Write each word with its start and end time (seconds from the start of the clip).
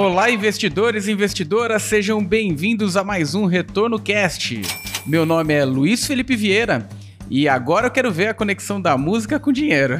Olá, 0.00 0.30
investidores 0.30 1.08
e 1.08 1.10
investidoras, 1.10 1.82
sejam 1.82 2.24
bem-vindos 2.24 2.96
a 2.96 3.02
mais 3.02 3.34
um 3.34 3.46
Retorno 3.46 3.98
Cast. 3.98 4.62
Meu 5.04 5.26
nome 5.26 5.52
é 5.52 5.64
Luiz 5.64 6.06
Felipe 6.06 6.36
Vieira 6.36 6.88
e 7.28 7.48
agora 7.48 7.88
eu 7.88 7.90
quero 7.90 8.12
ver 8.12 8.28
a 8.28 8.34
conexão 8.34 8.80
da 8.80 8.96
música 8.96 9.40
com 9.40 9.50
dinheiro. 9.50 9.98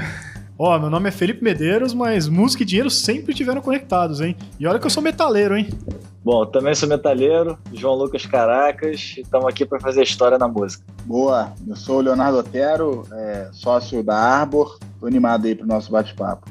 Ó, 0.56 0.76
oh, 0.76 0.78
meu 0.78 0.88
nome 0.88 1.08
é 1.08 1.10
Felipe 1.10 1.42
Medeiros, 1.42 1.92
mas 1.92 2.28
música 2.28 2.62
e 2.62 2.66
dinheiro 2.66 2.88
sempre 2.88 3.34
tiveram 3.34 3.60
conectados, 3.60 4.20
hein? 4.20 4.36
E 4.60 4.68
olha 4.68 4.78
que 4.78 4.86
eu 4.86 4.90
sou 4.90 5.02
metaleiro, 5.02 5.56
hein? 5.56 5.68
Bom, 6.24 6.46
também 6.46 6.76
sou 6.76 6.88
metaleiro, 6.88 7.58
João 7.72 7.96
Lucas 7.96 8.24
Caracas, 8.24 9.14
e 9.16 9.22
estamos 9.22 9.48
aqui 9.48 9.66
para 9.66 9.80
fazer 9.80 10.04
história 10.04 10.38
na 10.38 10.46
música. 10.46 10.84
Boa, 11.06 11.52
eu 11.66 11.74
sou 11.74 11.96
o 11.96 12.02
Leonardo 12.02 12.38
Otero, 12.38 13.04
é, 13.10 13.48
sócio 13.52 14.00
da 14.04 14.16
Arbor, 14.16 14.78
tô 15.00 15.08
animado 15.08 15.48
aí 15.48 15.56
pro 15.56 15.66
nosso 15.66 15.90
bate-papo. 15.90 16.48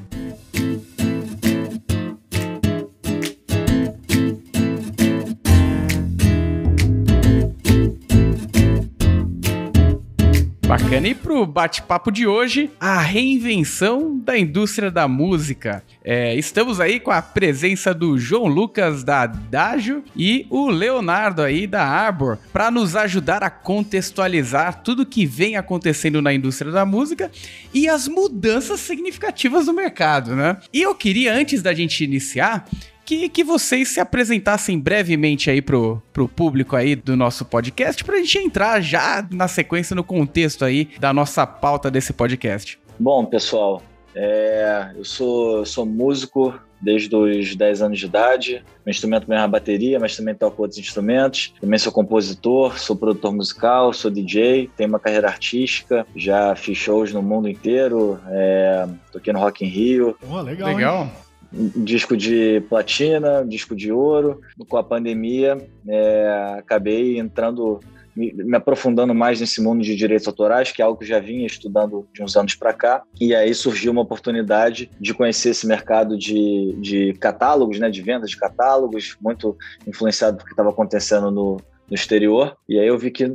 Bacana. 10.78 11.08
E 11.08 11.14
pro 11.14 11.44
bate-papo 11.44 12.10
de 12.10 12.26
hoje, 12.26 12.70
a 12.78 13.00
reinvenção 13.00 14.18
da 14.18 14.38
indústria 14.38 14.90
da 14.90 15.08
música. 15.08 15.82
É, 16.04 16.34
estamos 16.36 16.80
aí 16.80 17.00
com 17.00 17.10
a 17.10 17.20
presença 17.20 17.92
do 17.92 18.18
João 18.18 18.46
Lucas 18.46 19.02
da 19.02 19.26
Dágio 19.26 20.02
e 20.16 20.46
o 20.48 20.68
Leonardo 20.68 21.42
aí 21.42 21.66
da 21.66 21.84
Arbor 21.84 22.38
para 22.52 22.70
nos 22.70 22.96
ajudar 22.96 23.42
a 23.42 23.50
contextualizar 23.50 24.82
tudo 24.82 25.04
que 25.04 25.26
vem 25.26 25.56
acontecendo 25.56 26.22
na 26.22 26.32
indústria 26.32 26.70
da 26.70 26.86
música 26.86 27.30
e 27.74 27.88
as 27.88 28.08
mudanças 28.08 28.80
significativas 28.80 29.66
no 29.66 29.74
mercado, 29.74 30.34
né? 30.34 30.56
E 30.72 30.82
eu 30.82 30.94
queria, 30.94 31.34
antes 31.34 31.60
da 31.60 31.74
gente 31.74 32.04
iniciar, 32.04 32.68
que, 33.08 33.26
que 33.30 33.42
vocês 33.42 33.88
se 33.88 34.00
apresentassem 34.00 34.78
brevemente 34.78 35.50
aí 35.50 35.62
pro, 35.62 36.02
pro 36.12 36.28
público 36.28 36.76
aí 36.76 36.94
do 36.94 37.16
nosso 37.16 37.42
podcast, 37.42 38.04
pra 38.04 38.18
gente 38.18 38.36
entrar 38.36 38.82
já 38.82 39.26
na 39.30 39.48
sequência, 39.48 39.96
no 39.96 40.04
contexto 40.04 40.62
aí 40.62 40.90
da 41.00 41.10
nossa 41.10 41.46
pauta 41.46 41.90
desse 41.90 42.12
podcast. 42.12 42.78
Bom, 42.98 43.24
pessoal, 43.24 43.82
é, 44.14 44.90
eu 44.94 45.06
sou, 45.06 45.64
sou 45.64 45.86
músico 45.86 46.52
desde 46.82 47.16
os 47.16 47.56
10 47.56 47.80
anos 47.80 47.98
de 47.98 48.04
idade. 48.04 48.62
Meu 48.84 48.90
instrumento 48.90 49.26
mesmo 49.26 49.40
é 49.40 49.44
a 49.44 49.48
bateria, 49.48 49.98
mas 49.98 50.14
também 50.14 50.34
toco 50.34 50.60
outros 50.60 50.78
instrumentos. 50.78 51.54
Também 51.58 51.78
sou 51.78 51.90
compositor, 51.90 52.78
sou 52.78 52.94
produtor 52.94 53.32
musical, 53.32 53.90
sou 53.94 54.10
DJ, 54.10 54.68
tenho 54.76 54.90
uma 54.90 55.00
carreira 55.00 55.28
artística, 55.28 56.06
já 56.14 56.54
fiz 56.54 56.76
shows 56.76 57.10
no 57.14 57.22
mundo 57.22 57.48
inteiro, 57.48 58.20
é, 58.28 58.86
toquei 59.10 59.32
no 59.32 59.38
Rock 59.38 59.64
in 59.64 59.68
Rio. 59.68 60.14
Oh, 60.28 60.42
legal. 60.42 60.74
Legal. 60.74 61.27
Disco 61.50 62.16
de 62.16 62.60
platina, 62.68 63.44
disco 63.46 63.74
de 63.74 63.90
ouro. 63.90 64.40
Com 64.68 64.76
a 64.76 64.84
pandemia, 64.84 65.56
é, 65.88 66.56
acabei 66.58 67.18
entrando, 67.18 67.80
me, 68.14 68.32
me, 68.32 68.56
aprofundando 68.56 69.14
mais 69.14 69.40
nesse 69.40 69.62
mundo 69.62 69.82
de 69.82 69.96
direitos 69.96 70.28
autorais, 70.28 70.70
que 70.70 70.82
é 70.82 70.84
algo 70.84 70.98
que 70.98 71.06
já 71.06 71.18
vinha 71.18 71.46
estudando 71.46 72.06
de 72.12 72.22
uns 72.22 72.36
anos 72.36 72.54
para 72.54 72.74
cá. 72.74 73.02
E 73.18 73.34
aí 73.34 73.54
surgiu 73.54 73.92
uma 73.92 74.02
oportunidade 74.02 74.90
de 75.00 75.14
conhecer 75.14 75.50
esse 75.50 75.66
mercado 75.66 76.18
de, 76.18 76.76
de 76.80 77.14
catálogos, 77.14 77.78
né, 77.78 77.88
de 77.88 78.02
vendas 78.02 78.30
de 78.30 78.36
catálogos, 78.36 79.16
muito 79.20 79.56
influenciado 79.86 80.38
do 80.38 80.44
que 80.44 80.50
estava 80.50 80.68
acontecendo 80.68 81.30
no, 81.30 81.56
no 81.88 81.94
exterior. 81.94 82.56
E 82.68 82.78
aí 82.78 82.86
eu 82.86 82.98
vi 82.98 83.10
que 83.10 83.26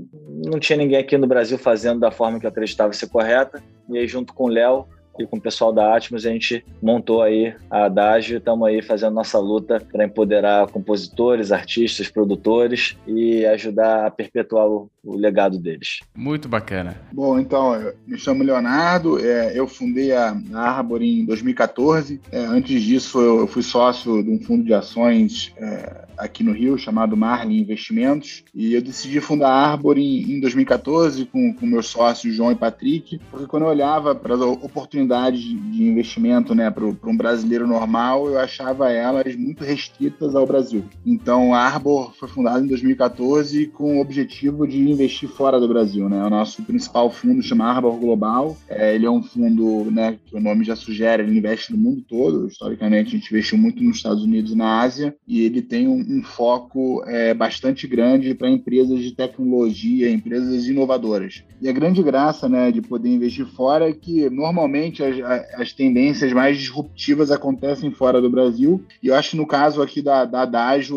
não 0.45 0.59
tinha 0.59 0.77
ninguém 0.77 0.99
aqui 0.99 1.17
no 1.17 1.27
Brasil 1.27 1.57
fazendo 1.57 1.99
da 1.99 2.11
forma 2.11 2.39
que 2.39 2.45
eu 2.45 2.49
acreditava 2.49 2.93
ser 2.93 3.09
correta. 3.09 3.61
E 3.89 3.97
aí, 3.97 4.07
junto 4.07 4.33
com 4.33 4.45
o 4.45 4.49
Léo, 4.49 4.85
e 5.19 5.25
com 5.25 5.37
o 5.37 5.41
pessoal 5.41 5.71
da 5.71 5.95
Atmos, 5.95 6.25
a 6.25 6.29
gente 6.29 6.65
montou 6.81 7.21
aí 7.21 7.55
a 7.69 7.85
Adagio 7.85 8.35
e 8.35 8.37
estamos 8.37 8.67
aí 8.67 8.81
fazendo 8.81 9.13
nossa 9.13 9.39
luta 9.39 9.81
para 9.91 10.05
empoderar 10.05 10.67
compositores, 10.67 11.51
artistas, 11.51 12.09
produtores 12.09 12.97
e 13.05 13.45
ajudar 13.45 14.07
a 14.07 14.11
perpetuar 14.11 14.67
o, 14.67 14.89
o, 15.03 15.15
legado 15.15 15.57
deles. 15.59 15.99
Muito 16.15 16.47
bacana. 16.47 16.97
Bom, 17.11 17.39
então, 17.39 17.75
eu 17.75 17.93
me 18.07 18.17
chamo 18.17 18.43
Leonardo, 18.43 19.19
é, 19.23 19.57
eu 19.57 19.67
fundei 19.67 20.11
a, 20.13 20.35
a 20.53 20.59
Arbor 20.59 21.01
em 21.01 21.25
2014. 21.25 22.19
É, 22.31 22.39
antes 22.39 22.81
disso, 22.81 23.21
eu 23.21 23.47
fui 23.47 23.61
sócio 23.61 24.23
de 24.23 24.29
um 24.29 24.39
fundo 24.39 24.63
de 24.63 24.73
ações 24.73 25.53
é, 25.57 26.05
aqui 26.17 26.43
no 26.43 26.51
Rio 26.51 26.77
chamado 26.77 27.17
Marlin 27.17 27.57
Investimentos 27.57 28.43
e 28.53 28.73
eu 28.73 28.81
decidi 28.81 29.19
fundar 29.19 29.49
a 29.49 29.71
Arbor 29.71 29.97
em, 29.97 30.31
em 30.31 30.39
2014 30.39 31.25
com, 31.25 31.53
com 31.53 31.65
meus 31.65 31.87
sócios 31.87 32.35
João 32.35 32.51
e 32.51 32.55
Patrick, 32.55 33.19
porque 33.29 33.47
quando 33.47 33.63
eu 33.63 33.69
olhava 33.69 34.15
para 34.15 34.35
as 34.35 34.41
oportunidades 34.41 35.41
de 35.41 35.83
investimento 35.83 36.53
né, 36.55 36.69
para 36.69 36.85
um 36.85 37.17
brasileiro 37.17 37.67
normal, 37.67 38.27
eu 38.27 38.39
achava 38.39 38.91
elas 38.91 39.35
muito 39.35 39.63
restritas 39.63 40.35
ao 40.35 40.45
Brasil. 40.45 40.83
Então, 41.05 41.53
a 41.53 41.59
Arbor 41.59 42.13
foi 42.15 42.27
fundada 42.27 42.63
em 42.63 42.67
2014 42.67 43.67
com 43.67 43.97
o 43.97 44.01
objetivo 44.01 44.67
de 44.67 44.79
investir 44.79 45.29
fora 45.29 45.59
do 45.59 45.67
Brasil. 45.67 46.09
Né? 46.09 46.23
O 46.23 46.29
nosso 46.29 46.63
principal 46.63 47.11
fundo 47.11 47.41
chama 47.41 47.65
Arbor 47.65 47.97
Global. 47.97 48.57
É, 48.67 48.95
ele 48.95 49.05
é 49.05 49.11
um 49.11 49.23
fundo 49.23 49.89
né, 49.91 50.17
que 50.25 50.35
o 50.35 50.41
nome 50.41 50.63
já 50.63 50.75
sugere, 50.75 51.23
ele 51.23 51.37
investe 51.37 51.71
no 51.71 51.77
mundo 51.77 52.03
todo. 52.07 52.47
Historicamente, 52.47 53.09
a 53.09 53.19
gente 53.19 53.29
investiu 53.29 53.57
muito 53.57 53.83
nos 53.83 53.97
Estados 53.97 54.23
Unidos 54.23 54.51
e 54.51 54.55
na 54.55 54.81
Ásia. 54.81 55.15
E 55.27 55.41
ele 55.41 55.61
tem 55.61 55.87
um, 55.87 56.12
um 56.13 56.23
foco 56.23 57.03
é, 57.05 57.33
bastante 57.33 57.87
grande 57.87 58.33
para 58.33 58.49
empresas 58.49 58.99
de 58.99 59.11
tecnologia, 59.11 60.09
empresas 60.09 60.67
inovadoras. 60.67 61.43
E 61.61 61.67
a 61.67 61.71
grande 61.71 62.01
graça 62.03 62.47
né, 62.47 62.71
de 62.71 62.81
poder 62.81 63.09
investir 63.09 63.45
fora 63.45 63.89
é 63.89 63.93
que, 63.93 64.29
normalmente, 64.29 65.03
as, 65.03 65.17
as 65.55 65.73
tendências 65.73 66.31
mais 66.33 66.57
disruptivas 66.57 67.31
acontecem 67.31 67.91
fora 67.91 68.21
do 68.21 68.29
Brasil. 68.29 68.83
E 69.01 69.07
eu 69.07 69.15
acho 69.15 69.31
que 69.31 69.37
no 69.37 69.47
caso 69.47 69.81
aqui 69.81 70.01
da, 70.01 70.25
da 70.25 70.45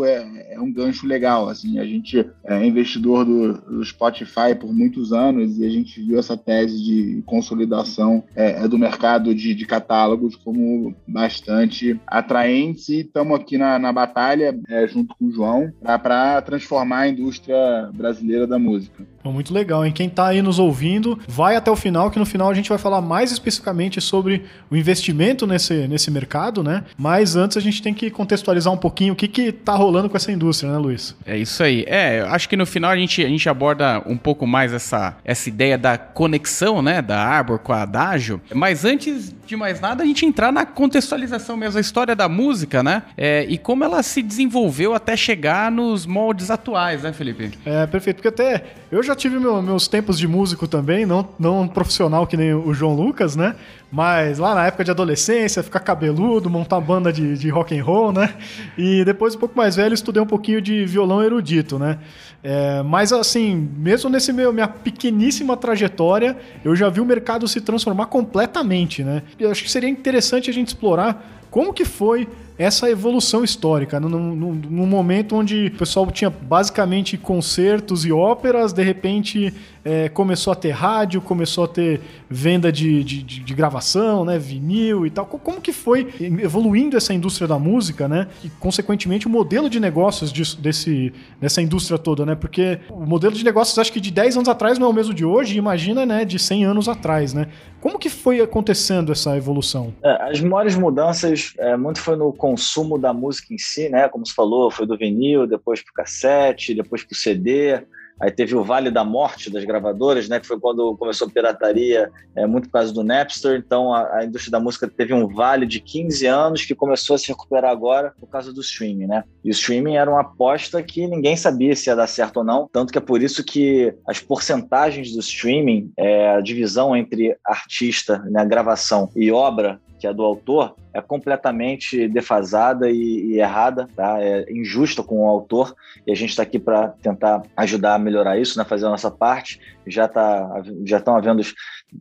é, 0.04 0.54
é 0.54 0.60
um 0.60 0.72
gancho 0.72 1.06
legal. 1.06 1.48
Assim, 1.48 1.78
a 1.78 1.84
gente 1.84 2.24
é 2.44 2.66
investidor 2.66 3.24
do, 3.24 3.54
do, 3.54 3.84
Spotify 3.84 4.54
por 4.58 4.72
muitos 4.72 5.12
anos 5.12 5.58
e 5.58 5.64
a 5.64 5.70
gente 5.70 6.00
viu 6.00 6.18
essa 6.18 6.36
tese 6.36 6.82
de 6.82 7.22
consolidação 7.26 8.24
é, 8.34 8.64
é 8.64 8.68
do 8.68 8.78
mercado 8.78 9.34
de, 9.34 9.54
de, 9.54 9.66
catálogos 9.66 10.36
como 10.36 10.94
bastante 11.06 12.00
atraente 12.06 12.92
e 12.92 13.00
estamos 13.00 13.38
aqui 13.38 13.58
na, 13.58 13.78
na 13.78 13.92
batalha 13.92 14.58
é, 14.68 14.86
junto 14.96 15.14
com 15.14 15.26
o 15.26 15.30
João 15.30 15.72
para 15.82 16.40
transformar 16.42 17.00
a 17.00 17.08
indústria 17.08 17.90
brasileira 17.92 18.46
da 18.46 18.58
música. 18.58 19.04
Muito 19.30 19.52
legal, 19.52 19.84
hein? 19.84 19.92
Quem 19.92 20.06
está 20.06 20.28
aí 20.28 20.40
nos 20.40 20.58
ouvindo, 20.58 21.18
vai 21.26 21.56
até 21.56 21.70
o 21.70 21.76
final, 21.76 22.10
que 22.10 22.18
no 22.18 22.26
final 22.26 22.48
a 22.48 22.54
gente 22.54 22.68
vai 22.68 22.78
falar 22.78 23.00
mais 23.00 23.32
especificamente 23.32 24.00
sobre 24.00 24.44
o 24.70 24.76
investimento 24.76 25.46
nesse, 25.46 25.88
nesse 25.88 26.10
mercado, 26.10 26.62
né? 26.62 26.84
Mas 26.96 27.36
antes 27.36 27.56
a 27.56 27.60
gente 27.60 27.82
tem 27.82 27.92
que 27.92 28.10
contextualizar 28.10 28.72
um 28.72 28.76
pouquinho 28.76 29.12
o 29.12 29.16
que 29.16 29.28
que 29.28 29.52
tá 29.52 29.74
rolando 29.74 30.08
com 30.08 30.16
essa 30.16 30.30
indústria, 30.30 30.70
né, 30.70 30.78
Luiz? 30.78 31.16
É 31.24 31.36
isso 31.36 31.62
aí. 31.62 31.84
É, 31.86 32.20
acho 32.28 32.48
que 32.48 32.56
no 32.56 32.66
final 32.66 32.90
a 32.90 32.96
gente, 32.96 33.24
a 33.24 33.28
gente 33.28 33.48
aborda 33.48 34.02
um 34.06 34.16
pouco 34.16 34.46
mais 34.46 34.72
essa, 34.72 35.16
essa 35.24 35.48
ideia 35.48 35.76
da 35.76 35.98
conexão, 35.98 36.80
né, 36.80 37.02
da 37.02 37.18
Arbor 37.18 37.58
com 37.58 37.72
a 37.72 37.82
Adagio. 37.82 38.40
Mas 38.54 38.84
antes 38.84 39.34
de 39.46 39.56
mais 39.56 39.80
nada, 39.80 40.02
a 40.02 40.06
gente 40.06 40.26
entrar 40.26 40.52
na 40.52 40.64
contextualização 40.64 41.56
mesmo, 41.56 41.78
a 41.78 41.80
história 41.80 42.14
da 42.14 42.28
música, 42.28 42.82
né? 42.82 43.02
É, 43.16 43.44
e 43.48 43.56
como 43.58 43.84
ela 43.84 44.02
se 44.02 44.22
desenvolveu 44.22 44.85
até 44.94 45.16
chegar 45.16 45.70
nos 45.70 46.06
moldes 46.06 46.50
atuais, 46.50 47.02
né, 47.02 47.12
Felipe? 47.12 47.52
É, 47.64 47.86
perfeito. 47.86 48.16
Porque 48.16 48.28
até 48.28 48.64
eu 48.90 49.02
já 49.02 49.14
tive 49.14 49.38
meu, 49.38 49.60
meus 49.62 49.88
tempos 49.88 50.18
de 50.18 50.28
músico 50.28 50.68
também, 50.68 51.06
não, 51.06 51.28
não 51.38 51.66
profissional 51.66 52.26
que 52.26 52.36
nem 52.36 52.54
o 52.54 52.72
João 52.74 52.94
Lucas, 52.94 53.36
né? 53.36 53.54
Mas 53.90 54.38
lá 54.38 54.54
na 54.54 54.66
época 54.66 54.84
de 54.84 54.90
adolescência, 54.90 55.62
ficar 55.62 55.80
cabeludo, 55.80 56.50
montar 56.50 56.80
banda 56.80 57.12
de, 57.12 57.36
de 57.38 57.48
rock 57.48 57.78
and 57.78 57.84
roll, 57.84 58.12
né? 58.12 58.34
E 58.76 59.04
depois, 59.04 59.34
um 59.34 59.38
pouco 59.38 59.56
mais 59.56 59.76
velho, 59.76 59.94
estudei 59.94 60.22
um 60.22 60.26
pouquinho 60.26 60.60
de 60.60 60.84
violão 60.84 61.22
erudito, 61.22 61.78
né? 61.78 61.98
É, 62.42 62.82
mas 62.82 63.12
assim, 63.12 63.68
mesmo 63.76 64.08
nesse 64.08 64.32
meu 64.32 64.52
minha 64.52 64.68
pequeníssima 64.68 65.56
trajetória, 65.56 66.36
eu 66.64 66.76
já 66.76 66.88
vi 66.88 67.00
o 67.00 67.04
mercado 67.04 67.48
se 67.48 67.60
transformar 67.60 68.06
completamente, 68.06 69.02
né? 69.02 69.22
Eu 69.38 69.50
acho 69.50 69.62
que 69.64 69.70
seria 69.70 69.88
interessante 69.88 70.50
a 70.50 70.52
gente 70.52 70.68
explorar 70.68 71.46
como 71.50 71.72
que 71.72 71.84
foi 71.84 72.28
essa 72.58 72.90
evolução 72.90 73.44
histórica, 73.44 74.00
num, 74.00 74.08
num, 74.08 74.52
num, 74.52 74.86
momento 74.86 75.36
onde 75.36 75.66
o 75.66 75.78
pessoal 75.78 76.10
tinha 76.10 76.30
basicamente 76.30 77.18
concertos 77.18 78.04
e 78.04 78.12
óperas, 78.12 78.72
de 78.72 78.82
repente 78.82 79.52
é, 79.84 80.08
começou 80.08 80.52
a 80.52 80.56
ter 80.56 80.70
rádio, 80.70 81.20
começou 81.20 81.64
a 81.64 81.68
ter 81.68 82.00
venda 82.28 82.72
de, 82.72 83.04
de, 83.04 83.22
de, 83.22 83.54
gravação, 83.54 84.24
né, 84.24 84.36
vinil 84.36 85.06
e 85.06 85.10
tal. 85.10 85.26
Como 85.26 85.60
que 85.60 85.72
foi 85.72 86.12
evoluindo 86.18 86.96
essa 86.96 87.14
indústria 87.14 87.46
da 87.46 87.56
música, 87.56 88.08
né? 88.08 88.26
E, 88.42 88.48
consequentemente, 88.48 89.28
o 89.28 89.30
modelo 89.30 89.70
de 89.70 89.78
negócios 89.78 90.32
disso, 90.32 90.60
desse, 90.60 91.12
dessa 91.40 91.62
indústria 91.62 91.98
toda, 91.98 92.26
né? 92.26 92.34
Porque 92.34 92.80
o 92.90 93.06
modelo 93.06 93.34
de 93.34 93.44
negócios, 93.44 93.78
acho 93.78 93.92
que 93.92 94.00
de 94.00 94.10
10 94.10 94.38
anos 94.38 94.48
atrás 94.48 94.76
não 94.76 94.88
é 94.88 94.90
o 94.90 94.92
mesmo 94.92 95.14
de 95.14 95.24
hoje, 95.24 95.56
imagina, 95.56 96.04
né, 96.04 96.24
de 96.24 96.38
100 96.38 96.64
anos 96.64 96.88
atrás, 96.88 97.32
né? 97.32 97.46
Como 97.80 98.00
que 98.00 98.10
foi 98.10 98.40
acontecendo 98.40 99.12
essa 99.12 99.36
evolução? 99.36 99.94
É, 100.02 100.30
as 100.30 100.40
maiores 100.40 100.74
mudanças, 100.74 101.54
é, 101.58 101.76
muito 101.76 102.00
foi 102.00 102.16
no 102.16 102.32
consumo 102.46 102.96
da 102.96 103.12
música 103.12 103.52
em 103.52 103.58
si, 103.58 103.88
né? 103.88 104.08
Como 104.08 104.24
você 104.24 104.32
falou, 104.32 104.70
foi 104.70 104.86
do 104.86 104.96
vinil, 104.96 105.48
depois 105.48 105.82
para 105.82 105.90
o 105.90 105.94
cassete, 105.94 106.74
depois 106.74 107.02
para 107.02 107.12
o 107.12 107.16
CD, 107.16 107.82
Aí 108.18 108.30
teve 108.30 108.54
o 108.56 108.64
Vale 108.64 108.90
da 108.90 109.04
Morte 109.04 109.50
das 109.50 109.64
gravadoras, 109.64 110.28
né? 110.28 110.40
Que 110.40 110.46
foi 110.46 110.58
quando 110.58 110.96
começou 110.96 111.28
a 111.28 111.30
pirataria, 111.30 112.10
é, 112.34 112.46
muito 112.46 112.68
por 112.68 112.72
causa 112.72 112.92
do 112.92 113.04
Napster. 113.04 113.58
Então 113.58 113.92
a, 113.92 114.18
a, 114.18 114.24
indústria 114.24 114.52
da 114.52 114.60
música 114.60 114.88
teve 114.88 115.12
um 115.12 115.28
vale 115.28 115.66
de 115.66 115.80
15 115.80 116.26
anos 116.26 116.64
que 116.64 116.74
começou 116.74 117.14
a 117.16 117.18
se 117.18 117.28
recuperar 117.28 117.70
agora 117.70 118.14
por 118.18 118.28
causa 118.28 118.52
do 118.52 118.60
streaming, 118.62 119.06
né? 119.06 119.24
E 119.44 119.50
o 119.50 119.52
streaming 119.52 119.96
era 119.96 120.10
uma 120.10 120.22
aposta 120.22 120.82
que 120.82 121.06
ninguém 121.06 121.36
sabia 121.36 121.76
se 121.76 121.90
ia 121.90 121.96
dar 121.96 122.06
certo 122.06 122.38
ou 122.38 122.44
não. 122.44 122.68
Tanto 122.72 122.90
que 122.90 122.98
é 122.98 123.02
por 123.02 123.22
isso 123.22 123.44
que 123.44 123.94
as 124.08 124.18
porcentagens 124.18 125.12
do 125.12 125.20
streaming, 125.20 125.92
é, 125.96 126.36
a 126.36 126.40
divisão 126.40 126.96
entre 126.96 127.36
artista, 127.44 128.18
né, 128.30 128.44
gravação 128.46 129.10
e 129.14 129.30
obra, 129.30 129.78
que 129.98 130.06
é 130.06 130.12
do 130.12 130.22
autor, 130.22 130.74
é 130.92 131.00
completamente 131.00 132.08
defasada 132.08 132.90
e, 132.90 133.32
e, 133.32 133.40
errada, 133.40 133.88
tá? 133.94 134.16
É 134.20 134.46
injusta 134.50 135.02
com 135.02 135.20
o 135.20 135.26
autor 135.26 135.74
e 136.06 136.12
a 136.12 136.14
gente 136.14 136.30
está 136.30 136.42
aqui 136.42 136.58
para 136.58 136.88
tentar 137.02 137.42
ajudar 137.56 137.94
a 137.94 137.98
melhorar 137.98 138.38
isso, 138.38 138.58
né? 138.58 138.64
Fazer 138.64 138.86
a 138.86 138.90
nossa 138.90 139.10
parte. 139.10 139.60
Já 139.86 140.08
tá, 140.08 140.62
já 140.84 140.98
estão 140.98 141.16
havendo 141.16 141.42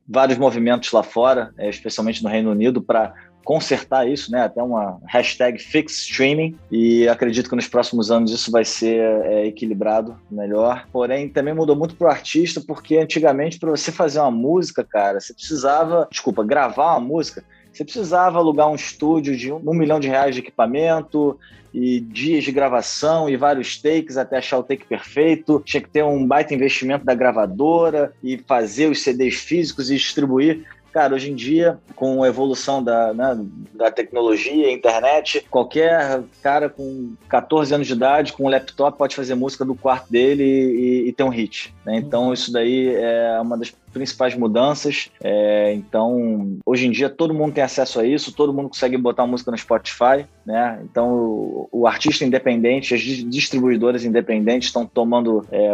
vários 0.07 0.37
movimentos 0.37 0.91
lá 0.91 1.03
fora, 1.03 1.53
é, 1.57 1.69
especialmente 1.69 2.23
no 2.23 2.29
Reino 2.29 2.51
Unido, 2.51 2.81
para 2.81 3.13
consertar 3.45 4.09
isso, 4.09 4.31
né? 4.31 4.41
Até 4.41 4.61
uma 4.61 4.99
hashtag 5.07 5.59
fix 5.59 5.99
streaming 6.01 6.57
e 6.71 7.07
acredito 7.07 7.47
que 7.47 7.55
nos 7.55 7.67
próximos 7.67 8.09
anos 8.09 8.31
isso 8.31 8.51
vai 8.51 8.65
ser 8.65 8.99
é, 9.23 9.45
equilibrado 9.45 10.19
melhor. 10.29 10.87
Porém, 10.91 11.29
também 11.29 11.53
mudou 11.53 11.75
muito 11.75 11.95
para 11.95 12.07
o 12.07 12.11
artista 12.11 12.59
porque 12.65 12.97
antigamente 12.97 13.59
para 13.59 13.69
você 13.69 13.91
fazer 13.91 14.19
uma 14.19 14.31
música, 14.31 14.83
cara, 14.83 15.21
você 15.21 15.33
precisava, 15.33 16.07
desculpa, 16.09 16.43
gravar 16.43 16.93
uma 16.93 16.99
música, 16.99 17.43
você 17.75 17.83
precisava 17.83 18.37
alugar 18.37 18.69
um 18.69 18.75
estúdio 18.75 19.35
de 19.35 19.51
um, 19.51 19.57
um 19.57 19.73
milhão 19.73 19.99
de 19.99 20.07
reais 20.07 20.33
de 20.33 20.41
equipamento 20.41 21.37
e 21.73 21.99
dias 21.99 22.45
de 22.45 22.51
gravação 22.51 23.29
e 23.29 23.35
vários 23.35 23.81
takes 23.81 24.15
até 24.15 24.37
achar 24.37 24.59
o 24.59 24.63
take 24.63 24.85
perfeito. 24.85 25.61
Tinha 25.65 25.81
que 25.81 25.89
ter 25.89 26.03
um 26.03 26.25
baita 26.25 26.53
investimento 26.53 27.03
da 27.03 27.13
gravadora 27.13 28.13
e 28.23 28.37
fazer 28.37 28.89
os 28.89 29.03
CDs 29.03 29.35
físicos 29.35 29.91
e 29.91 29.97
distribuir. 29.97 30.65
Cara, 30.93 31.13
hoje 31.13 31.29
em 31.29 31.35
dia, 31.35 31.77
com 31.93 32.23
a 32.23 32.27
evolução 32.29 32.81
da, 32.81 33.13
né, 33.13 33.37
da 33.73 33.91
tecnologia, 33.91 34.71
internet, 34.71 35.45
qualquer 35.51 36.23
cara 36.41 36.69
com 36.69 37.15
14 37.27 37.75
anos 37.75 37.87
de 37.87 37.91
idade, 37.91 38.31
com 38.31 38.45
um 38.45 38.49
laptop, 38.49 38.97
pode 38.97 39.13
fazer 39.13 39.35
música 39.35 39.65
do 39.65 39.75
quarto 39.75 40.09
dele 40.09 40.45
e, 40.45 41.09
e 41.09 41.11
ter 41.11 41.23
um 41.23 41.29
hit. 41.29 41.75
Né? 41.85 41.97
Então, 41.97 42.31
isso 42.31 42.49
daí 42.53 42.95
é 42.95 43.37
uma 43.41 43.57
das 43.57 43.71
principais 43.95 44.35
mudanças. 44.35 45.09
É, 45.23 45.73
então, 45.73 46.57
hoje 46.65 46.85
em 46.85 46.91
dia, 46.91 47.09
todo 47.09 47.33
mundo 47.33 47.53
tem 47.53 47.63
acesso 47.63 48.01
a 48.01 48.05
isso, 48.05 48.35
todo 48.35 48.53
mundo 48.53 48.67
consegue 48.67 48.97
botar 48.97 49.25
música 49.25 49.49
no 49.49 49.57
Spotify. 49.57 50.25
Né? 50.45 50.81
Então, 50.83 51.13
o, 51.13 51.69
o 51.71 51.87
artista 51.87 52.25
independente, 52.25 52.93
as 52.93 53.01
distribuidoras 53.01 54.03
independentes 54.03 54.67
estão 54.67 54.85
tomando 54.85 55.47
é, 55.49 55.73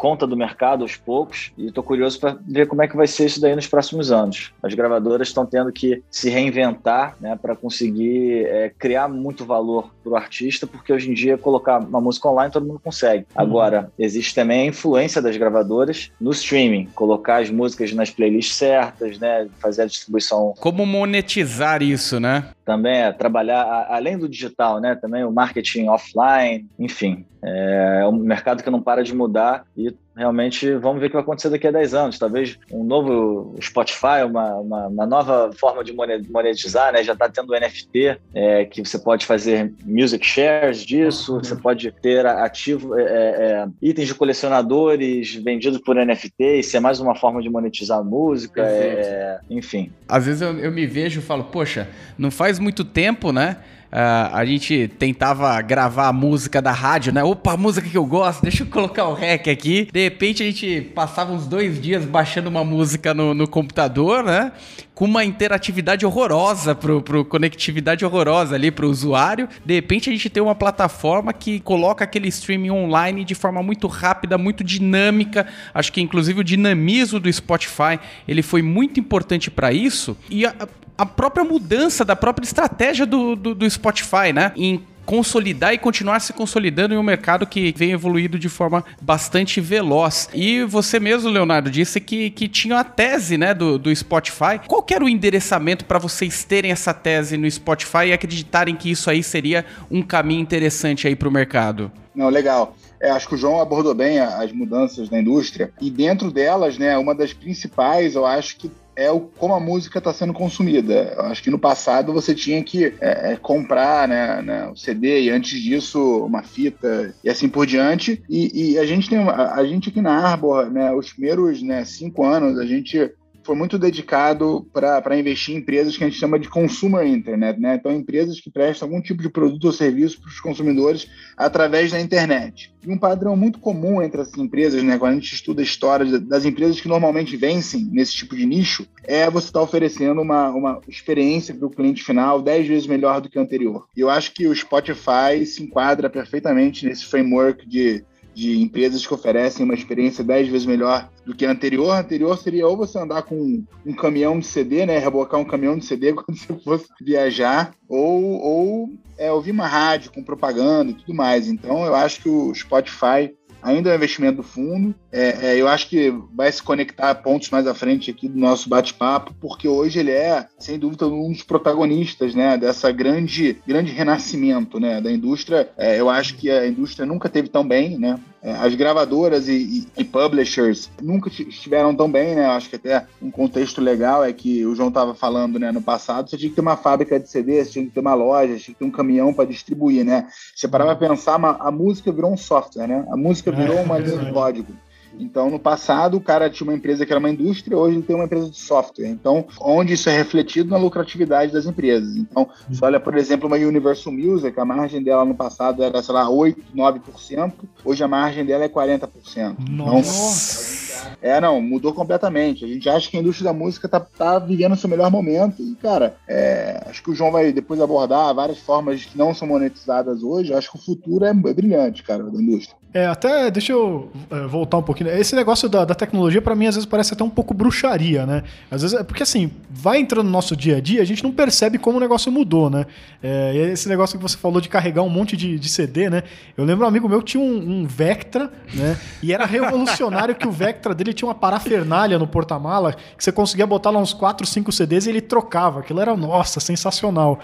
conta 0.00 0.26
do 0.26 0.34
mercado 0.34 0.82
aos 0.82 0.96
poucos 0.96 1.52
e 1.58 1.66
estou 1.66 1.84
curioso 1.84 2.18
para 2.18 2.38
ver 2.48 2.66
como 2.66 2.82
é 2.82 2.88
que 2.88 2.96
vai 2.96 3.06
ser 3.06 3.26
isso 3.26 3.38
daí 3.38 3.54
nos 3.54 3.66
próximos 3.66 4.10
anos. 4.10 4.50
As 4.62 4.72
gravadoras 4.72 5.28
estão 5.28 5.44
tendo 5.44 5.70
que 5.70 6.02
se 6.10 6.30
reinventar 6.30 7.16
né, 7.20 7.38
para 7.40 7.54
conseguir 7.54 8.46
é, 8.46 8.72
criar 8.78 9.08
muito 9.08 9.44
valor 9.44 9.90
para 10.02 10.12
o 10.12 10.16
artista, 10.16 10.66
porque 10.66 10.90
hoje 10.90 11.10
em 11.10 11.12
dia 11.12 11.36
colocar 11.36 11.80
uma 11.80 12.00
música 12.00 12.26
online 12.30 12.50
todo 12.50 12.64
mundo 12.64 12.80
consegue. 12.82 13.26
Uhum. 13.36 13.42
Agora, 13.42 13.92
existe 13.98 14.34
também 14.34 14.62
a 14.62 14.66
influência 14.66 15.20
das 15.20 15.36
gravadoras 15.36 16.10
no 16.18 16.30
streaming, 16.30 16.86
colocar 16.94 17.42
as 17.42 17.49
músicas 17.50 17.92
nas 17.92 18.10
playlists 18.10 18.56
certas, 18.56 19.18
né, 19.18 19.48
fazer 19.60 19.82
a 19.82 19.86
distribuição. 19.86 20.54
Como 20.60 20.84
monetizar 20.86 21.82
isso, 21.82 22.20
né? 22.20 22.48
Também 22.64 22.98
é 22.98 23.12
trabalhar, 23.12 23.86
além 23.88 24.18
do 24.18 24.28
digital, 24.28 24.80
né, 24.80 24.94
também 24.94 25.24
o 25.24 25.32
marketing 25.32 25.88
offline, 25.88 26.66
enfim. 26.78 27.24
É 27.42 28.06
um 28.06 28.12
mercado 28.12 28.62
que 28.62 28.70
não 28.70 28.82
para 28.82 29.02
de 29.02 29.14
mudar 29.14 29.64
e 29.76 29.94
realmente 30.20 30.74
vamos 30.74 31.00
ver 31.00 31.06
o 31.06 31.08
que 31.08 31.14
vai 31.14 31.22
acontecer 31.22 31.48
daqui 31.48 31.66
a 31.66 31.70
10 31.70 31.94
anos. 31.94 32.18
Talvez 32.18 32.58
um 32.70 32.84
novo 32.84 33.56
Spotify, 33.60 34.22
uma, 34.26 34.56
uma, 34.56 34.86
uma 34.88 35.06
nova 35.06 35.50
forma 35.58 35.82
de 35.82 35.94
monetizar, 35.94 36.92
né? 36.92 37.02
Já 37.02 37.14
está 37.14 37.26
tendo 37.26 37.54
NFT, 37.54 38.18
é, 38.34 38.64
que 38.66 38.84
você 38.84 38.98
pode 38.98 39.24
fazer 39.24 39.72
music 39.82 40.26
shares 40.26 40.84
disso, 40.84 41.34
uhum. 41.34 41.42
você 41.42 41.56
pode 41.56 41.90
ter 42.02 42.26
ativo 42.26 42.98
é, 42.98 43.02
é, 43.02 43.06
é 43.06 43.68
itens 43.80 44.08
de 44.08 44.14
colecionadores 44.14 45.34
vendidos 45.36 45.80
por 45.80 45.96
NFT, 45.96 46.58
isso 46.58 46.76
é 46.76 46.80
mais 46.80 47.00
uma 47.00 47.14
forma 47.14 47.40
de 47.40 47.48
monetizar 47.48 47.98
a 47.98 48.04
música, 48.04 48.62
é, 48.62 49.40
enfim. 49.48 49.90
Às 50.06 50.26
vezes 50.26 50.42
eu, 50.42 50.58
eu 50.58 50.70
me 50.70 50.86
vejo 50.86 51.20
e 51.20 51.22
falo, 51.22 51.44
poxa, 51.44 51.88
não 52.18 52.30
faz 52.30 52.58
muito 52.58 52.84
tempo, 52.84 53.32
né? 53.32 53.56
Uh, 53.90 54.30
a 54.32 54.44
gente 54.44 54.86
tentava 55.00 55.60
gravar 55.62 56.06
a 56.06 56.12
música 56.12 56.62
da 56.62 56.70
rádio, 56.70 57.12
né? 57.12 57.24
Opa, 57.24 57.56
música 57.56 57.88
que 57.88 57.98
eu 57.98 58.06
gosto, 58.06 58.40
deixa 58.40 58.62
eu 58.62 58.66
colocar 58.68 59.08
o 59.08 59.14
rec 59.14 59.48
aqui. 59.48 59.88
De 59.92 60.04
repente 60.04 60.44
a 60.44 60.46
gente 60.46 60.80
passava 60.94 61.32
uns 61.32 61.44
dois 61.44 61.82
dias 61.82 62.04
baixando 62.04 62.48
uma 62.48 62.62
música 62.62 63.12
no, 63.12 63.34
no 63.34 63.48
computador, 63.48 64.22
né? 64.22 64.52
Com 64.94 65.06
uma 65.06 65.24
interatividade 65.24 66.06
horrorosa, 66.06 66.72
pro, 66.72 67.02
pro 67.02 67.24
conectividade 67.24 68.04
horrorosa 68.04 68.54
ali 68.54 68.70
pro 68.70 68.88
usuário. 68.88 69.48
De 69.64 69.74
repente 69.74 70.08
a 70.08 70.12
gente 70.12 70.30
tem 70.30 70.40
uma 70.40 70.54
plataforma 70.54 71.32
que 71.32 71.58
coloca 71.58 72.04
aquele 72.04 72.28
streaming 72.28 72.70
online 72.70 73.24
de 73.24 73.34
forma 73.34 73.60
muito 73.60 73.88
rápida, 73.88 74.38
muito 74.38 74.62
dinâmica. 74.62 75.48
Acho 75.74 75.92
que 75.92 76.00
inclusive 76.00 76.40
o 76.40 76.44
dinamismo 76.44 77.18
do 77.18 77.32
Spotify 77.32 77.98
ele 78.28 78.42
foi 78.42 78.62
muito 78.62 79.00
importante 79.00 79.50
para 79.50 79.72
isso. 79.72 80.16
E 80.30 80.46
a, 80.46 80.54
a 81.00 81.06
própria 81.06 81.42
mudança 81.42 82.04
da 82.04 82.14
própria 82.14 82.44
estratégia 82.44 83.06
do, 83.06 83.34
do, 83.34 83.54
do 83.54 83.70
Spotify, 83.70 84.34
né? 84.34 84.52
Em 84.54 84.84
consolidar 85.06 85.72
e 85.72 85.78
continuar 85.78 86.20
se 86.20 86.30
consolidando 86.34 86.92
em 86.92 86.98
um 86.98 87.02
mercado 87.02 87.46
que 87.46 87.72
vem 87.74 87.92
evoluído 87.92 88.38
de 88.38 88.50
forma 88.50 88.84
bastante 89.00 89.62
veloz. 89.62 90.28
E 90.34 90.62
você 90.64 91.00
mesmo, 91.00 91.30
Leonardo, 91.30 91.70
disse 91.70 92.02
que, 92.02 92.28
que 92.28 92.46
tinha 92.46 92.80
a 92.80 92.84
tese 92.84 93.38
né, 93.38 93.54
do, 93.54 93.78
do 93.78 93.96
Spotify. 93.96 94.60
Qual 94.68 94.84
era 94.90 95.02
o 95.02 95.08
endereçamento 95.08 95.86
para 95.86 95.98
vocês 95.98 96.44
terem 96.44 96.70
essa 96.70 96.92
tese 96.92 97.38
no 97.38 97.50
Spotify 97.50 98.08
e 98.08 98.12
acreditarem 98.12 98.76
que 98.76 98.90
isso 98.90 99.08
aí 99.08 99.22
seria 99.22 99.64
um 99.90 100.02
caminho 100.02 100.42
interessante 100.42 101.08
aí 101.08 101.16
para 101.16 101.28
o 101.28 101.32
mercado? 101.32 101.90
Não, 102.14 102.28
legal. 102.28 102.76
É, 103.00 103.10
acho 103.10 103.26
que 103.26 103.34
o 103.34 103.38
João 103.38 103.58
abordou 103.58 103.94
bem 103.94 104.20
as 104.20 104.52
mudanças 104.52 105.08
na 105.08 105.18
indústria 105.18 105.72
e 105.80 105.90
dentro 105.90 106.30
delas, 106.30 106.76
né, 106.76 106.98
uma 106.98 107.14
das 107.14 107.32
principais, 107.32 108.14
eu 108.14 108.26
acho 108.26 108.58
que 108.58 108.70
é 108.96 109.10
o, 109.10 109.20
como 109.20 109.54
a 109.54 109.60
música 109.60 109.98
está 109.98 110.12
sendo 110.12 110.32
consumida. 110.32 111.14
Eu 111.16 111.22
acho 111.22 111.42
que 111.42 111.50
no 111.50 111.58
passado 111.58 112.12
você 112.12 112.34
tinha 112.34 112.62
que 112.62 112.86
é, 113.00 113.32
é, 113.32 113.36
comprar 113.36 114.08
né, 114.08 114.42
né, 114.42 114.68
o 114.68 114.76
CD 114.76 115.22
e 115.22 115.30
antes 115.30 115.60
disso 115.60 116.24
uma 116.24 116.42
fita 116.42 117.14
e 117.22 117.30
assim 117.30 117.48
por 117.48 117.66
diante. 117.66 118.22
E, 118.28 118.72
e 118.72 118.78
a 118.78 118.84
gente 118.84 119.08
tem 119.08 119.18
a, 119.18 119.54
a, 119.54 119.64
gente 119.64 119.88
aqui 119.88 120.00
na 120.00 120.12
Arbor, 120.12 120.70
né, 120.70 120.92
os 120.92 121.12
primeiros 121.12 121.62
né, 121.62 121.84
cinco 121.84 122.24
anos 122.24 122.58
a 122.58 122.66
gente 122.66 123.10
foi 123.42 123.56
muito 123.56 123.78
dedicado 123.78 124.66
para 124.72 125.18
investir 125.18 125.54
em 125.54 125.58
empresas 125.58 125.96
que 125.96 126.04
a 126.04 126.08
gente 126.08 126.18
chama 126.18 126.38
de 126.38 126.48
consumer 126.48 127.06
internet, 127.06 127.58
né? 127.60 127.74
Então, 127.74 127.92
empresas 127.92 128.40
que 128.40 128.50
prestam 128.50 128.88
algum 128.88 129.00
tipo 129.00 129.22
de 129.22 129.28
produto 129.28 129.64
ou 129.64 129.72
serviço 129.72 130.20
para 130.20 130.28
os 130.28 130.40
consumidores 130.40 131.08
através 131.36 131.90
da 131.90 132.00
internet. 132.00 132.72
E 132.86 132.90
um 132.90 132.98
padrão 132.98 133.36
muito 133.36 133.58
comum 133.58 134.00
entre 134.00 134.22
essas 134.22 134.36
empresas, 134.38 134.82
né, 134.82 134.98
quando 134.98 135.12
a 135.12 135.14
gente 135.14 135.34
estuda 135.34 135.60
a 135.60 135.64
história 135.64 136.18
das 136.18 136.44
empresas 136.44 136.80
que 136.80 136.88
normalmente 136.88 137.36
vencem 137.36 137.88
nesse 137.92 138.14
tipo 138.14 138.34
de 138.34 138.46
nicho, 138.46 138.86
é 139.04 139.28
você 139.30 139.48
estar 139.48 139.60
tá 139.60 139.64
oferecendo 139.64 140.20
uma, 140.20 140.48
uma 140.50 140.80
experiência 140.88 141.54
para 141.54 141.66
o 141.66 141.70
cliente 141.70 142.02
final 142.02 142.40
dez 142.40 142.66
vezes 142.66 142.86
melhor 142.86 143.20
do 143.20 143.28
que 143.28 143.38
o 143.38 143.42
anterior. 143.42 143.86
E 143.96 144.00
eu 144.00 144.08
acho 144.08 144.32
que 144.32 144.46
o 144.46 144.54
Spotify 144.54 145.44
se 145.44 145.62
enquadra 145.62 146.08
perfeitamente 146.08 146.86
nesse 146.86 147.04
framework 147.04 147.68
de 147.68 148.04
de 148.34 148.60
empresas 148.60 149.06
que 149.06 149.12
oferecem 149.12 149.64
uma 149.64 149.74
experiência 149.74 150.24
dez 150.24 150.48
vezes 150.48 150.66
melhor 150.66 151.10
do 151.24 151.34
que 151.34 151.44
a 151.44 151.50
anterior. 151.50 151.90
A 151.90 152.00
anterior 152.00 152.36
seria 152.38 152.66
ou 152.66 152.76
você 152.76 152.98
andar 152.98 153.22
com 153.22 153.64
um 153.84 153.92
caminhão 153.92 154.38
de 154.38 154.46
CD, 154.46 154.86
né? 154.86 154.98
Rebocar 154.98 155.40
um 155.40 155.44
caminhão 155.44 155.76
de 155.76 155.84
CD 155.84 156.12
quando 156.14 156.36
você 156.36 156.54
fosse 156.64 156.86
viajar, 157.00 157.74
ou, 157.88 158.40
ou 158.40 158.90
é, 159.18 159.30
ouvir 159.30 159.50
uma 159.50 159.66
rádio 159.66 160.12
com 160.12 160.22
propaganda 160.22 160.90
e 160.90 160.94
tudo 160.94 161.14
mais. 161.14 161.48
Então 161.48 161.84
eu 161.84 161.94
acho 161.94 162.22
que 162.22 162.28
o 162.28 162.54
Spotify 162.54 163.34
ainda 163.62 163.90
é 163.90 163.92
um 163.92 163.96
investimento 163.96 164.38
do 164.38 164.42
fundo. 164.42 164.94
É, 165.12 165.50
é, 165.50 165.60
eu 165.60 165.68
acho 165.68 165.88
que 165.88 166.12
vai 166.34 166.50
se 166.50 166.62
conectar 166.62 167.10
a 167.10 167.14
pontos 167.14 167.50
mais 167.50 167.66
à 167.66 167.74
frente 167.74 168.10
aqui 168.10 168.28
do 168.28 168.38
nosso 168.38 168.68
bate-papo, 168.68 169.34
porque 169.40 169.68
hoje 169.68 169.98
ele 169.98 170.10
é, 170.10 170.46
sem 170.58 170.78
dúvida, 170.78 171.06
um 171.06 171.32
dos 171.32 171.42
protagonistas 171.42 172.34
né, 172.34 172.56
dessa 172.56 172.90
grande, 172.90 173.58
grande 173.66 173.92
renascimento 173.92 174.78
né, 174.78 175.00
da 175.00 175.10
indústria. 175.10 175.68
É, 175.76 176.00
eu 176.00 176.08
acho 176.08 176.36
que 176.36 176.50
a 176.50 176.66
indústria 176.66 177.06
nunca 177.06 177.28
teve 177.28 177.48
tão 177.48 177.66
bem, 177.66 177.98
né? 177.98 178.18
É, 178.42 178.52
as 178.52 178.74
gravadoras 178.74 179.48
e, 179.48 179.52
e, 179.52 179.88
e, 179.98 180.04
publishers 180.04 180.90
nunca 181.02 181.28
estiveram 181.28 181.94
tão 181.94 182.10
bem, 182.10 182.34
né? 182.34 182.46
Acho 182.46 182.70
que 182.70 182.76
até 182.76 183.06
um 183.20 183.30
contexto 183.30 183.82
legal 183.82 184.24
é 184.24 184.32
que 184.32 184.64
o 184.64 184.74
João 184.74 184.88
estava 184.88 185.14
falando, 185.14 185.58
né? 185.58 185.70
No 185.70 185.82
passado, 185.82 186.30
você 186.30 186.38
tinha 186.38 186.48
que 186.48 186.54
ter 186.54 186.62
uma 186.62 186.76
fábrica 186.76 187.20
de 187.20 187.28
CD, 187.28 187.62
você 187.62 187.72
tinha 187.72 187.84
que 187.84 187.90
ter 187.90 188.00
uma 188.00 188.14
loja, 188.14 188.56
tinha 188.56 188.72
que 188.72 188.78
ter 188.78 188.84
um 188.84 188.90
caminhão 188.90 189.34
para 189.34 189.44
distribuir, 189.44 190.06
né? 190.06 190.26
Você 190.54 190.66
parava 190.66 190.96
para 190.96 191.08
pensar, 191.08 191.34
a 191.34 191.70
música 191.70 192.10
virou 192.10 192.32
um 192.32 192.36
software, 192.36 192.86
né? 192.86 193.06
A 193.12 193.16
música 193.16 193.52
virou 193.52 193.76
é, 193.76 193.82
uma 193.82 193.98
linha 193.98 194.16
de 194.16 194.32
código. 194.32 194.72
Então, 195.20 195.50
no 195.50 195.58
passado, 195.58 196.16
o 196.16 196.20
cara 196.20 196.50
tinha 196.50 196.68
uma 196.68 196.76
empresa 196.76 197.04
que 197.04 197.12
era 197.12 197.18
uma 197.18 197.30
indústria, 197.30 197.76
hoje 197.76 197.96
ele 197.96 198.02
tem 198.02 198.16
uma 198.16 198.24
empresa 198.24 198.50
de 198.50 198.58
software. 198.58 199.08
Então, 199.08 199.46
onde 199.60 199.94
isso 199.94 200.08
é 200.08 200.16
refletido 200.16 200.70
na 200.70 200.78
lucratividade 200.78 201.52
das 201.52 201.66
empresas. 201.66 202.16
Então, 202.16 202.48
você 202.68 202.84
olha, 202.84 203.00
por 203.00 203.16
exemplo, 203.16 203.46
uma 203.46 203.56
Universal 203.56 204.12
Music, 204.12 204.58
a 204.58 204.64
margem 204.64 205.02
dela 205.02 205.24
no 205.24 205.34
passado 205.34 205.82
era, 205.82 206.02
sei 206.02 206.14
lá, 206.14 206.28
8, 206.28 206.60
9%, 206.74 207.52
hoje 207.84 208.02
a 208.02 208.08
margem 208.08 208.44
dela 208.44 208.64
é 208.64 208.68
40%. 208.68 209.56
Nossa! 209.68 210.60
Então, 210.64 210.90
é, 211.22 211.40
não, 211.40 211.60
mudou 211.60 211.92
completamente. 211.92 212.64
A 212.64 212.68
gente 212.68 212.88
acha 212.88 213.10
que 213.10 213.16
a 213.16 213.20
indústria 213.20 213.52
da 213.52 213.58
música 213.58 213.88
tá, 213.88 214.00
tá 214.00 214.38
vivendo 214.38 214.72
o 214.72 214.76
seu 214.76 214.88
melhor 214.88 215.10
momento 215.10 215.62
e, 215.62 215.74
cara, 215.76 216.16
é, 216.28 216.82
acho 216.86 217.02
que 217.02 217.10
o 217.10 217.14
João 217.14 217.30
vai 217.30 217.52
depois 217.52 217.80
abordar 217.80 218.34
várias 218.34 218.58
formas 218.58 219.04
que 219.04 219.16
não 219.16 219.34
são 219.34 219.48
monetizadas 219.48 220.22
hoje. 220.22 220.52
Acho 220.52 220.72
que 220.72 220.78
o 220.78 220.82
futuro 220.82 221.24
é, 221.24 221.30
é 221.30 221.54
brilhante, 221.54 222.02
cara, 222.02 222.24
da 222.24 222.40
indústria. 222.40 222.79
É, 222.92 223.06
até 223.06 223.50
deixa 223.52 223.72
eu 223.72 224.10
é, 224.30 224.46
voltar 224.46 224.76
um 224.78 224.82
pouquinho. 224.82 225.10
Esse 225.10 225.36
negócio 225.36 225.68
da, 225.68 225.84
da 225.84 225.94
tecnologia, 225.94 226.42
para 226.42 226.56
mim, 226.56 226.66
às 226.66 226.74
vezes 226.74 226.88
parece 226.88 227.14
até 227.14 227.22
um 227.22 227.30
pouco 227.30 227.54
bruxaria, 227.54 228.26
né? 228.26 228.42
Às 228.68 228.82
vezes, 228.82 228.98
é 228.98 229.04
porque 229.04 229.22
assim, 229.22 229.52
vai 229.70 229.98
entrando 229.98 230.26
no 230.26 230.32
nosso 230.32 230.56
dia 230.56 230.78
a 230.78 230.80
dia, 230.80 231.00
a 231.00 231.04
gente 231.04 231.22
não 231.22 231.30
percebe 231.30 231.78
como 231.78 231.98
o 231.98 232.00
negócio 232.00 232.32
mudou, 232.32 232.68
né? 232.68 232.86
É, 233.22 233.54
esse 233.72 233.88
negócio 233.88 234.18
que 234.18 234.22
você 234.22 234.36
falou 234.36 234.60
de 234.60 234.68
carregar 234.68 235.02
um 235.02 235.08
monte 235.08 235.36
de, 235.36 235.56
de 235.56 235.68
CD, 235.68 236.10
né? 236.10 236.24
Eu 236.56 236.64
lembro 236.64 236.84
um 236.84 236.88
amigo 236.88 237.08
meu 237.08 237.20
que 237.20 237.26
tinha 237.26 237.42
um, 237.42 237.82
um 237.82 237.86
Vectra, 237.86 238.50
né? 238.74 238.98
E 239.22 239.32
era 239.32 239.46
revolucionário 239.46 240.34
que 240.34 240.48
o 240.48 240.50
Vectra 240.50 240.92
dele 240.92 241.12
tinha 241.12 241.28
uma 241.28 241.34
parafernália 241.34 242.18
no 242.18 242.26
porta-mala, 242.26 242.92
que 243.16 243.22
você 243.22 243.30
conseguia 243.30 243.68
botar 243.68 243.90
lá 243.90 244.00
uns 244.00 244.12
4, 244.12 244.44
5 244.44 244.72
CDs 244.72 245.06
e 245.06 245.10
ele 245.10 245.20
trocava. 245.20 245.78
Aquilo 245.78 246.00
era, 246.00 246.16
nossa, 246.16 246.58
sensacional. 246.58 247.38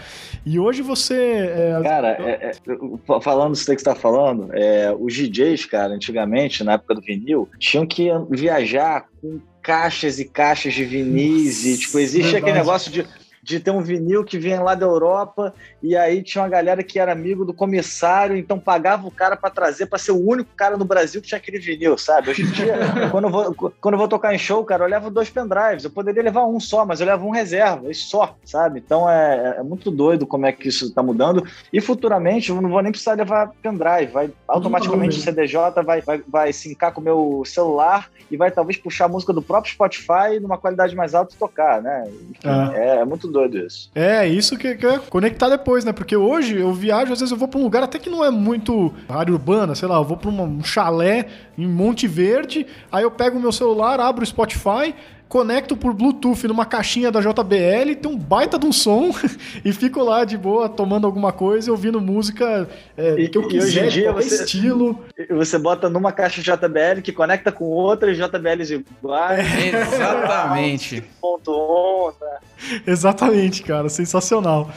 E 0.45 0.59
hoje 0.59 0.83
você. 0.83 1.15
É... 1.15 1.81
Cara, 1.85 2.09
é, 2.09 2.51
é, 2.51 3.21
falando 3.21 3.55
isso 3.55 3.65
que 3.65 3.71
você 3.71 3.75
está 3.75 3.95
falando, 3.95 4.49
é, 4.53 4.93
o 4.99 5.07
GD 5.07 5.36
DJs, 5.37 5.67
cara, 5.67 5.95
antigamente, 5.95 6.65
na 6.65 6.73
época 6.73 6.95
do 6.95 7.01
vinil, 7.01 7.49
tinham 7.59 7.87
que 7.87 8.09
viajar 8.31 9.07
com 9.21 9.41
caixas 9.63 10.19
e 10.19 10.25
caixas 10.25 10.75
de 10.75 10.85
vinis 10.85 11.65
e, 11.65 11.77
tipo, 11.77 11.99
existe 11.99 12.37
aquele 12.37 12.59
negócio 12.59 12.91
de 12.91 13.07
de 13.47 13.61
ter 13.61 13.71
um 13.71 13.81
vinil 13.81 14.25
que 14.25 14.39
vinha 14.39 14.61
lá 14.61 14.75
da 14.75 14.85
Europa 14.85 15.55
e 15.81 15.97
aí 15.97 16.21
tinha 16.21 16.43
uma 16.43 16.51
galera 16.51 16.83
que 16.83 16.99
era 16.99 17.13
amigo 17.13 17.45
do 17.45 17.55
comissário, 17.55 18.37
então 18.37 18.59
pagava 18.59 19.07
o 19.07 19.11
cara 19.11 19.37
para 19.37 19.51
trazer, 19.51 19.87
para 19.87 20.01
ser 20.01 20.11
o 20.11 20.21
único 20.21 20.51
cara 20.57 20.77
no 20.77 20.85
Brasil 20.85 21.23
que 21.23 21.29
tinha 21.29 21.39
aquele 21.39 21.61
vinil, 21.61 21.97
sabe? 21.97 22.31
Hoje 22.31 22.43
em 22.43 22.51
dia, 22.51 22.75
quando, 23.13 23.29
eu 23.29 23.31
vou, 23.31 23.73
quando 23.81 23.95
eu 23.95 23.99
vou 23.99 24.09
tocar 24.09 24.35
em 24.35 24.39
show, 24.39 24.65
cara, 24.65 24.83
eu 24.83 24.89
levo 24.89 25.11
dois 25.11 25.31
pendrives. 25.31 25.85
Eu 25.85 25.91
poderia 25.91 26.25
levar 26.25 26.45
um 26.45 26.59
só, 26.59 26.85
mas 26.85 27.01
eu 27.01 27.07
levo 27.07 27.25
um 27.25 27.31
reserva, 27.31 27.89
isso 27.89 28.09
só, 28.09 28.35
sabe? 28.45 28.83
Então 28.85 29.09
é, 29.09 29.59
é 29.59 29.63
muito 29.63 29.93
doido 29.93 30.27
como 30.27 30.45
é 30.45 30.51
que 30.51 30.67
isso 30.67 30.87
está 30.87 31.01
mudando. 31.01 31.47
E 31.73 31.81
futuramente 31.81 32.51
eu 32.51 32.61
não 32.61 32.69
vou 32.69 32.83
nem 32.83 32.91
precisar 32.91 33.15
levar 33.15 33.53
pendrive, 33.63 34.11
vai 34.11 34.29
automaticamente 34.49 35.21
o 35.21 35.23
CDJ 35.23 35.85
vai, 35.85 36.01
vai, 36.01 36.21
vai 36.27 36.53
sincar 36.53 36.93
com 36.93 37.01
o 37.01 37.05
meu 37.05 37.43
celular 37.47 38.11
e 38.29 38.37
vai 38.37 38.51
talvez 38.51 38.77
puxar 38.77 39.05
a 39.05 39.09
música 39.09 39.33
do 39.33 39.41
próprio 39.41 39.73
Spotify 39.73 40.41
numa 40.43 40.59
qualidade 40.59 40.97
mais 40.97 41.15
alta 41.15 41.33
e 41.33 41.39
tocar, 41.39 41.81
né? 41.81 42.11
Enfim, 42.31 42.49
ah. 42.49 42.73
é, 42.75 42.97
é 42.97 43.05
muito 43.05 43.29
doido 43.29 43.36
isso. 43.45 43.91
É, 43.95 44.27
isso 44.27 44.57
que, 44.57 44.75
que 44.75 44.87
é 44.87 44.99
conectar 44.99 45.49
depois, 45.49 45.85
né? 45.85 45.93
Porque 45.93 46.17
hoje 46.17 46.57
eu 46.57 46.73
viajo, 46.73 47.13
às 47.13 47.21
vezes 47.21 47.33
eu 47.33 47.39
vou 47.39 47.49
pra 47.49 47.59
um 47.61 47.63
lugar 47.63 47.83
até 47.83 47.99
que 47.99 48.11
não 48.11 48.25
é 48.25 48.31
muito 48.31 48.93
área 49.09 49.33
urbana, 49.33 49.75
sei 49.75 49.89
lá, 49.89 49.97
eu 49.97 50.05
vou 50.05 50.17
pra 50.17 50.31
um 50.31 50.63
chalé 50.63 51.27
em 51.57 51.67
Monte 51.67 52.07
Verde, 52.07 52.67
aí 52.91 53.03
eu 53.03 53.11
pego 53.11 53.39
o 53.39 53.41
meu 53.41 53.53
celular, 53.53 54.01
abro 54.01 54.23
o 54.23 54.27
Spotify, 54.27 54.95
conecto 55.29 55.77
por 55.77 55.93
Bluetooth 55.93 56.47
numa 56.47 56.65
caixinha 56.65 57.11
da 57.11 57.21
JBL, 57.21 57.97
tem 58.01 58.11
um 58.11 58.17
baita 58.17 58.59
de 58.59 58.67
um 58.67 58.73
som 58.73 59.11
e 59.65 59.73
fico 59.73 60.03
lá 60.03 60.25
de 60.25 60.37
boa 60.39 60.69
tomando 60.69 61.07
alguma 61.07 61.33
coisa 61.33 61.69
e 61.69 61.71
ouvindo 61.71 62.01
música 62.01 62.69
é, 62.97 63.15
e, 63.21 63.29
que 63.29 63.37
eu 63.37 63.47
quiser, 63.49 63.67
hoje 63.67 63.81
em 63.81 63.89
dia 63.89 64.13
você, 64.13 64.43
estilo. 64.43 64.99
Você 65.31 65.59
bota 65.59 65.91
numa 65.91 66.13
caixa 66.13 66.41
JBL 66.41 67.03
que 67.03 67.13
conecta 67.13 67.51
com 67.51 67.65
outras 67.65 68.17
JBLs 68.17 68.75
iguais. 68.75 69.47
É, 69.47 69.81
exatamente. 69.81 71.05
Onda. 71.23 72.41
Exatamente, 72.87 73.63
cara, 73.63 73.89
sensacional. 73.89 74.71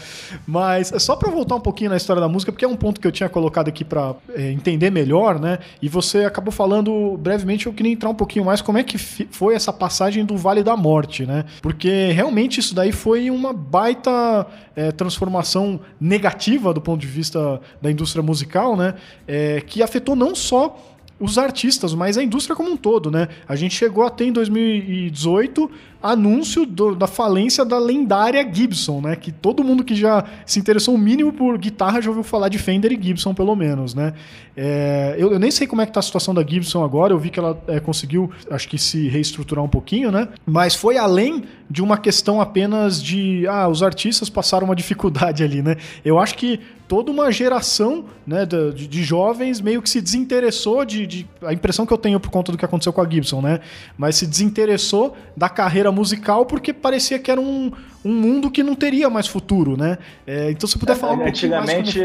Mas 0.46 0.92
é 0.92 1.00
só 1.00 1.16
para 1.16 1.30
voltar 1.30 1.56
um 1.56 1.62
pouquinho 1.62 1.92
na 1.92 1.98
história 1.98 2.22
da 2.22 2.28
música, 2.28 2.52
porque 2.52 2.66
é 2.66 2.68
um 2.68 2.76
ponto 2.76 3.00
que 3.00 3.08
eu 3.08 3.12
tinha 3.12 3.30
colocado 3.30 3.68
aqui 3.68 3.86
para 3.86 4.16
é, 4.36 4.52
entender 4.52 4.90
melhor, 4.90 5.40
né? 5.40 5.60
E 5.82 5.88
você 5.88 6.26
acabou 6.26 6.52
falando 6.52 7.18
brevemente, 7.18 7.68
eu 7.68 7.74
queria 7.74 7.92
entrar 7.92 8.10
um 8.10 8.16
pouquinho 8.16 8.46
mais 8.46 8.62
como 8.62 8.78
é 8.78 8.84
que 8.84 8.98
foi 8.98 9.56
essa 9.56 9.72
passagem 9.72 10.26
do 10.26 10.36
Vale 10.40 10.64
da 10.64 10.76
Morte, 10.76 11.26
né? 11.26 11.46
Porque 11.62 12.12
realmente 12.12 12.60
isso 12.60 12.74
daí 12.74 12.92
foi 12.92 13.30
uma 13.30 13.54
baita 13.54 14.48
é, 14.76 14.92
transformação 14.92 15.80
negativa 16.00 16.74
do 16.74 16.82
ponto 16.82 17.00
de 17.00 17.08
vista 17.08 17.62
da 17.82 17.92
indústria 17.92 18.24
musical, 18.24 18.76
né? 18.76 18.96
É, 19.28 19.62
que 19.62 19.84
afetou 19.84 20.16
não 20.16 20.34
só 20.34 20.78
os 21.20 21.38
artistas, 21.38 21.94
mas 21.94 22.18
a 22.18 22.24
indústria 22.24 22.56
como 22.56 22.72
um 22.72 22.78
todo, 22.78 23.12
né? 23.12 23.28
A 23.48 23.56
gente 23.56 23.76
chegou 23.76 24.06
até 24.06 24.24
em 24.24 24.32
2018 24.32 25.70
anúncio 26.02 26.66
do, 26.66 26.96
da 26.96 27.08
falência 27.08 27.66
da 27.66 27.78
lendária 27.78 28.48
Gibson, 28.52 29.02
né? 29.02 29.16
Que 29.16 29.32
todo 29.32 29.64
mundo 29.64 29.84
que 29.84 29.96
já 29.96 30.24
se 30.46 30.60
interessou 30.60 30.96
o 30.96 30.98
mínimo 30.98 31.34
por 31.34 31.58
guitarra 31.58 32.02
já 32.02 32.10
ouviu 32.10 32.24
falar 32.24 32.50
de 32.50 32.58
Fender 32.58 32.92
e 32.92 33.00
Gibson, 33.02 33.34
pelo 33.34 33.56
menos, 33.56 33.94
né? 33.94 34.14
É, 34.56 35.16
eu, 35.18 35.32
eu, 35.32 35.40
nem 35.40 35.52
sei 35.52 35.68
como 35.68 35.82
é 35.82 35.86
que 35.86 35.92
tá 35.92 36.00
a 36.00 36.04
situação 36.04 36.34
da 36.34 36.44
Gibson 36.44 36.84
agora, 36.84 37.14
eu 37.14 37.20
vi 37.20 37.30
que 37.30 37.40
ela 37.40 37.62
é, 37.68 37.80
conseguiu, 37.80 38.30
acho 38.50 38.68
que 38.68 38.78
se 38.78 39.08
reestruturar 39.08 39.64
um 39.64 39.70
pouquinho, 39.70 40.12
né? 40.12 40.28
Mas 40.46 40.76
foi 40.76 40.98
além 40.98 41.44
de 41.70 41.82
uma 41.82 41.98
questão 41.98 42.42
apenas 42.42 43.02
de, 43.02 43.46
ah, 43.48 43.68
os 43.68 43.84
artistas 43.84 44.30
passaram 44.30 44.66
uma 44.66 44.76
dificuldade 44.76 45.44
ali, 45.44 45.62
né? 45.62 45.76
Eu 46.04 46.18
acho 46.18 46.36
que 46.36 46.60
toda 46.90 47.12
uma 47.12 47.32
geração 47.32 48.06
né, 48.26 48.48
de, 48.48 48.88
de 48.88 49.04
jovens 49.04 49.62
meio 49.62 49.80
que 49.80 49.88
se 49.88 50.02
desinteressou 50.02 50.84
de, 50.84 51.06
de, 51.06 51.28
A 51.44 51.54
impressão 51.54 51.86
que 51.86 51.94
eu 51.94 51.98
tenho 51.98 52.20
por 52.20 52.32
conta 52.32 52.52
do 52.52 52.58
que 52.58 52.66
aconteceu 52.66 52.92
com 52.92 53.00
a 53.00 53.08
Gibson, 53.08 53.42
né? 53.42 53.60
Mas 53.96 54.16
se 54.16 54.26
desinteressou 54.26 55.16
da 55.38 55.48
carreira 55.48 55.89
carreira 55.90 55.92
musical 55.92 56.46
porque 56.46 56.72
parecia 56.72 57.20
que 57.20 57.30
era 57.30 57.42
um, 57.42 57.72
um 58.04 58.14
mundo 58.14 58.50
que 58.50 58.64
não 58.64 58.76
teria 58.76 59.10
mais 59.10 59.28
futuro, 59.28 59.76
né? 59.76 59.98
É, 60.26 60.52
então, 60.52 60.68
se 60.68 60.78
puder 60.78 60.96
falar 60.96 61.14
um 61.14 61.26
antigamente, 61.26 62.00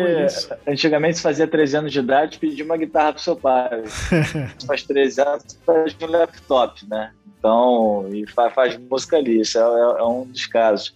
Antigamente, 0.67 1.19
você 1.19 1.23
fazia 1.23 1.47
13 1.47 1.77
anos 1.77 1.93
de 1.93 1.99
idade 1.99 2.37
e 2.37 2.39
pedia 2.41 2.65
uma 2.65 2.77
guitarra 2.77 3.13
pro 3.13 3.23
seu 3.23 3.37
pai. 3.37 3.85
faz 4.67 4.83
13 4.83 5.21
anos, 5.21 5.59
faz 5.65 5.97
um 6.01 6.07
laptop, 6.07 6.89
né? 6.89 7.13
Então, 7.39 8.09
e 8.11 8.27
faz, 8.31 8.55
faz 8.55 8.79
música 8.79 9.19
ali, 9.19 9.41
isso 9.41 9.59
é, 9.59 9.63
é, 9.63 10.01
é, 10.01 10.05
um 10.05 10.25
dos 10.25 10.47
casos. 10.47 10.95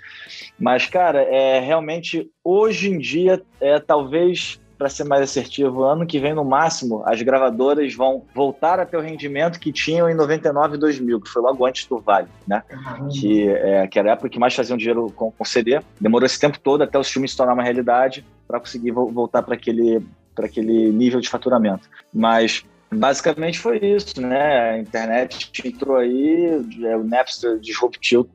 Mas, 0.58 0.86
cara, 0.86 1.22
é 1.22 1.60
realmente, 1.60 2.30
hoje 2.42 2.90
em 2.90 2.98
dia, 2.98 3.42
é 3.60 3.78
talvez 3.78 4.58
para 4.78 4.88
ser 4.88 5.04
mais 5.04 5.22
assertivo, 5.22 5.82
ano 5.82 6.06
que 6.06 6.20
vem, 6.20 6.32
no 6.32 6.44
máximo, 6.44 7.02
as 7.04 7.20
gravadoras 7.20 7.92
vão 7.94 8.24
voltar 8.32 8.78
a 8.78 8.86
ter 8.86 8.96
o 8.96 9.00
rendimento 9.00 9.58
que 9.58 9.72
tinham 9.72 10.08
em 10.08 10.14
99 10.14 10.76
e 10.76 10.78
2000, 10.78 11.20
que 11.20 11.28
foi 11.28 11.42
logo 11.42 11.66
antes 11.66 11.86
do 11.86 11.98
Vale, 11.98 12.28
né? 12.46 12.62
Uhum. 13.00 13.08
Que, 13.08 13.48
é, 13.48 13.86
que 13.88 13.98
era 13.98 14.10
a 14.10 14.12
época 14.12 14.28
que 14.28 14.38
mais 14.38 14.54
faziam 14.54 14.76
dinheiro 14.76 15.12
com, 15.16 15.32
com 15.32 15.44
CD. 15.44 15.80
Demorou 16.00 16.24
esse 16.24 16.38
tempo 16.38 16.58
todo 16.60 16.82
até 16.82 16.96
os 16.98 17.10
filmes 17.10 17.32
se 17.32 17.36
tornar 17.36 17.54
uma 17.54 17.62
realidade 17.62 18.24
para 18.46 18.60
conseguir 18.60 18.92
vo 18.92 19.10
voltar 19.10 19.42
para 19.42 19.54
aquele, 19.54 20.00
aquele 20.38 20.90
nível 20.92 21.20
de 21.20 21.28
faturamento. 21.28 21.88
Mas 22.14 22.64
basicamente 22.90 23.58
foi 23.58 23.78
isso, 23.78 24.20
né? 24.20 24.70
A 24.70 24.78
internet 24.78 25.50
entrou 25.64 25.96
aí, 25.96 26.64
é, 26.84 26.96
o 26.96 27.02
Napster 27.02 27.58
disruptiu 27.58 28.28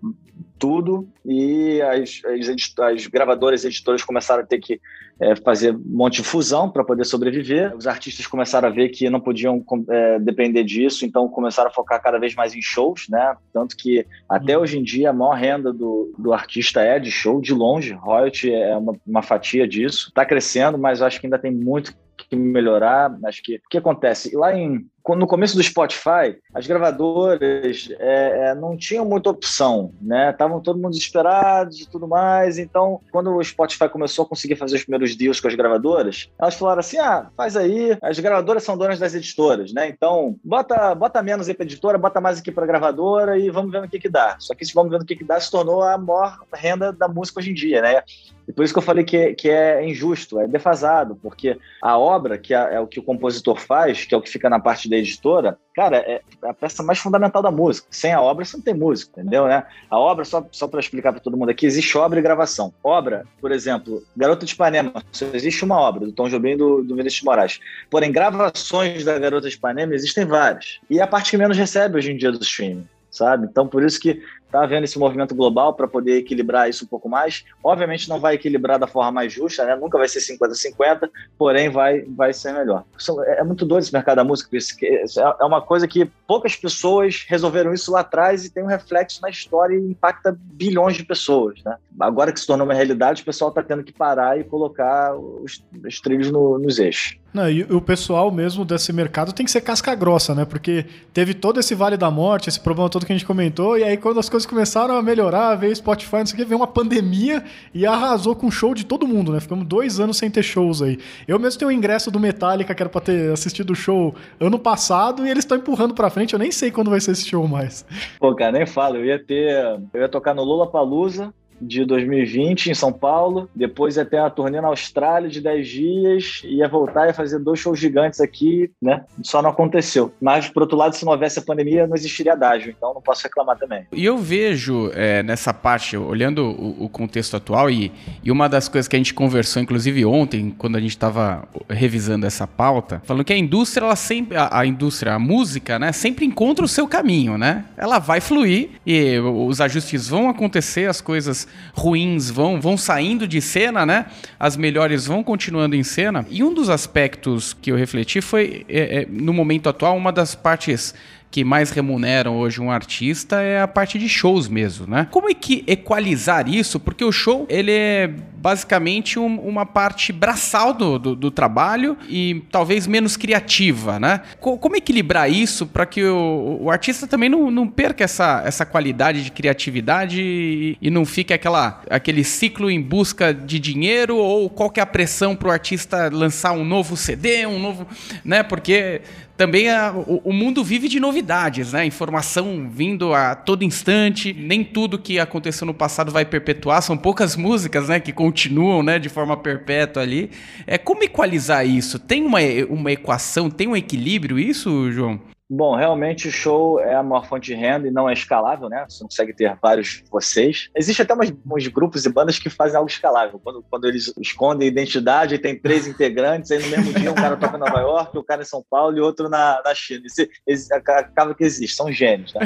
tudo 0.58 1.08
e 1.26 1.82
as, 1.82 2.22
as, 2.26 2.74
as 2.80 3.08
gravadoras 3.08 3.64
e 3.64 3.68
editoras 3.68 4.04
começaram 4.04 4.44
a 4.44 4.46
ter 4.46 4.60
que 4.60 4.80
é, 5.20 5.36
fazer 5.36 5.76
um 5.76 5.82
monte 5.86 6.22
de 6.22 6.24
fusão 6.24 6.70
para 6.70 6.84
poder 6.84 7.06
sobreviver. 7.06 7.76
Os 7.76 7.88
artistas 7.88 8.26
começaram 8.26 8.68
a 8.68 8.72
ver 8.72 8.90
que 8.90 9.10
não 9.10 9.20
podiam 9.20 9.64
é, 9.90 10.20
depender 10.20 10.64
disso, 10.64 11.06
então 11.06 11.28
começaram 11.28 11.70
a 11.70 11.74
focar 11.74 12.02
cada 12.02 12.18
vez 12.18 12.34
mais 12.36 12.56
em 12.56 12.62
shows, 12.62 13.08
né? 13.10 13.36
Tanto 13.54 13.76
que 13.76 14.06
até 14.28 14.58
hoje 14.58 14.80
em 14.80 14.84
dia 14.84 15.12
a 15.12 15.14
maior 15.14 15.36
renda 15.36 15.72
do, 15.72 16.14
do 16.18 16.34
artista 16.34 16.82
é 16.82 17.00
de 17.00 17.12
show, 17.12 17.40
de 17.42 17.54
longe. 17.54 17.94
Royalty 17.94 18.54
é 18.54 18.76
uma, 18.76 18.94
uma 19.06 19.22
fatia 19.22 19.68
disso. 19.68 20.08
Está 20.10 20.26
crescendo, 20.26 20.78
mas 20.78 21.02
acho 21.02 21.20
que 21.20 21.28
ainda 21.28 21.40
tem 21.40 21.52
muito 21.52 21.94
que 22.18 22.36
melhorar. 22.36 23.16
Acho 23.26 23.42
que 23.44 23.56
o 23.56 23.70
que 23.70 23.78
acontece 23.78 24.36
lá 24.36 24.58
em 24.58 24.86
no 25.10 25.28
começo 25.28 25.56
do 25.58 25.64
Spotify, 25.64 26.38
as 26.54 26.66
gravadoras 26.66 27.90
é, 28.00 28.50
é, 28.50 28.56
não 28.56 28.78
tinham 28.78 29.04
muita 29.04 29.30
opção, 29.30 29.92
né? 30.02 30.32
Estavam 30.32 30.62
todo 30.62 30.80
mundo 30.80 30.92
desesperado 30.92 31.76
e 31.76 31.86
tudo 31.86 32.08
mais. 32.08 32.58
Então, 32.58 33.02
quando 33.12 33.36
o 33.36 33.44
Spotify 33.44 33.90
começou 33.90 34.24
a 34.24 34.28
conseguir 34.28 34.56
fazer 34.56 34.78
os 34.78 34.84
primeiros 34.84 35.16
deals 35.16 35.42
com 35.42 35.48
as 35.50 35.56
gravadoras, 35.56 36.30
elas 36.40 36.56
falaram 36.56 36.80
assim: 36.80 36.98
ah, 36.98 37.30
faz 37.36 37.58
aí. 37.58 37.98
As 38.02 38.18
gravadoras 38.20 38.64
são 38.64 38.78
donas 38.78 38.98
das 38.98 39.14
editoras, 39.14 39.74
né? 39.74 39.90
Então, 39.90 40.38
bota, 40.44 40.96
bota 40.96 41.22
menos 41.22 41.50
aí 41.50 41.54
para 41.54 41.66
editora, 41.66 41.98
bota 41.98 42.22
mais 42.22 42.40
aqui 42.40 42.52
para 42.52 42.66
gravadora 42.66 43.38
e 43.38 43.50
vamos 43.50 43.72
ver 43.72 43.82
no 43.82 43.90
que 43.90 44.00
que 44.00 44.10
dá. 44.10 44.38
Só 44.40 44.56
que 44.56 44.64
esse 44.64 44.74
vamos 44.74 44.92
ver 44.92 45.00
no 45.00 45.06
que 45.06 45.16
que 45.16 45.24
dá 45.24 45.40
se 45.40 45.52
tornou 45.52 45.84
a 45.84 45.98
maior 45.98 46.40
renda 46.54 46.94
da 46.94 47.08
música 47.08 47.40
hoje 47.40 47.52
em 47.52 47.54
dia, 47.54 47.82
né? 47.82 48.04
E 48.48 48.52
por 48.52 48.64
isso 48.64 48.74
que 48.74 48.80
eu 48.80 48.84
falei 48.84 49.04
que, 49.04 49.34
que 49.34 49.50
é 49.50 49.86
injusto, 49.88 50.40
é 50.40 50.48
defasado, 50.48 51.18
porque 51.22 51.58
a 51.82 51.98
obra, 51.98 52.38
que 52.38 52.54
é, 52.54 52.76
é 52.76 52.80
o 52.80 52.88
que 52.88 53.00
o 53.00 53.04
compositor 53.04 53.60
faz, 53.60 54.06
que 54.06 54.14
é 54.14 54.18
o 54.18 54.22
que 54.22 54.30
fica 54.30 54.50
na 54.50 54.60
parte 54.60 54.90
da 54.90 54.98
editora, 54.98 55.58
cara, 55.76 55.98
é 55.98 56.22
a 56.44 56.54
peça 56.54 56.84
mais 56.84 57.00
fundamental 57.00 57.42
da 57.42 57.52
música. 57.52 57.88
Sem 57.90 58.14
a 58.14 58.22
obra, 58.22 58.44
você 58.44 58.58
não 58.58 58.64
tem 58.64 58.74
música, 58.74 59.22
entendeu, 59.22 59.48
né? 59.48 59.66
A 59.90 59.98
obra, 59.98 60.26
só, 60.26 60.46
só 60.52 60.68
para 60.68 60.80
explicar 60.80 61.12
para 61.12 61.22
todo 61.22 61.38
mundo 61.38 61.50
aqui, 61.50 61.66
existe 61.66 61.98
obra 61.98 62.20
e 62.20 62.22
gravação. 62.22 62.74
Obra, 62.84 63.26
por 63.40 63.52
exemplo, 63.52 64.04
Garota 64.16 64.46
de 64.46 64.54
Ipanema, 64.54 64.94
só 65.12 65.26
existe 65.34 65.64
uma 65.64 65.80
obra, 65.80 66.06
do 66.06 66.12
Tom 66.12 66.28
Jobim 66.28 66.52
e 66.52 66.58
do, 66.58 66.84
do 66.84 66.96
Vinícius 66.96 67.24
Moraes. 67.24 67.60
Porém, 67.90 68.12
gravações 68.12 69.04
da 69.04 69.18
Garota 69.18 69.50
de 69.50 69.56
Ipanema 69.56 69.96
existem 69.96 70.26
várias. 70.26 70.80
E 70.90 71.00
é 71.00 71.02
a 71.02 71.08
parte 71.08 71.32
que 71.32 71.38
menos 71.38 71.58
recebe 71.58 71.98
hoje 71.98 72.12
em 72.12 72.18
dia 72.18 72.32
do 72.32 72.42
streaming 72.42 72.88
sabe? 73.14 73.46
Então, 73.46 73.68
por 73.68 73.84
isso 73.84 74.00
que 74.00 74.22
está 74.54 74.64
havendo 74.64 74.84
esse 74.84 75.00
movimento 75.00 75.34
global 75.34 75.74
para 75.74 75.88
poder 75.88 76.18
equilibrar 76.18 76.70
isso 76.70 76.86
um 76.86 76.88
pouco 76.88 77.10
mais. 77.10 77.44
Obviamente 77.64 78.08
não 78.08 78.20
vai 78.20 78.36
equilibrar 78.36 78.78
da 78.78 78.86
forma 78.86 79.12
mais 79.12 79.34
justa, 79.34 79.66
né? 79.66 79.76
nunca 79.76 79.98
vai 79.98 80.08
ser 80.08 80.20
50-50, 80.20 81.10
porém 81.38 81.70
vai, 81.70 82.02
vai 82.02 82.32
ser 82.32 82.54
melhor. 82.54 82.84
É, 83.26 83.40
é 83.40 83.44
muito 83.44 83.66
doido 83.66 83.84
esse 83.84 83.94
mercado 83.94 84.18
da 84.18 84.24
música, 84.24 84.56
é, 84.56 85.04
é 85.42 85.44
uma 85.44 85.62
coisa 85.62 85.88
que 85.88 86.06
poucas 86.28 86.56
pessoas 86.56 87.26
resolveram 87.28 87.74
isso 87.74 87.92
lá 87.92 88.02
atrás 88.02 88.46
e 88.46 88.54
tem 88.54 88.64
um 88.64 88.68
reflexo 88.68 89.22
na 89.22 89.30
história 89.30 89.76
e 89.76 89.80
impacta 89.80 90.38
bilhões 90.40 90.96
de 90.96 91.04
pessoas. 91.04 91.62
Né? 91.66 91.76
Agora 92.00 92.32
que 92.32 92.40
se 92.40 92.46
tornou 92.46 92.66
uma 92.66 92.74
realidade, 92.74 93.24
o 93.24 93.26
pessoal 93.26 93.50
está 93.50 93.64
tendo 93.64 93.84
que 93.84 93.92
parar 93.92 94.40
e 94.40 94.44
colocar 94.44 95.16
os, 95.16 95.64
os 95.86 96.00
trilhos 96.00 96.30
no, 96.30 96.60
nos 96.60 96.78
eixos. 96.78 97.18
Não, 97.34 97.50
e 97.50 97.64
o 97.64 97.82
pessoal 97.82 98.32
mesmo 98.32 98.64
desse 98.64 98.94
mercado 98.94 99.34
tem 99.34 99.44
que 99.44 99.52
ser 99.52 99.62
casca 99.62 99.96
grossa, 99.96 100.36
né? 100.36 100.46
Porque 100.46 100.86
teve 101.12 101.34
todo 101.34 101.60
esse 101.60 101.74
Vale 101.74 101.98
da 101.98 102.12
Morte, 102.12 102.48
esse 102.48 102.60
problema 102.60 102.90
todo 102.90 103.08
que 103.08 103.12
a 103.12 103.16
gente 103.16 103.26
comentou, 103.26 103.76
e 103.76 103.84
aí 103.84 103.98
quando 103.98 104.20
as 104.20 104.30
coisas 104.30 104.43
começaram 104.46 104.96
a 104.96 105.02
melhorar, 105.02 105.56
veio 105.56 105.76
Spotify, 105.76 106.18
não 106.18 106.26
sei 106.26 106.36
o 106.36 106.38
que, 106.38 106.46
veio 106.46 106.60
uma 106.60 106.68
pandemia 106.68 107.44
e 107.74 107.86
arrasou 107.86 108.36
com 108.36 108.48
o 108.48 108.52
show 108.52 108.74
de 108.74 108.86
todo 108.86 109.08
mundo, 109.08 109.32
né? 109.32 109.40
Ficamos 109.40 109.66
dois 109.66 110.00
anos 110.00 110.18
sem 110.18 110.30
ter 110.30 110.44
shows 110.44 110.82
aí. 110.82 110.98
Eu 111.28 111.40
mesmo 111.40 111.60
tenho 111.60 111.70
o 111.70 111.72
ingresso 111.72 112.10
do 112.10 112.20
Metallica, 112.20 112.74
que 112.74 112.82
era 112.82 112.90
pra 112.90 113.02
ter 113.02 113.32
assistido 113.32 113.72
o 113.72 113.76
show 113.76 114.16
ano 114.40 114.60
passado, 114.60 115.26
e 115.26 115.30
eles 115.30 115.44
estão 115.44 115.58
empurrando 115.58 115.94
pra 115.94 116.10
frente, 116.10 116.34
eu 116.34 116.40
nem 116.40 116.52
sei 116.52 116.72
quando 116.72 116.90
vai 116.90 117.00
ser 117.00 117.12
esse 117.12 117.28
show 117.28 117.48
mais. 117.48 117.86
Pô, 118.20 118.34
cara, 118.36 118.52
nem 118.52 118.66
falo, 118.66 118.98
eu 118.98 119.06
ia 119.06 119.24
ter. 119.24 119.80
Eu 119.94 120.02
ia 120.02 120.10
tocar 120.10 120.34
no 120.34 120.44
Lula 120.44 120.70
Palusa, 120.70 121.34
de 121.66 121.86
2020 121.86 122.68
em 122.68 122.74
São 122.74 122.92
Paulo, 122.92 123.50
depois 123.56 123.98
ia 123.98 124.06
ter 124.06 124.24
turnê 124.32 124.60
na 124.62 124.68
Austrália 124.68 125.30
de 125.30 125.42
10 125.42 125.68
dias, 125.68 126.42
ia 126.44 126.68
voltar 126.68 127.10
e 127.10 127.14
fazer 127.14 127.40
dois 127.40 127.60
shows 127.60 127.80
gigantes 127.80 128.20
aqui, 128.20 128.72
né? 128.82 129.04
Só 129.22 129.42
não 129.42 129.50
aconteceu. 129.50 130.14
Mas, 130.22 130.50
por 130.50 130.64
outro 130.64 130.78
lado, 130.78 130.96
se 130.96 131.06
não 131.06 131.12
houvesse 131.12 131.40
a 131.40 131.42
pandemia, 131.42 131.88
não 131.88 131.96
existiria 131.96 132.34
adágio, 132.34 132.74
então 132.76 132.94
não 132.94 133.02
posso 133.02 133.24
reclamar 133.24 133.58
também. 133.58 133.86
E 133.92 134.04
eu 134.04 134.18
vejo 134.18 134.92
é, 134.94 135.24
nessa 135.24 135.54
parte, 135.54 135.96
olhando 135.98 136.44
o, 136.46 136.86
o, 136.86 136.90
contexto 136.90 137.36
atual, 137.36 137.70
e, 137.70 137.92
e 138.24 138.32
uma 138.32 138.48
das 138.48 138.68
coisas 138.68 138.88
que 138.88 138.96
a 138.96 139.00
gente 139.00 139.14
conversou, 139.14 139.62
inclusive 139.62 140.06
ontem, 140.06 140.54
quando 140.58 140.76
a 140.76 140.80
gente 140.80 140.92
estava 140.92 141.48
revisando 141.70 142.26
essa 142.26 142.48
pauta, 142.48 143.02
falando 143.06 143.24
que 143.24 143.34
a 143.34 143.38
indústria, 143.38 143.86
ela 143.86 143.96
sempre, 143.96 144.38
a, 144.38 144.50
a 144.52 144.66
indústria, 144.66 145.14
a 145.14 145.20
música, 145.20 145.80
né, 145.80 145.92
sempre 145.92 146.26
encontra 146.26 146.66
o 146.66 146.68
seu 146.68 146.88
caminho, 146.88 147.38
né? 147.38 147.66
Ela 147.78 148.00
vai 148.00 148.20
fluir 148.20 148.70
e 148.86 149.20
os 149.20 149.62
ajustes 149.62 150.08
vão 150.08 150.30
acontecer, 150.30 150.90
as 150.90 151.02
coisas 151.02 151.48
ruins 151.74 152.30
vão, 152.30 152.62
vão 152.62 152.78
saindo 152.78 153.28
de 153.28 153.42
cena, 153.42 153.86
né? 153.86 154.06
As 154.40 154.56
melhores 154.56 155.06
vão 155.06 155.24
continuando 155.24 155.76
em 155.76 155.84
cena. 155.84 156.26
E 156.30 156.44
um 156.44 156.54
dos 156.54 156.70
aspectos 156.70 157.54
que 157.54 157.72
eu 157.72 157.76
refleti 157.76 158.22
foi, 158.22 158.66
é, 158.70 159.02
é, 159.02 159.08
no 159.10 159.34
momento 159.34 159.70
atual, 159.70 159.98
uma 159.98 160.12
das 160.12 160.36
partes 160.36 160.94
que 161.34 161.44
mais 161.44 161.72
remuneram 161.72 162.38
hoje 162.38 162.62
um 162.62 162.70
artista 162.70 163.42
é 163.42 163.60
a 163.60 163.68
parte 163.68 163.98
de 163.98 164.08
shows 164.08 164.48
mesmo, 164.48 164.86
né? 164.86 165.08
Como 165.10 165.28
é 165.28 165.34
que 165.34 165.64
equalizar 165.66 166.48
isso? 166.48 166.80
Porque 166.80 167.04
o 167.04 167.12
show, 167.12 167.48
ele 167.50 167.72
é 167.72 168.08
basicamente 168.08 169.18
um, 169.18 169.40
uma 169.40 169.66
parte 169.66 170.12
braçal 170.12 170.74
do, 170.74 171.00
do, 171.00 171.16
do, 171.16 171.32
trabalho 171.32 171.98
e 172.10 172.44
talvez 172.52 172.86
menos 172.86 173.16
criativa, 173.16 173.98
né? 173.98 174.20
como 174.38 174.76
equilibrar 174.76 175.32
isso 175.32 175.66
para 175.66 175.86
que 175.86 176.04
o, 176.04 176.58
o, 176.64 176.70
artista 176.70 177.08
também 177.08 177.30
não, 177.30 177.50
não 177.50 177.66
perca 177.66 178.04
essa, 178.04 178.44
essa 178.46 178.66
qualidade 178.66 179.24
de 179.24 179.32
criatividade 179.32 180.22
e, 180.22 180.78
e, 180.82 180.90
não 180.90 181.06
fique 181.06 181.34
aquela, 181.34 181.82
aquele 181.90 182.22
ciclo 182.22 182.70
em 182.70 182.82
busca 182.82 183.34
de 183.34 183.58
dinheiro 183.60 184.18
ou 184.18 184.50
qual 184.50 184.70
que 184.70 184.82
é 184.82 184.84
a 184.84 184.86
pressão 184.86 185.38
para 185.38 185.48
o 185.48 185.52
artista 185.52 186.10
lançar 186.12 186.52
um 186.52 186.66
novo 186.66 186.98
CD, 186.98 187.46
um 187.46 187.60
novo... 187.60 187.88
né? 188.26 188.44
Porque 188.44 189.02
também 189.36 189.70
a, 189.70 189.92
o, 189.92 190.22
o, 190.26 190.34
mundo 190.34 190.64
vive 190.64 190.88
de 190.88 191.00
novidades, 191.00 191.74
né? 191.74 191.86
Informação 191.86 192.70
vindo 192.70 193.14
a 193.14 193.34
todo 193.34 193.64
instante. 193.64 194.34
Nem 194.34 194.64
tudo 194.64 195.00
que 195.00 195.20
aconteceu 195.20 195.66
no 195.66 195.74
passado 195.74 196.12
vai 196.12 196.24
perpetuar. 196.24 196.82
São 196.82 196.96
poucas 196.96 197.36
músicas, 197.36 197.90
né, 197.90 198.00
que 198.00 198.14
continuam, 198.14 198.84
né, 198.84 199.00
de 199.00 199.10
forma 199.10 199.36
perpétua 199.36 200.04
ali. 200.04 200.30
É 200.68 200.78
como 200.78 201.04
equalizar 201.04 201.66
isso? 201.68 201.98
Tem 201.98 202.24
uma, 202.24 202.40
uma 202.70 202.92
equação? 202.92 203.50
Tem 203.50 203.68
um 203.68 203.76
equilíbrio 203.76 204.38
isso, 204.38 204.92
João? 204.92 205.20
Bom, 205.50 205.76
realmente 205.76 206.28
o 206.28 206.32
show 206.32 206.80
é 206.80 206.96
a 206.96 207.04
maior 207.04 207.28
fonte 207.28 207.48
de 207.48 207.54
renda 207.54 207.88
e 207.88 207.92
não 207.92 208.10
é 208.10 208.14
escalável, 208.14 208.70
né? 208.70 208.86
Você 208.88 209.04
não 209.04 209.10
consegue 209.10 209.34
ter 209.34 209.56
vários 209.62 210.02
vocês. 210.10 210.70
Existe 210.76 211.02
até 211.02 211.14
umas, 211.14 211.34
uns 211.46 211.68
grupos 211.68 212.06
e 212.06 212.10
bandas 212.10 212.40
que 212.40 212.50
fazem 212.50 212.78
algo 212.78 212.90
escalável. 212.90 213.40
Quando, 213.44 213.64
quando 213.70 213.86
eles 213.86 214.14
escondem 214.20 214.68
a 214.68 214.72
identidade 214.72 215.36
e 215.36 215.40
tem 215.40 215.60
três 215.60 215.86
integrantes, 215.86 216.50
aí 216.50 216.60
no 216.60 216.70
mesmo 216.70 216.94
dia 216.94 217.12
um 217.12 217.16
cara 217.16 217.36
toca 217.36 217.58
em 217.58 217.60
Nova 217.60 217.80
York, 217.80 218.18
o 218.18 218.24
cara 218.24 218.42
em 218.42 218.46
São 218.46 218.64
Paulo 218.70 218.98
e 218.98 219.02
outro 219.02 219.28
na, 219.28 219.62
na 219.64 219.76
China. 219.76 220.04
Isso, 220.48 220.74
acaba 220.74 221.36
que 221.36 221.44
existe, 221.44 221.76
são 221.76 221.92
gênios, 221.92 222.34
né? 222.34 222.42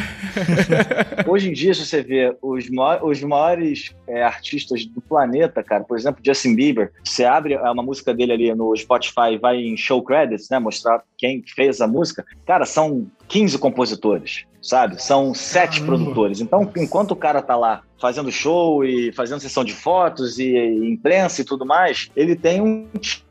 Hoje 1.28 1.50
em 1.50 1.54
dia, 1.54 1.74
se 1.74 1.86
você 1.86 2.02
vê 2.02 2.36
os, 2.42 2.70
maiores, 2.70 3.04
os 3.04 3.24
maiores 3.24 3.96
é, 4.08 4.24
artistas 4.24 4.86
do 4.86 5.02
planeta, 5.02 5.64
cara, 5.64 5.84
por 5.84 5.98
exemplo, 5.98 6.22
Justin 6.26 6.56
Bieber, 6.56 6.92
você 7.04 7.26
abre 7.26 7.56
uma 7.58 7.84
música 7.84 8.14
dele 8.14 8.34
ali 8.34 8.56
no 8.56 8.76
Spotify 8.76 9.34
e 9.34 9.38
vai 9.38 9.58
em 9.58 9.78
show 9.78 10.04
credits, 10.04 10.50
né? 10.50 10.58
Mostrar 10.58 11.04
quem 11.18 11.44
fez 11.56 11.80
a 11.80 11.88
música. 11.88 12.26
Cara, 12.46 12.66
são 12.66 12.87
15 13.28 13.58
compositores, 13.58 14.46
sabe? 14.62 15.02
São 15.02 15.34
sete 15.34 15.82
produtores. 15.84 16.40
Então, 16.40 16.70
enquanto 16.78 17.12
o 17.12 17.16
cara 17.16 17.42
tá 17.42 17.56
lá 17.56 17.84
fazendo 18.00 18.32
show 18.32 18.84
e 18.84 19.12
fazendo 19.14 19.40
sessão 19.40 19.64
de 19.64 19.74
fotos 19.74 20.38
e, 20.40 20.56
e 20.56 20.92
imprensa 20.92 21.42
e 21.42 21.46
tudo 21.46 21.66
mais, 21.66 22.10
ele 22.16 22.36
tem 22.36 22.62
um 22.62 22.88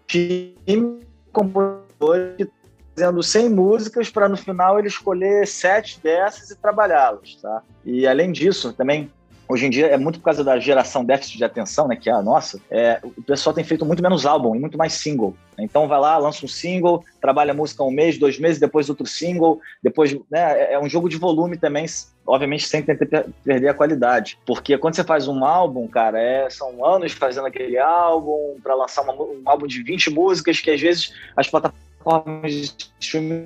time 0.06 0.54
de 0.66 0.98
compositores 1.32 2.48
fazendo 2.94 3.22
100 3.22 3.50
músicas 3.50 4.10
para 4.10 4.28
no 4.28 4.36
final 4.36 4.78
ele 4.78 4.88
escolher 4.88 5.46
sete 5.46 6.00
dessas 6.02 6.50
e 6.50 6.56
trabalhá-las, 6.56 7.36
tá? 7.36 7.62
E 7.84 8.06
além 8.06 8.32
disso, 8.32 8.72
também 8.72 9.10
hoje 9.48 9.66
em 9.66 9.70
dia 9.70 9.86
é 9.86 9.96
muito 9.96 10.18
por 10.18 10.26
causa 10.26 10.42
da 10.42 10.58
geração 10.58 11.04
déficit 11.04 11.38
de 11.38 11.44
atenção, 11.44 11.88
né, 11.88 11.96
que 11.96 12.08
é 12.08 12.12
a 12.12 12.22
nossa, 12.22 12.60
é, 12.70 13.00
o 13.02 13.22
pessoal 13.22 13.54
tem 13.54 13.64
feito 13.64 13.84
muito 13.84 14.02
menos 14.02 14.26
álbum 14.26 14.54
e 14.54 14.58
muito 14.58 14.76
mais 14.76 14.92
single. 14.94 15.36
Então 15.58 15.88
vai 15.88 15.98
lá, 15.98 16.18
lança 16.18 16.44
um 16.44 16.48
single, 16.48 17.02
trabalha 17.20 17.52
a 17.52 17.54
música 17.54 17.82
um 17.82 17.90
mês, 17.90 18.18
dois 18.18 18.38
meses, 18.38 18.60
depois 18.60 18.90
outro 18.90 19.06
single, 19.06 19.60
depois, 19.82 20.12
né, 20.30 20.60
é, 20.60 20.72
é 20.74 20.78
um 20.78 20.88
jogo 20.88 21.08
de 21.08 21.16
volume 21.16 21.56
também, 21.56 21.86
obviamente 22.26 22.68
sem 22.68 22.82
tentar 22.82 23.24
perder 23.42 23.68
a 23.68 23.74
qualidade. 23.74 24.38
Porque 24.44 24.76
quando 24.76 24.94
você 24.94 25.04
faz 25.04 25.26
um 25.28 25.44
álbum, 25.44 25.86
cara, 25.88 26.20
é, 26.20 26.50
são 26.50 26.84
anos 26.84 27.12
fazendo 27.12 27.46
aquele 27.46 27.78
álbum 27.78 28.58
para 28.62 28.74
lançar 28.74 29.02
uma, 29.02 29.14
um 29.14 29.42
álbum 29.46 29.66
de 29.66 29.82
20 29.82 30.10
músicas 30.10 30.60
que 30.60 30.70
às 30.70 30.80
vezes 30.80 31.14
as 31.36 31.48
plataformas 31.48 31.86
plataformas 32.06 32.52
de 32.52 32.92
streaming 33.00 33.44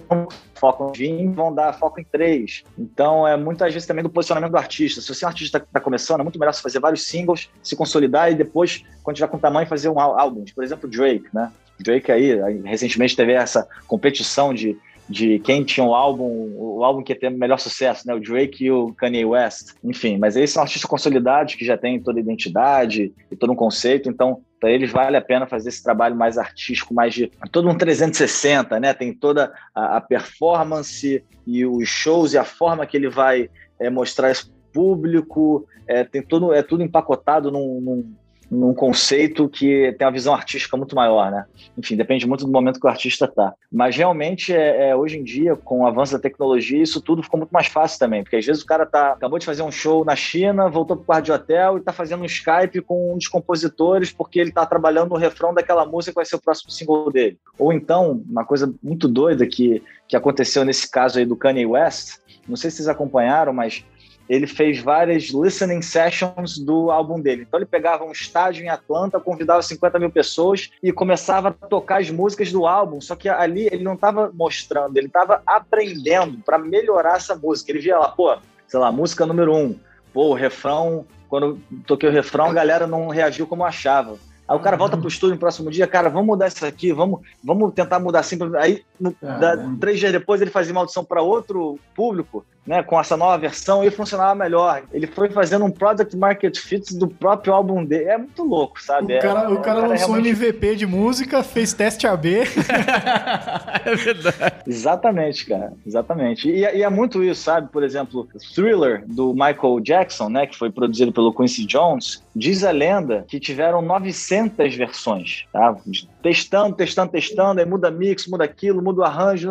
focam 0.55 0.93
em 0.99 1.33
vão 1.33 1.55
dar 1.55 1.73
foco 1.73 1.99
em 1.99 2.05
três. 2.05 2.63
Então, 2.79 3.27
é 3.27 3.35
muitas 3.37 3.73
vezes 3.73 3.89
também 3.89 4.05
do 4.05 4.11
posicionamento 4.11 4.51
do 4.51 4.59
artista. 4.59 5.01
Se 5.01 5.09
você 5.09 5.25
é 5.25 5.29
um 5.29 5.31
artista 5.31 5.59
que 5.59 5.67
está 5.67 5.81
começando, 5.81 6.21
é 6.21 6.23
muito 6.23 6.39
melhor 6.39 6.53
você 6.53 6.61
fazer 6.61 6.79
vários 6.79 7.07
singles, 7.07 7.49
se 7.63 7.75
consolidar 7.75 8.31
e 8.31 8.35
depois, 8.35 8.85
quando 9.03 9.17
tiver 9.17 9.29
com 9.29 9.39
tamanho, 9.39 9.67
fazer 9.67 9.89
um 9.89 9.99
álbum. 9.99 10.45
Por 10.55 10.63
exemplo, 10.63 10.89
Drake, 10.89 11.27
né? 11.33 11.51
Drake 11.79 12.13
aí, 12.13 12.39
recentemente 12.63 13.17
teve 13.17 13.33
essa 13.33 13.67
competição 13.87 14.53
de 14.53 14.79
de 15.09 15.41
quem 15.41 15.65
tinha 15.65 15.85
o 15.85 15.93
álbum, 15.93 16.53
o 16.57 16.85
álbum 16.85 17.03
que 17.03 17.13
ia 17.13 17.19
ter 17.19 17.31
melhor 17.31 17.59
sucesso, 17.59 18.07
né? 18.07 18.15
O 18.15 18.21
Drake 18.21 18.67
e 18.67 18.71
o 18.71 18.95
Kanye 18.95 19.25
West. 19.25 19.73
Enfim, 19.83 20.17
mas 20.17 20.37
eles 20.37 20.53
são 20.53 20.63
artistas 20.63 20.89
consolidados 20.89 21.57
que 21.57 21.65
já 21.65 21.77
têm 21.77 22.01
toda 22.01 22.21
a 22.21 22.23
identidade 22.23 23.13
e 23.29 23.35
todo 23.35 23.53
um 23.53 23.57
conceito, 23.57 24.09
então 24.09 24.41
para 24.61 24.71
eles 24.71 24.93
vale 24.93 25.17
a 25.17 25.23
pena 25.23 25.47
fazer 25.47 25.71
esse 25.71 25.83
trabalho 25.83 26.15
mais 26.15 26.37
artístico, 26.37 26.93
mais 26.93 27.15
de 27.15 27.33
todo 27.51 27.69
um 27.69 27.77
360, 27.77 28.79
né? 28.79 28.93
Tem 28.93 29.13
toda 29.13 29.53
a, 29.75 29.97
a 29.97 30.01
performance 30.03 31.25
e 31.47 31.65
os 31.65 31.89
shows 31.89 32.35
e 32.35 32.39
a 32.39 32.45
forma 32.45 32.87
que 32.87 32.97
ele 32.97 33.09
vai 33.09 33.49
é, 33.81 33.89
mostrar 33.89 34.31
esse 34.31 34.51
público, 34.73 35.67
é, 35.87 36.05
tem 36.05 36.23
todo, 36.23 36.53
é 36.53 36.63
tudo 36.63 36.83
empacotado 36.83 37.51
num, 37.51 37.81
num, 37.81 38.15
num 38.51 38.75
conceito 38.75 39.49
que 39.49 39.95
tem 39.97 40.07
uma 40.07 40.13
visão 40.13 40.35
artística 40.35 40.77
muito 40.77 40.97
maior, 40.97 41.31
né? 41.31 41.45
Enfim, 41.79 41.97
depende 41.97 42.27
muito 42.27 42.45
do 42.45 42.51
momento 42.51 42.81
que 42.81 42.87
o 42.87 42.91
artista 42.91 43.27
está. 43.27 43.55
Mas 43.71 43.97
realmente, 43.97 44.53
é, 44.53 44.89
é, 44.89 44.97
hoje 44.97 45.19
em 45.19 45.23
dia, 45.23 45.55
com 45.55 45.81
o 45.81 45.87
avanço 45.87 46.13
da 46.13 46.19
tecnologia, 46.19 46.83
isso 46.83 47.01
tudo 47.01 47.23
ficou 47.23 47.39
muito 47.39 47.53
mais 47.53 47.69
fácil 47.69 47.99
também, 47.99 48.23
porque 48.23 48.37
às 48.37 48.45
vezes 48.45 48.63
o 48.63 48.67
cara 48.67 48.85
tá, 48.85 49.13
acabou 49.13 49.39
de 49.39 49.47
fazer 49.47 49.63
um 49.63 49.71
show 49.71 50.05
na 50.05 50.17
China, 50.17 50.69
voltou 50.69 50.97
para 50.97 51.03
o 51.03 51.07
quarto 51.07 51.25
de 51.27 51.33
hotel 51.33 51.77
e 51.77 51.81
está 51.81 51.93
fazendo 51.93 52.23
um 52.23 52.27
Skype 52.27 52.81
com 52.83 53.15
um 53.15 53.19
dos 53.19 53.29
compositores 53.29 54.11
porque 54.11 54.41
ele 54.41 54.51
está 54.51 54.67
trabalhando 54.67 55.11
no 55.11 55.17
refrão 55.17 55.55
daquela 55.55 55.87
música 55.87 56.13
que 56.13 56.17
vai 56.17 56.25
ser 56.25 56.37
o 56.37 56.41
próximo 56.41 56.71
single 56.71 57.13
dele. 57.13 57.39
Ou 57.57 57.73
então, 57.73 58.23
uma 58.29 58.45
coisa 58.45 58.73
muito 58.83 59.07
doida 59.07 59.47
que, 59.47 59.83
que 60.09 60.17
aconteceu 60.17 60.65
nesse 60.65 60.91
caso 60.91 61.19
aí 61.19 61.25
do 61.25 61.37
Kanye 61.37 61.67
West, 61.67 62.19
não 62.49 62.57
sei 62.57 62.71
se 62.71 62.79
vocês 62.79 62.89
acompanharam, 62.89 63.53
mas 63.53 63.85
ele 64.31 64.47
fez 64.47 64.79
várias 64.79 65.31
listening 65.31 65.83
sessions 65.83 66.57
do 66.57 66.89
álbum 66.93 67.21
dele. 67.21 67.43
Então 67.43 67.59
ele 67.59 67.67
pegava 67.67 68.05
um 68.05 68.13
estádio 68.13 68.65
em 68.65 68.69
Atlanta, 68.69 69.19
convidava 69.19 69.61
50 69.61 69.99
mil 69.99 70.09
pessoas 70.09 70.71
e 70.81 70.93
começava 70.93 71.49
a 71.49 71.67
tocar 71.67 72.01
as 72.01 72.11
músicas 72.11 72.53
do 72.53 72.65
álbum. 72.65 73.01
Só 73.01 73.17
que 73.17 73.29
ali 73.29 73.67
ele 73.67 73.83
não 73.83 73.95
estava 73.95 74.31
mostrando, 74.33 74.97
ele 74.97 75.09
estava 75.09 75.43
aprendendo 75.45 76.39
para 76.45 76.59
melhorar 76.59 77.17
essa 77.17 77.35
música. 77.35 77.73
Ele 77.73 77.81
via 77.81 77.99
lá, 77.99 78.09
pô, 78.09 78.33
sei 78.69 78.79
lá, 78.79 78.93
música 78.93 79.27
número 79.27 79.53
um. 79.53 79.77
Pô, 80.13 80.29
o 80.29 80.35
refrão, 80.35 81.05
quando 81.29 81.61
toquei 81.85 82.09
o 82.09 82.13
refrão, 82.13 82.47
a 82.47 82.55
galera 82.55 82.87
não 82.87 83.09
reagiu 83.09 83.49
como 83.49 83.65
achava. 83.65 84.17
Aí 84.47 84.57
o 84.57 84.61
cara 84.61 84.77
volta 84.77 84.97
pro 84.97 85.09
estúdio 85.09 85.35
no 85.35 85.41
próximo 85.41 85.71
dia, 85.73 85.89
cara, 85.89 86.09
vamos 86.09 86.27
mudar 86.27 86.49
isso 86.49 86.65
aqui, 86.65 86.93
vamos, 86.93 87.21
vamos 87.43 87.73
tentar 87.73 87.99
mudar 87.99 88.21
assim. 88.21 88.37
Aí, 88.59 88.85
no, 88.99 89.15
da, 89.21 89.57
três 89.81 89.99
dias 89.99 90.11
depois, 90.13 90.41
ele 90.41 90.51
fazia 90.51 90.73
uma 90.73 90.81
audição 90.81 91.05
para 91.05 91.23
outro 91.23 91.79
público 91.95 92.45
né, 92.67 92.83
com 92.83 92.99
essa 93.01 93.17
nova 93.17 93.37
versão 93.39 93.83
e 93.85 93.91
funcionava 93.91 94.35
melhor. 94.35 94.83
Ele 94.93 95.07
foi 95.07 95.31
fazendo 95.31 95.65
um 95.65 95.71
product 95.71 96.17
market 96.17 96.59
fit 96.59 96.97
do 96.97 97.09
próprio 97.09 97.53
álbum 97.53 97.85
dele. 97.85 98.05
É 98.05 98.19
muito 98.19 98.45
louco, 98.45 98.81
sabe? 98.83 99.17
O 99.17 99.21
cara, 99.21 99.41
é, 99.41 99.49
o 99.49 99.57
cara, 99.57 99.63
cara 99.63 99.89
lançou 99.89 100.09
realmente... 100.13 100.29
um 100.29 100.45
MVP 100.45 100.77
de 100.77 100.87
música, 100.87 101.43
fez 101.43 101.73
teste 101.73 102.07
AB. 102.07 102.41
é 103.85 103.97
verdade. 103.97 104.55
Exatamente, 104.67 105.47
cara. 105.47 105.73
Exatamente. 105.87 106.49
E, 106.49 106.61
e, 106.61 106.83
é 106.83 106.89
muito 106.89 107.25
isso, 107.25 107.43
sabe? 107.43 107.71
Por 107.71 107.83
exemplo, 107.83 108.29
Thriller, 108.55 109.05
do 109.07 109.33
Michael 109.33 109.81
Jackson, 109.81 110.29
né, 110.29 110.47
que 110.47 110.57
foi 110.57 110.71
produzido 110.71 111.13
pelo 111.13 111.35
Quincy 111.35 111.65
Jones, 111.67 112.23
diz 112.37 112.63
a 112.63 112.71
lenda 112.71 113.25
que 113.27 113.41
tiveram 113.41 113.83
900 113.83 114.75
versões, 114.77 115.45
tá? 115.53 115.77
Testando, 116.23 116.77
testando, 116.77 117.13
testando, 117.13 117.61
aí 117.61 117.67
muda 117.67 117.91
mix, 117.91 118.27
muda 118.27 118.45
aquilo, 118.45 118.83
muda 118.83 119.01
o 119.01 119.05
arranjo, 119.05 119.51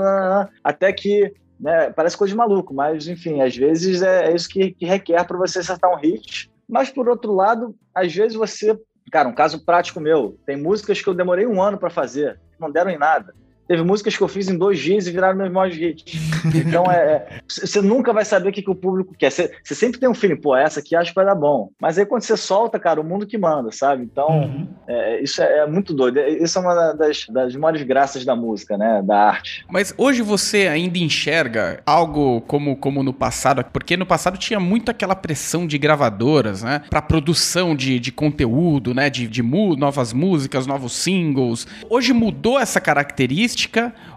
até 0.63 0.93
que 0.93 1.33
né? 1.59 1.91
Parece 1.91 2.17
coisa 2.17 2.31
de 2.31 2.37
maluco, 2.37 2.73
mas 2.73 3.07
enfim, 3.07 3.41
às 3.41 3.55
vezes 3.55 4.01
é, 4.01 4.27
é 4.27 4.35
isso 4.35 4.47
que, 4.47 4.71
que 4.71 4.85
requer 4.85 5.25
para 5.25 5.37
você 5.37 5.59
acertar 5.59 5.91
um 5.91 5.97
hit. 5.97 6.49
Mas 6.67 6.89
por 6.89 7.09
outro 7.09 7.33
lado, 7.33 7.75
às 7.93 8.13
vezes 8.13 8.37
você, 8.37 8.79
cara, 9.11 9.27
um 9.27 9.33
caso 9.33 9.65
prático 9.65 9.99
meu, 9.99 10.37
tem 10.45 10.55
músicas 10.55 11.01
que 11.01 11.07
eu 11.07 11.13
demorei 11.13 11.45
um 11.45 11.61
ano 11.61 11.77
para 11.77 11.89
fazer, 11.89 12.39
não 12.59 12.71
deram 12.71 12.91
em 12.91 12.97
nada. 12.97 13.33
Teve 13.69 13.83
músicas 13.83 14.17
que 14.17 14.23
eu 14.23 14.27
fiz 14.27 14.49
em 14.49 14.57
dois 14.57 14.79
dias 14.79 15.05
e 15.05 15.11
viraram 15.11 15.37
meus 15.37 15.51
maiores 15.51 15.77
hits. 15.77 16.19
Então, 16.55 16.85
é, 16.91 17.39
você 17.47 17.77
é, 17.77 17.81
nunca 17.83 18.11
vai 18.11 18.25
saber 18.25 18.49
o 18.49 18.51
que, 18.51 18.63
que 18.63 18.69
o 18.71 18.73
público 18.73 19.13
quer. 19.15 19.29
Você, 19.29 19.51
você, 19.63 19.75
sempre 19.75 19.99
tem 19.99 20.09
um 20.09 20.15
feeling, 20.15 20.37
pô, 20.37 20.55
essa 20.55 20.79
aqui 20.79 20.95
acho 20.95 21.11
que 21.11 21.15
vai 21.15 21.25
dar 21.25 21.35
bom. 21.35 21.69
Mas 21.79 21.99
aí 21.99 22.05
quando 22.05 22.23
você 22.23 22.35
solta, 22.35 22.79
cara, 22.79 22.99
o 22.99 23.03
mundo 23.03 23.27
que 23.27 23.37
manda, 23.37 23.71
sabe? 23.71 24.03
Então, 24.03 24.27
uhum. 24.27 24.67
é, 24.87 25.21
isso 25.21 25.39
é, 25.43 25.59
é, 25.59 25.67
muito 25.67 25.93
doido. 25.93 26.17
É, 26.17 26.29
isso 26.29 26.57
é 26.57 26.61
uma 26.61 26.93
das, 26.93 27.27
das 27.27 27.55
maiores 27.55 27.83
graças 27.83 28.25
da 28.25 28.35
música, 28.35 28.75
né? 28.75 29.03
Da 29.05 29.27
arte. 29.27 29.63
Mas 29.69 29.93
hoje 29.95 30.23
você 30.23 30.67
ainda 30.67 30.97
enxerga 30.97 31.79
algo 31.85 32.41
como, 32.41 32.75
como 32.75 33.03
no 33.03 33.13
passado? 33.13 33.63
Porque 33.71 33.95
no 33.95 34.05
passado 34.05 34.39
tinha 34.39 34.59
muito 34.59 34.89
aquela 34.89 35.15
pressão 35.15 35.67
de 35.67 35.77
gravadoras, 35.77 36.63
né? 36.63 36.81
Pra 36.89 37.03
produção 37.03 37.75
de, 37.75 37.99
de 37.99 38.11
conteúdo, 38.11 38.95
né? 38.95 39.11
De, 39.11 39.27
de 39.27 39.43
novas 39.43 40.11
músicas, 40.11 40.65
novos 40.65 40.93
singles. 40.93 41.67
Hoje 41.87 42.13
mudou 42.13 42.59
essa 42.59 42.81
característica 42.81 43.58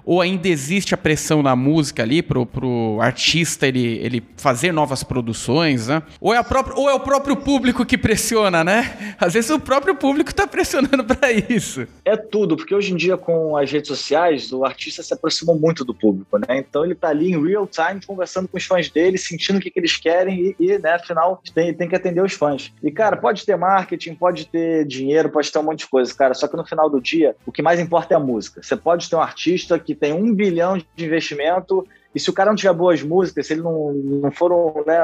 ou 0.04 0.20
ainda 0.20 0.48
existe 0.48 0.94
a 0.94 0.96
pressão 0.96 1.42
na 1.42 1.54
música 1.54 2.02
ali 2.02 2.22
pro, 2.22 2.44
pro 2.44 2.98
artista 3.00 3.66
ele, 3.66 3.98
ele 3.98 4.22
fazer 4.36 4.72
novas 4.72 5.02
produções, 5.02 5.88
né? 5.88 6.02
Ou 6.20 6.34
é, 6.34 6.38
a 6.38 6.44
própria, 6.44 6.76
ou 6.76 6.90
é 6.90 6.94
o 6.94 7.00
próprio 7.00 7.36
público 7.36 7.84
que 7.84 7.96
pressiona, 7.96 8.64
né? 8.64 9.16
Às 9.18 9.34
vezes 9.34 9.50
o 9.50 9.60
próprio 9.60 9.94
público 9.94 10.34
tá 10.34 10.46
pressionando 10.46 11.04
para 11.06 11.30
isso. 11.32 11.86
É 12.04 12.16
tudo, 12.16 12.56
porque 12.56 12.74
hoje 12.74 12.92
em 12.92 12.96
dia 12.96 13.16
com 13.16 13.56
as 13.56 13.70
redes 13.70 13.88
sociais, 13.88 14.52
o 14.52 14.64
artista 14.64 15.02
se 15.02 15.14
aproximou 15.14 15.58
muito 15.58 15.84
do 15.84 15.94
público, 15.94 16.38
né? 16.38 16.58
Então 16.58 16.84
ele 16.84 16.94
tá 16.94 17.08
ali 17.08 17.32
em 17.32 17.42
real 17.42 17.66
time 17.66 18.00
conversando 18.04 18.48
com 18.48 18.56
os 18.56 18.64
fãs 18.64 18.90
dele, 18.90 19.16
sentindo 19.18 19.58
o 19.58 19.60
que, 19.60 19.70
que 19.70 19.78
eles 19.78 19.96
querem 19.96 20.54
e, 20.58 20.72
e, 20.72 20.78
né, 20.78 20.94
afinal, 20.94 21.42
tem, 21.54 21.72
tem 21.72 21.88
que 21.88 21.96
atender 21.96 22.22
os 22.22 22.32
fãs. 22.32 22.72
E, 22.82 22.90
cara, 22.90 23.16
pode 23.16 23.44
ter 23.44 23.56
marketing, 23.56 24.14
pode 24.14 24.46
ter 24.46 24.84
dinheiro, 24.86 25.30
pode 25.30 25.50
ter 25.50 25.58
um 25.58 25.62
monte 25.62 25.80
de 25.80 25.88
coisa, 25.88 26.12
cara, 26.14 26.34
só 26.34 26.48
que 26.48 26.56
no 26.56 26.64
final 26.64 26.90
do 26.90 27.00
dia, 27.00 27.36
o 27.46 27.52
que 27.52 27.62
mais 27.62 27.78
importa 27.78 28.14
é 28.14 28.16
a 28.16 28.20
música. 28.20 28.62
Você 28.62 28.76
pode 28.76 29.08
ter 29.08 29.16
um 29.16 29.20
artista 29.32 29.78
que 29.78 29.94
tem 29.94 30.12
um 30.12 30.34
bilhão 30.34 30.76
de 30.76 31.04
investimento 31.04 31.86
e 32.14 32.20
se 32.20 32.28
o 32.28 32.32
cara 32.32 32.50
não 32.50 32.56
tiver 32.56 32.74
boas 32.74 33.02
músicas, 33.02 33.46
se 33.46 33.54
ele 33.54 33.62
não, 33.62 33.92
não 33.92 34.30
for, 34.30 34.84
né, 34.86 34.98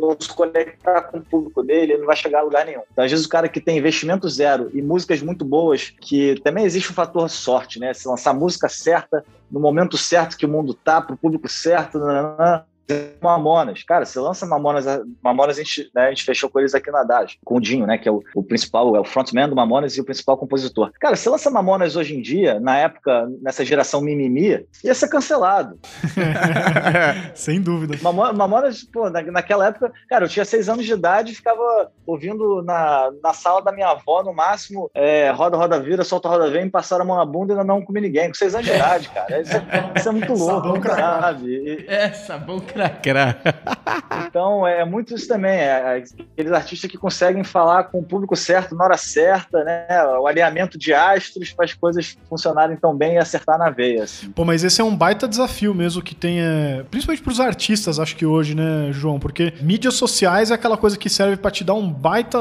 não 0.00 0.16
se 0.18 0.28
conectar 0.28 1.02
com 1.02 1.18
o 1.18 1.22
público 1.22 1.62
dele, 1.62 1.92
ele 1.92 1.98
não 1.98 2.06
vai 2.06 2.16
chegar 2.16 2.40
a 2.40 2.42
lugar 2.42 2.64
nenhum. 2.64 2.80
Então, 2.90 3.04
às 3.04 3.10
vezes, 3.10 3.26
o 3.26 3.28
cara 3.28 3.48
que 3.48 3.60
tem 3.60 3.76
investimento 3.76 4.28
zero 4.30 4.70
e 4.72 4.80
músicas 4.80 5.20
muito 5.20 5.44
boas, 5.44 5.92
que 6.00 6.40
também 6.40 6.64
existe 6.64 6.90
um 6.90 6.94
fator 6.94 7.28
sorte, 7.28 7.78
né? 7.78 7.92
Se 7.92 8.08
lançar 8.08 8.32
música 8.32 8.68
certa, 8.68 9.22
no 9.50 9.60
momento 9.60 9.98
certo 9.98 10.38
que 10.38 10.46
o 10.46 10.48
mundo 10.48 10.72
tá, 10.72 11.02
para 11.02 11.14
o 11.14 11.18
público 11.18 11.48
certo, 11.48 11.98
nanana, 11.98 12.66
Mamonas. 13.20 13.82
Cara, 13.82 14.04
você 14.04 14.20
lança 14.20 14.46
Mamonas, 14.46 14.84
Mamonas 15.22 15.58
a 15.58 15.62
gente, 15.62 15.90
né, 15.94 16.06
a 16.06 16.08
gente 16.10 16.24
fechou 16.24 16.50
com 16.50 16.60
eles 16.60 16.74
aqui 16.74 16.90
na 16.90 17.02
DAS, 17.02 17.36
com 17.44 17.56
o 17.56 17.60
Dinho, 17.60 17.86
né, 17.86 17.96
que 17.96 18.08
é 18.08 18.12
o, 18.12 18.22
o, 18.34 18.42
principal, 18.42 18.94
é 18.96 19.00
o 19.00 19.04
frontman 19.04 19.48
do 19.48 19.56
Mamonas 19.56 19.96
e 19.96 20.00
o 20.00 20.04
principal 20.04 20.36
compositor. 20.36 20.92
Cara, 21.00 21.16
você 21.16 21.28
lança 21.30 21.50
Mamonas 21.50 21.96
hoje 21.96 22.14
em 22.14 22.20
dia, 22.20 22.60
na 22.60 22.76
época, 22.76 23.28
nessa 23.40 23.64
geração 23.64 24.00
mimimi, 24.00 24.66
ia 24.82 24.94
ser 24.94 25.08
cancelado. 25.08 25.78
Sem 27.34 27.60
dúvida. 27.60 27.96
Mamonas, 28.02 28.84
pô, 28.84 29.08
na, 29.08 29.22
naquela 29.22 29.68
época, 29.68 29.92
cara, 30.08 30.26
eu 30.26 30.28
tinha 30.28 30.44
seis 30.44 30.68
anos 30.68 30.84
de 30.84 30.92
idade 30.92 31.32
e 31.32 31.36
ficava 31.36 31.90
ouvindo 32.06 32.62
na, 32.62 33.10
na 33.22 33.32
sala 33.32 33.62
da 33.62 33.72
minha 33.72 33.88
avó, 33.88 34.22
no 34.22 34.34
máximo, 34.34 34.90
é, 34.94 35.30
roda, 35.30 35.56
roda, 35.56 35.80
vira, 35.80 36.04
solta, 36.04 36.28
roda, 36.28 36.50
vem, 36.50 36.68
passaram 36.68 37.04
a 37.04 37.06
mão 37.06 37.16
na 37.16 37.24
bunda 37.24 37.52
e 37.52 37.56
ainda 37.56 37.64
não 37.64 37.82
comi 37.82 38.00
ninguém, 38.00 38.28
com 38.28 38.34
seis 38.34 38.54
anos 38.54 38.66
de 38.66 38.74
idade, 38.74 39.08
cara. 39.08 39.40
Isso 39.40 39.56
é, 39.56 39.92
isso 39.96 40.08
é 40.08 40.12
muito 40.12 40.34
louco, 40.34 40.68
sabão 40.68 40.82
sabe? 40.96 41.46
E, 41.48 41.86
é, 41.88 42.12
sabão 42.12 42.60
Então, 44.26 44.66
é 44.66 44.84
muito 44.84 45.14
isso 45.14 45.28
também. 45.28 45.52
É, 45.52 46.02
aqueles 46.32 46.52
artistas 46.52 46.90
que 46.90 46.98
conseguem 46.98 47.44
falar 47.44 47.84
com 47.84 48.00
o 48.00 48.02
público 48.02 48.34
certo 48.34 48.74
na 48.74 48.84
hora 48.84 48.96
certa, 48.96 49.62
né? 49.64 49.86
O 50.18 50.26
alinhamento 50.26 50.78
de 50.78 50.92
astros 50.92 51.52
para 51.52 51.64
as 51.64 51.72
coisas 51.72 52.16
funcionarem 52.28 52.76
tão 52.76 52.96
bem 52.96 53.14
e 53.14 53.18
acertar 53.18 53.58
na 53.58 53.70
veia. 53.70 54.04
Assim. 54.04 54.30
Pô, 54.30 54.44
mas 54.44 54.64
esse 54.64 54.80
é 54.80 54.84
um 54.84 54.96
baita 54.96 55.28
desafio 55.28 55.74
mesmo 55.74 56.02
que 56.02 56.14
tem, 56.14 56.40
é... 56.40 56.84
principalmente 56.90 57.22
para 57.22 57.32
os 57.32 57.40
artistas, 57.40 57.98
acho 57.98 58.16
que 58.16 58.26
hoje, 58.26 58.54
né, 58.54 58.88
João? 58.90 59.18
Porque 59.18 59.54
mídias 59.60 59.94
sociais 59.94 60.50
é 60.50 60.54
aquela 60.54 60.76
coisa 60.76 60.96
que 60.96 61.08
serve 61.08 61.36
para 61.36 61.50
te 61.50 61.64
dar 61.64 61.74
um 61.74 61.90
baita 61.90 62.38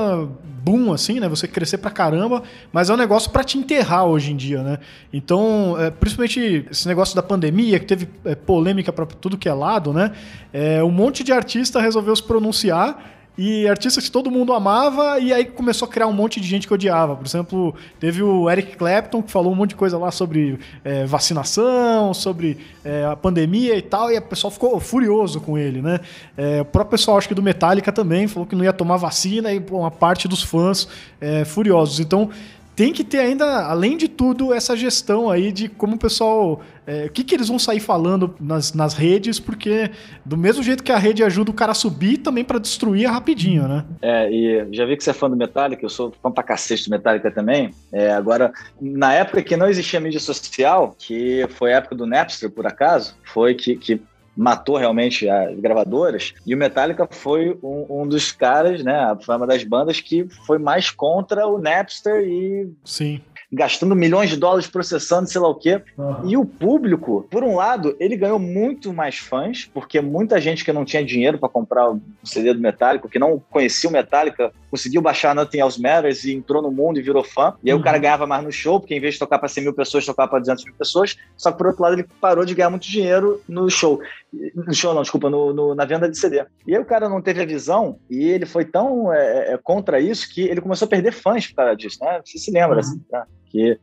boom, 0.63 0.93
assim, 0.93 1.19
né? 1.19 1.27
Você 1.27 1.47
crescer 1.47 1.77
pra 1.77 1.91
caramba, 1.91 2.41
mas 2.71 2.89
é 2.89 2.93
um 2.93 2.97
negócio 2.97 3.29
para 3.31 3.43
te 3.43 3.57
enterrar 3.57 4.05
hoje 4.05 4.31
em 4.31 4.35
dia, 4.37 4.63
né? 4.63 4.79
Então, 5.11 5.75
é, 5.77 5.91
principalmente 5.91 6.65
esse 6.71 6.87
negócio 6.87 7.15
da 7.15 7.21
pandemia, 7.21 7.79
que 7.79 7.85
teve 7.85 8.07
é, 8.23 8.33
polêmica 8.33 8.93
para 8.93 9.05
tudo 9.05 9.37
que 9.37 9.49
é 9.49 9.53
lado, 9.53 9.91
né? 9.91 10.13
É, 10.53 10.83
um 10.83 10.91
monte 10.91 11.23
de 11.23 11.33
artista 11.33 11.81
resolveu 11.81 12.15
se 12.15 12.23
pronunciar 12.23 13.11
e 13.37 13.67
artistas 13.67 14.03
que 14.05 14.11
todo 14.11 14.29
mundo 14.29 14.53
amava, 14.53 15.19
e 15.19 15.33
aí 15.33 15.45
começou 15.45 15.87
a 15.87 15.91
criar 15.91 16.07
um 16.07 16.13
monte 16.13 16.39
de 16.39 16.47
gente 16.47 16.67
que 16.67 16.73
odiava. 16.73 17.15
Por 17.15 17.25
exemplo, 17.25 17.73
teve 17.99 18.21
o 18.21 18.49
Eric 18.49 18.77
Clapton, 18.77 19.23
que 19.23 19.31
falou 19.31 19.51
um 19.51 19.55
monte 19.55 19.69
de 19.69 19.75
coisa 19.75 19.97
lá 19.97 20.11
sobre 20.11 20.59
é, 20.83 21.05
vacinação, 21.05 22.13
sobre 22.13 22.57
é, 22.85 23.05
a 23.05 23.15
pandemia 23.15 23.75
e 23.75 23.81
tal, 23.81 24.11
e 24.11 24.17
o 24.17 24.21
pessoal 24.21 24.51
ficou 24.51 24.79
furioso 24.79 25.41
com 25.41 25.57
ele, 25.57 25.81
né? 25.81 25.99
É, 26.37 26.61
o 26.61 26.65
próprio 26.65 26.91
pessoal, 26.91 27.17
acho 27.17 27.27
que 27.27 27.33
do 27.33 27.41
Metallica 27.41 27.91
também, 27.91 28.27
falou 28.27 28.45
que 28.45 28.55
não 28.55 28.63
ia 28.63 28.73
tomar 28.73 28.97
vacina, 28.97 29.51
e 29.51 29.59
pô, 29.59 29.79
uma 29.79 29.91
parte 29.91 30.27
dos 30.27 30.43
fãs 30.43 30.87
é, 31.19 31.43
furiosos. 31.43 31.99
Então, 31.99 32.29
tem 32.75 32.91
que 32.91 33.03
ter 33.03 33.19
ainda, 33.19 33.65
além 33.65 33.97
de 33.97 34.07
tudo, 34.07 34.53
essa 34.53 34.75
gestão 34.75 35.29
aí 35.29 35.51
de 35.51 35.69
como 35.69 35.95
o 35.95 35.99
pessoal. 35.99 36.61
É, 36.85 37.05
o 37.05 37.09
que, 37.09 37.23
que 37.23 37.33
eles 37.33 37.47
vão 37.47 37.57
sair 37.57 37.79
falando 37.79 38.35
nas, 38.41 38.73
nas 38.73 38.93
redes, 38.93 39.39
porque 39.39 39.89
do 40.25 40.35
mesmo 40.35 40.61
jeito 40.61 40.83
que 40.83 40.91
a 40.91 40.97
rede 40.97 41.23
ajuda 41.23 41.49
o 41.49 41.53
cara 41.53 41.71
a 41.71 41.75
subir, 41.75 42.17
também 42.17 42.43
para 42.43 42.59
destruir 42.59 43.09
rapidinho, 43.09 43.67
né? 43.69 43.85
É, 44.01 44.29
e 44.29 44.67
já 44.73 44.85
vi 44.85 44.97
que 44.97 45.03
você 45.03 45.11
é 45.11 45.13
fã 45.13 45.29
do 45.29 45.37
Metallica, 45.37 45.85
eu 45.85 45.89
sou 45.89 46.13
fã 46.21 46.29
pra 46.29 46.43
cacete 46.43 46.89
do 46.89 46.91
Metallica 46.91 47.31
também. 47.31 47.73
É, 47.91 48.11
agora, 48.11 48.51
na 48.81 49.13
época 49.13 49.41
que 49.41 49.55
não 49.55 49.69
existia 49.69 49.99
mídia 49.99 50.19
social, 50.19 50.93
que 50.99 51.47
foi 51.51 51.73
a 51.73 51.77
época 51.77 51.95
do 51.95 52.05
Napster, 52.05 52.49
por 52.49 52.67
acaso, 52.67 53.15
foi 53.23 53.53
que, 53.53 53.77
que 53.77 54.01
matou 54.35 54.77
realmente 54.77 55.29
as 55.29 55.59
gravadoras. 55.59 56.33
E 56.45 56.53
o 56.53 56.57
Metallica 56.57 57.07
foi 57.09 57.57
um, 57.63 58.01
um, 58.01 58.07
dos 58.07 58.31
caras, 58.31 58.83
né? 58.83 59.15
Foi 59.21 59.35
uma 59.35 59.47
das 59.47 59.63
bandas 59.63 59.99
que 59.99 60.27
foi 60.45 60.57
mais 60.57 60.89
contra 60.89 61.47
o 61.47 61.57
Napster 61.57 62.21
e. 62.21 62.69
Sim 62.83 63.21
gastando 63.53 63.95
milhões 63.95 64.31
de 64.31 64.37
dólares 64.37 64.65
processando, 64.65 65.29
sei 65.29 65.39
lá 65.39 65.47
o 65.47 65.55
quê. 65.55 65.79
Uhum. 65.95 66.29
E 66.29 66.35
o 66.35 66.43
público, 66.43 67.27
por 67.29 67.43
um 67.43 67.55
lado, 67.55 67.95
ele 67.99 68.17
ganhou 68.17 68.39
muito 68.39 68.91
mais 68.91 69.19
fãs, 69.19 69.69
porque 69.71 70.01
muita 70.01 70.41
gente 70.41 70.65
que 70.65 70.73
não 70.73 70.83
tinha 70.83 71.05
dinheiro 71.05 71.37
para 71.37 71.47
comprar 71.47 71.91
o 71.91 72.01
CD 72.23 72.51
do 72.51 72.59
Metallica, 72.59 73.07
que 73.07 73.19
não 73.19 73.39
conhecia 73.51 73.87
o 73.87 73.93
Metallica, 73.93 74.51
conseguiu 74.71 75.03
baixar 75.03 75.35
Nothing 75.35 75.59
Else 75.59 75.79
Matters 75.79 76.23
e 76.23 76.33
entrou 76.33 76.63
no 76.63 76.71
mundo 76.71 76.99
e 76.99 77.03
virou 77.03 77.23
fã. 77.23 77.53
E 77.63 77.69
aí 77.69 77.75
uhum. 77.75 77.79
o 77.79 77.83
cara 77.83 77.99
ganhava 77.99 78.25
mais 78.25 78.43
no 78.43 78.51
show, 78.51 78.79
porque 78.79 78.95
em 78.95 78.99
vez 78.99 79.13
de 79.13 79.19
tocar 79.19 79.37
para 79.37 79.47
100 79.47 79.65
mil 79.65 79.73
pessoas, 79.73 80.03
tocava 80.03 80.31
para 80.31 80.39
200 80.39 80.65
mil 80.65 80.73
pessoas. 80.73 81.15
Só 81.37 81.51
que 81.51 81.57
por 81.59 81.67
outro 81.67 81.83
lado, 81.83 81.93
ele 81.93 82.07
parou 82.19 82.43
de 82.43 82.55
ganhar 82.55 82.71
muito 82.71 82.87
dinheiro 82.87 83.39
no 83.47 83.69
show. 83.69 84.01
No 84.55 84.73
show, 84.73 84.93
não, 84.93 85.03
desculpa, 85.03 85.29
no, 85.29 85.53
no, 85.53 85.75
na 85.75 85.85
venda 85.85 86.09
de 86.09 86.17
CD. 86.17 86.43
E 86.65 86.75
aí 86.75 86.81
o 86.81 86.85
cara 86.85 87.07
não 87.07 87.21
teve 87.21 87.41
a 87.41 87.45
visão 87.45 87.99
e 88.09 88.23
ele 88.23 88.45
foi 88.45 88.65
tão 88.65 89.13
é, 89.13 89.53
é, 89.53 89.57
contra 89.57 89.99
isso 89.99 90.33
que 90.33 90.41
ele 90.41 90.61
começou 90.61 90.87
a 90.87 90.89
perder 90.89 91.11
fãs 91.11 91.47
por 91.47 91.57
causa 91.57 91.75
disso, 91.75 91.99
né? 92.01 92.21
Você 92.25 92.39
se 92.39 92.51
lembra, 92.51 92.75
uhum. 92.75 92.79
assim, 92.79 92.99
tá? 93.09 93.27
Que 93.53 93.79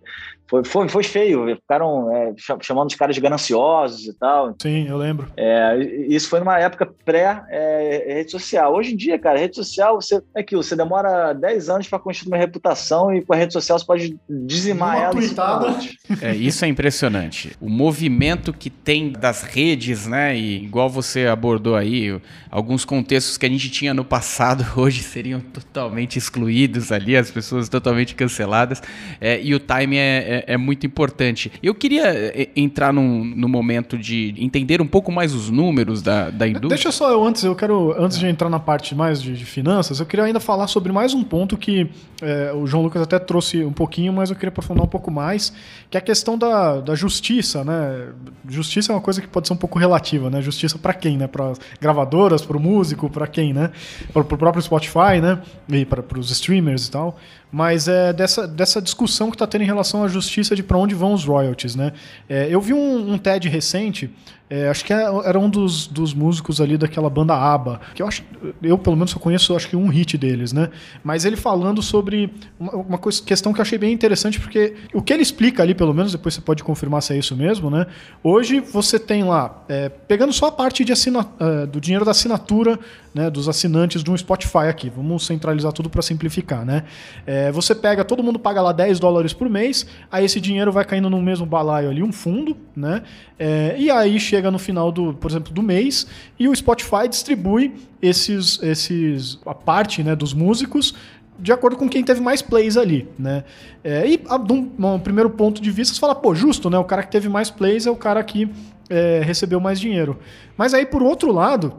foi, 0.50 0.64
foi, 0.64 0.88
foi 0.88 1.04
feio, 1.04 1.46
ficaram 1.54 2.12
é, 2.12 2.34
chamando 2.60 2.90
os 2.90 2.96
caras 2.96 3.14
de 3.14 3.20
gananciosos 3.20 4.04
e 4.06 4.12
tal. 4.12 4.52
Sim, 4.60 4.88
eu 4.88 4.96
lembro. 4.96 5.28
É, 5.36 5.78
isso 6.08 6.28
foi 6.28 6.40
numa 6.40 6.58
época 6.58 6.92
pré-rede 7.04 8.26
é, 8.26 8.28
social. 8.28 8.74
Hoje 8.74 8.92
em 8.92 8.96
dia, 8.96 9.16
cara, 9.16 9.38
rede 9.38 9.54
social, 9.54 10.00
você, 10.00 10.20
é 10.34 10.40
aquilo, 10.40 10.60
você 10.60 10.74
demora 10.74 11.32
10 11.34 11.68
anos 11.68 11.88
para 11.88 12.00
construir 12.00 12.32
uma 12.32 12.36
reputação 12.36 13.14
e 13.14 13.22
com 13.22 13.32
a 13.32 13.36
rede 13.36 13.52
social 13.52 13.78
você 13.78 13.86
pode 13.86 14.18
dizimar 14.28 14.96
uma 14.96 15.04
ela. 15.04 15.12
Tuitada. 15.12 15.76
É, 16.20 16.34
isso 16.34 16.64
é 16.64 16.68
impressionante. 16.68 17.56
O 17.60 17.68
movimento 17.68 18.52
que 18.52 18.70
tem 18.70 19.12
das 19.12 19.42
redes, 19.42 20.08
né? 20.08 20.36
E 20.36 20.64
igual 20.64 20.90
você 20.90 21.26
abordou 21.26 21.76
aí, 21.76 22.20
alguns 22.50 22.84
contextos 22.84 23.38
que 23.38 23.46
a 23.46 23.48
gente 23.48 23.70
tinha 23.70 23.94
no 23.94 24.04
passado 24.04 24.66
hoje 24.76 25.04
seriam 25.04 25.38
totalmente 25.38 26.18
excluídos 26.18 26.90
ali, 26.90 27.16
as 27.16 27.30
pessoas 27.30 27.68
totalmente 27.68 28.16
canceladas. 28.16 28.82
É, 29.20 29.40
e 29.40 29.54
o 29.54 29.59
time 29.60 29.96
é, 29.96 30.44
é, 30.48 30.54
é, 30.54 30.56
muito 30.56 30.86
importante. 30.86 31.52
Eu 31.62 31.74
queria 31.74 32.08
é, 32.08 32.48
entrar 32.56 32.92
num, 32.92 33.24
no 33.24 33.48
momento 33.48 33.96
de 33.96 34.34
entender 34.38 34.80
um 34.80 34.86
pouco 34.86 35.12
mais 35.12 35.34
os 35.34 35.50
números 35.50 36.02
da, 36.02 36.30
da 36.30 36.46
indústria. 36.46 36.70
Deixa 36.70 36.92
só 36.92 37.10
eu 37.10 37.24
antes, 37.24 37.44
eu 37.44 37.54
quero, 37.54 37.94
antes 38.02 38.18
de 38.18 38.26
entrar 38.26 38.48
na 38.48 38.58
parte 38.58 38.94
mais 38.94 39.22
de, 39.22 39.36
de 39.36 39.44
finanças, 39.44 40.00
eu 40.00 40.06
queria 40.06 40.24
ainda 40.24 40.40
falar 40.40 40.66
sobre 40.66 40.92
mais 40.92 41.14
um 41.14 41.22
ponto 41.22 41.56
que 41.56 41.88
é, 42.22 42.52
o 42.52 42.66
João 42.66 42.82
Lucas 42.82 43.02
até 43.02 43.18
trouxe 43.18 43.64
um 43.64 43.72
pouquinho, 43.72 44.12
mas 44.12 44.30
eu 44.30 44.36
queria 44.36 44.50
aprofundar 44.50 44.84
um 44.84 44.88
pouco 44.88 45.10
mais, 45.10 45.52
que 45.88 45.96
é 45.96 46.00
a 46.00 46.02
questão 46.02 46.36
da, 46.36 46.80
da 46.80 46.94
justiça, 46.94 47.64
né? 47.64 48.08
Justiça 48.48 48.92
é 48.92 48.94
uma 48.94 49.00
coisa 49.00 49.20
que 49.20 49.28
pode 49.28 49.46
ser 49.46 49.54
um 49.54 49.56
pouco 49.56 49.78
relativa, 49.78 50.30
né? 50.30 50.42
Justiça 50.42 50.78
para 50.78 50.92
quem, 50.94 51.16
né? 51.16 51.26
Para 51.26 51.52
gravadoras, 51.80 52.44
para 52.44 52.56
o 52.56 52.60
músico, 52.60 53.08
para 53.08 53.26
quem, 53.26 53.52
né? 53.52 53.70
Para 54.12 54.22
o 54.22 54.24
próprio 54.24 54.62
Spotify, 54.62 55.20
né? 55.20 55.40
E 55.68 55.84
para 55.84 56.18
os 56.18 56.30
streamers 56.30 56.86
e 56.86 56.90
tal 56.90 57.18
mas 57.50 57.88
é 57.88 58.12
dessa, 58.12 58.46
dessa 58.46 58.80
discussão 58.80 59.30
que 59.30 59.34
está 59.34 59.46
tendo 59.46 59.62
em 59.62 59.66
relação 59.66 60.04
à 60.04 60.08
justiça 60.08 60.54
de 60.54 60.62
para 60.62 60.78
onde 60.78 60.94
vão 60.94 61.12
os 61.12 61.24
royalties. 61.24 61.74
Né? 61.74 61.92
É, 62.28 62.48
eu 62.48 62.60
vi 62.60 62.72
um, 62.72 63.12
um 63.12 63.18
TED 63.18 63.48
recente, 63.48 64.10
é, 64.50 64.68
acho 64.68 64.84
que 64.84 64.92
é, 64.92 65.00
era 65.24 65.38
um 65.38 65.48
dos, 65.48 65.86
dos 65.86 66.12
músicos 66.12 66.60
ali 66.60 66.76
daquela 66.76 67.08
banda 67.08 67.34
ABBA, 67.34 67.80
que 67.94 68.02
eu 68.02 68.06
acho, 68.08 68.24
eu 68.60 68.76
pelo 68.76 68.96
menos 68.96 69.12
só 69.12 69.18
conheço 69.20 69.54
acho 69.54 69.68
que 69.68 69.76
um 69.76 69.86
hit 69.86 70.18
deles, 70.18 70.52
né? 70.52 70.70
Mas 71.04 71.24
ele 71.24 71.36
falando 71.36 71.80
sobre 71.80 72.34
uma, 72.58 72.72
uma 72.74 72.98
coisa, 72.98 73.22
questão 73.22 73.52
que 73.52 73.60
eu 73.60 73.62
achei 73.62 73.78
bem 73.78 73.92
interessante, 73.92 74.40
porque 74.40 74.74
o 74.92 75.00
que 75.00 75.12
ele 75.12 75.22
explica 75.22 75.62
ali, 75.62 75.72
pelo 75.72 75.94
menos, 75.94 76.10
depois 76.10 76.34
você 76.34 76.40
pode 76.40 76.64
confirmar 76.64 77.00
se 77.00 77.12
é 77.12 77.16
isso 77.16 77.36
mesmo, 77.36 77.70
né? 77.70 77.86
Hoje 78.24 78.58
você 78.58 78.98
tem 78.98 79.22
lá, 79.22 79.64
é, 79.68 79.88
pegando 79.88 80.32
só 80.32 80.46
a 80.46 80.52
parte 80.52 80.84
de 80.84 80.92
assina, 80.92 81.20
uh, 81.20 81.66
do 81.68 81.80
dinheiro 81.80 82.04
da 82.04 82.10
assinatura 82.10 82.76
né, 83.14 83.28
dos 83.28 83.48
assinantes 83.48 84.02
de 84.02 84.10
um 84.10 84.16
Spotify 84.16 84.68
aqui, 84.68 84.88
vamos 84.88 85.26
centralizar 85.26 85.72
tudo 85.72 85.90
para 85.90 86.02
simplificar, 86.02 86.64
né? 86.64 86.84
É, 87.26 87.50
você 87.50 87.74
pega, 87.74 88.04
todo 88.04 88.22
mundo 88.22 88.38
paga 88.38 88.62
lá 88.62 88.72
10 88.72 89.00
dólares 89.00 89.32
por 89.32 89.48
mês, 89.48 89.86
aí 90.10 90.24
esse 90.24 90.40
dinheiro 90.40 90.70
vai 90.70 90.84
caindo 90.84 91.10
no 91.10 91.20
mesmo 91.20 91.44
balaio 91.44 91.90
ali, 91.90 92.02
um 92.02 92.12
fundo, 92.12 92.56
né? 92.80 93.02
É, 93.38 93.76
e 93.78 93.90
aí 93.90 94.18
chega 94.18 94.50
no 94.50 94.58
final 94.58 94.90
do, 94.90 95.14
por 95.14 95.30
exemplo, 95.30 95.52
do 95.52 95.62
mês, 95.62 96.06
e 96.38 96.48
o 96.48 96.56
Spotify 96.56 97.06
distribui 97.08 97.74
esses, 98.00 98.60
esses 98.62 99.38
a 99.46 99.54
parte 99.54 100.02
né, 100.02 100.16
dos 100.16 100.32
músicos 100.32 100.94
de 101.38 101.52
acordo 101.52 101.76
com 101.76 101.88
quem 101.88 102.04
teve 102.04 102.20
mais 102.20 102.42
plays 102.42 102.76
ali, 102.76 103.08
né? 103.18 103.44
É, 103.82 104.06
e 104.06 104.18
de 104.18 104.52
um, 104.52 104.70
um, 104.78 104.98
primeiro 104.98 105.30
ponto 105.30 105.62
de 105.62 105.70
vista, 105.70 105.94
você 105.94 106.00
fala, 106.00 106.14
pô, 106.14 106.34
justo, 106.34 106.68
né? 106.68 106.78
O 106.78 106.84
cara 106.84 107.02
que 107.02 107.10
teve 107.10 107.28
mais 107.28 107.50
plays 107.50 107.86
é 107.86 107.90
o 107.90 107.96
cara 107.96 108.22
que 108.22 108.50
é, 108.90 109.22
recebeu 109.24 109.58
mais 109.58 109.80
dinheiro. 109.80 110.18
Mas 110.56 110.74
aí, 110.74 110.84
por 110.84 111.02
outro 111.02 111.32
lado, 111.32 111.74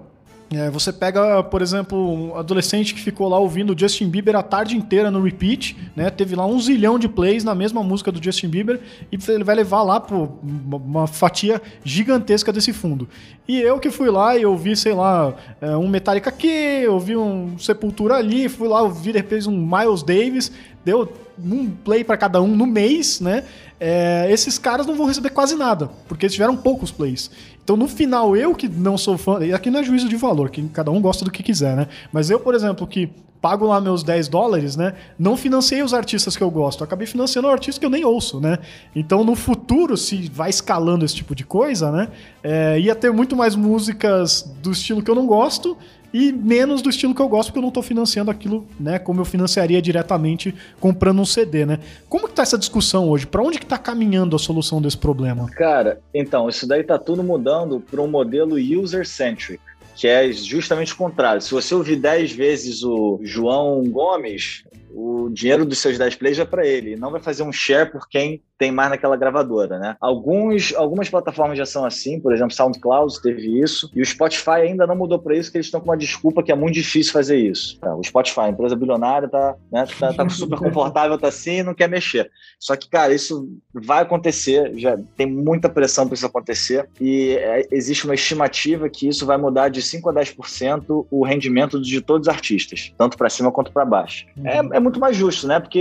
é, 0.54 0.70
você 0.70 0.92
pega, 0.92 1.42
por 1.44 1.62
exemplo, 1.62 1.98
um 1.98 2.36
adolescente 2.36 2.94
que 2.94 3.00
ficou 3.00 3.30
lá 3.30 3.40
ouvindo 3.40 3.74
o 3.74 3.78
Justin 3.78 4.10
Bieber 4.10 4.36
a 4.36 4.44
tarde 4.44 4.76
inteira 4.76 5.10
no 5.10 5.22
repeat, 5.22 5.78
né? 5.96 6.10
Teve 6.10 6.36
lá 6.36 6.46
um 6.46 6.60
zilhão 6.60 7.00
de 7.00 7.08
plays 7.08 7.44
na 7.46 7.56
mesma 7.56 7.82
música 7.82 8.12
do 8.12 8.22
Justin 8.22 8.50
Bieber 8.50 8.82
e 9.10 9.18
ele 9.30 9.46
vai 9.46 9.56
levar 9.56 9.82
lá 9.82 10.00
pô, 10.02 10.28
uma 10.44 11.08
fatia 11.08 11.62
gigantesca 11.86 12.52
desse 12.52 12.74
fundo. 12.74 13.08
E 13.48 13.62
eu 13.62 13.80
que 13.80 13.90
fui 13.90 14.10
lá 14.10 14.38
e 14.38 14.46
ouvi, 14.46 14.76
sei 14.76 14.94
lá, 14.94 15.34
é, 15.62 15.78
um 15.78 15.88
Metallica 15.88 16.30
aqui, 16.30 16.86
ouvi 16.86 17.16
um 17.16 17.58
Sepultura 17.58 18.16
ali, 18.16 18.50
fui 18.50 18.68
lá 18.68 18.82
ouvir 18.82 19.14
de 19.14 19.20
repente 19.20 19.48
um 19.48 19.58
Miles 19.58 20.04
Davis, 20.04 20.52
deu 20.84 21.12
um 21.42 21.70
play 21.70 22.04
para 22.04 22.18
cada 22.18 22.42
um 22.42 22.56
no 22.56 22.68
mês, 22.68 23.22
né? 23.22 23.46
É, 23.80 24.28
esses 24.30 24.58
caras 24.58 24.86
não 24.86 24.96
vão 24.96 25.08
receber 25.08 25.30
quase 25.30 25.56
nada, 25.56 25.90
porque 26.08 26.26
eles 26.26 26.34
tiveram 26.34 26.56
poucos 26.56 26.92
plays. 26.92 27.32
Então, 27.63 27.78
no 27.78 27.88
final, 27.88 28.36
eu 28.36 28.56
que 28.56 28.67
não 28.67 28.97
sou 28.97 29.17
fã, 29.17 29.43
e 29.45 29.54
aqui 29.54 29.69
não 29.69 29.80
é 29.80 29.84
juízo 29.84 30.10
de 30.10 30.15
valor, 30.15 30.50
que 30.50 30.62
cada 30.69 30.91
um 30.91 31.00
gosta 31.02 31.24
do 31.24 31.32
que 31.32 31.43
quiser, 31.43 31.76
né? 31.76 31.88
Mas 32.12 32.30
eu, 32.30 32.39
por 32.39 32.56
exemplo, 32.56 32.86
que 32.88 33.10
pago 33.41 33.65
lá 33.65 33.82
meus 33.82 34.04
10 34.04 34.27
dólares, 34.27 34.75
né? 34.75 34.93
Não 35.17 35.36
financei 35.36 35.82
os 35.82 35.93
artistas 35.93 36.38
que 36.38 36.43
eu 36.43 36.51
gosto, 36.51 36.84
acabei 36.84 37.08
financiando 37.08 37.47
um 37.47 37.51
artista 37.51 37.80
que 37.80 37.86
eu 37.86 37.89
nem 37.89 38.06
ouço, 38.06 38.39
né? 38.39 38.60
Então, 38.95 39.23
no 39.23 39.36
futuro, 39.36 39.97
se 39.97 40.30
vai 40.30 40.49
escalando 40.49 41.04
esse 41.04 41.15
tipo 41.15 41.34
de 41.34 41.43
coisa, 41.43 41.91
né? 41.91 42.08
É, 42.43 42.80
ia 42.80 42.93
ter 42.93 43.12
muito 43.12 43.36
mais 43.36 43.56
músicas 43.56 44.43
do 44.62 44.71
estilo 44.71 45.01
que 45.01 45.10
eu 45.10 45.15
não 45.15 45.25
gosto 45.25 45.75
e 46.13 46.32
menos 46.32 46.82
do 46.82 46.89
estilo 46.89 47.15
que 47.15 47.21
eu 47.21 47.30
gosto, 47.30 47.49
porque 47.49 47.60
eu 47.60 47.63
não 47.63 47.69
estou 47.69 47.82
financiando 47.82 48.30
aquilo, 48.30 48.67
né, 48.80 48.99
como 48.99 49.21
eu 49.21 49.25
financiaria 49.25 49.82
diretamente 49.82 50.54
comprando 50.80 51.21
um 51.21 51.25
CD, 51.25 51.65
né? 51.65 51.80
Como 52.10 52.27
que 52.27 52.34
tá 52.34 52.43
essa 52.43 52.58
discussão 52.58 53.10
hoje? 53.10 53.25
Para 53.25 53.41
onde 53.41 53.58
que 53.58 53.65
tá 53.65 53.77
caminhando 53.77 54.36
a 54.36 54.39
solução 54.39 54.82
desse 54.82 54.97
problema? 54.97 55.49
Cara, 55.51 56.01
então, 56.13 56.49
isso 56.49 56.67
daí 56.67 56.84
tá 56.84 56.99
tudo 56.99 57.23
mudando 57.23 57.80
para 57.80 58.01
um 58.01 58.08
modelo 58.08 58.56
user-centric 58.56 59.62
que 59.95 60.08
é 60.08 60.32
justamente 60.32 60.93
o 60.93 60.97
contrário. 60.97 61.41
Se 61.41 61.51
você 61.51 61.75
ouvir 61.75 61.97
10 61.97 62.32
vezes 62.32 62.84
o 62.84 63.19
João 63.21 63.84
Gomes, 63.84 64.63
o 64.93 65.30
dinheiro 65.30 65.65
dos 65.65 65.80
seus 65.80 65.97
10 65.97 66.15
plays 66.15 66.39
é 66.39 66.45
para 66.45 66.65
ele, 66.65 66.95
não 66.95 67.12
vai 67.12 67.21
fazer 67.21 67.43
um 67.43 67.51
share 67.51 67.91
por 67.91 68.08
quem 68.08 68.41
tem 68.62 68.71
mais 68.71 68.91
naquela 68.91 69.17
gravadora, 69.17 69.80
né? 69.80 69.97
Alguns, 69.99 70.71
algumas 70.75 71.10
plataformas 71.10 71.58
já 71.58 71.65
são 71.65 71.84
assim, 71.84 72.19
por 72.19 72.32
exemplo, 72.32 72.54
SoundCloud 72.54 73.19
teve 73.19 73.60
isso, 73.60 73.89
e 73.95 74.04
o 74.04 74.06
Spotify 74.06 74.62
ainda 74.62 74.86
não 74.86 74.95
mudou 74.95 75.17
para 75.17 75.36
isso, 75.36 75.51
que 75.51 75.58
eles 75.58 75.65
estão 75.65 75.82
com 75.82 75.89
uma 75.89 75.97
desculpa 75.97 76.43
que 76.43 76.51
é 76.51 76.56
muito 76.56 76.75
difícil 76.75 77.12
fazer 77.12 77.38
isso. 77.38 77.80
Tá, 77.80 77.95
o 77.95 78.04
Spotify, 78.04 78.49
empresa 78.49 78.75
bilionária, 78.75 79.27
tá, 79.27 79.56
né, 79.71 79.88
tá, 79.99 80.13
tá 80.13 80.30
super 80.30 80.60
confortável, 80.62 81.17
tá 81.17 81.30
assim, 81.30 81.58
e 81.58 81.63
não 81.63 81.73
quer 81.73 81.89
mexer. 81.89 82.30
Só 82.60 82.75
que, 82.75 82.88
cara, 82.88 83.12
isso 83.12 83.49
vai 83.73 84.04
acontecer, 84.04 84.77
já 84.77 84.95
tem 85.17 85.25
muita 85.25 85.67
pressão 85.67 86.06
para 86.06 86.13
isso 86.13 86.27
acontecer, 86.27 86.88
e 86.99 87.32
é, 87.39 87.67
existe 87.71 88.06
uma 88.06 88.13
estimativa 88.13 88.88
que 88.88 89.08
isso 89.08 89.25
vai 89.25 89.38
mudar 89.38 89.69
de 89.69 89.82
5 89.82 90.08
a 90.08 90.13
10% 90.13 91.08
o 91.10 91.25
rendimento 91.25 91.82
de 91.82 91.99
todos 91.99 92.27
os 92.27 92.32
artistas, 92.32 92.93
tanto 92.95 93.17
para 93.17 93.27
cima 93.27 93.51
quanto 93.51 93.71
para 93.71 93.84
baixo. 93.86 94.27
É, 94.43 94.58
é 94.58 94.80
muito 94.82 95.00
mais 95.00 95.15
justo, 95.15 95.48
né? 95.48 95.60
Porque 95.60 95.80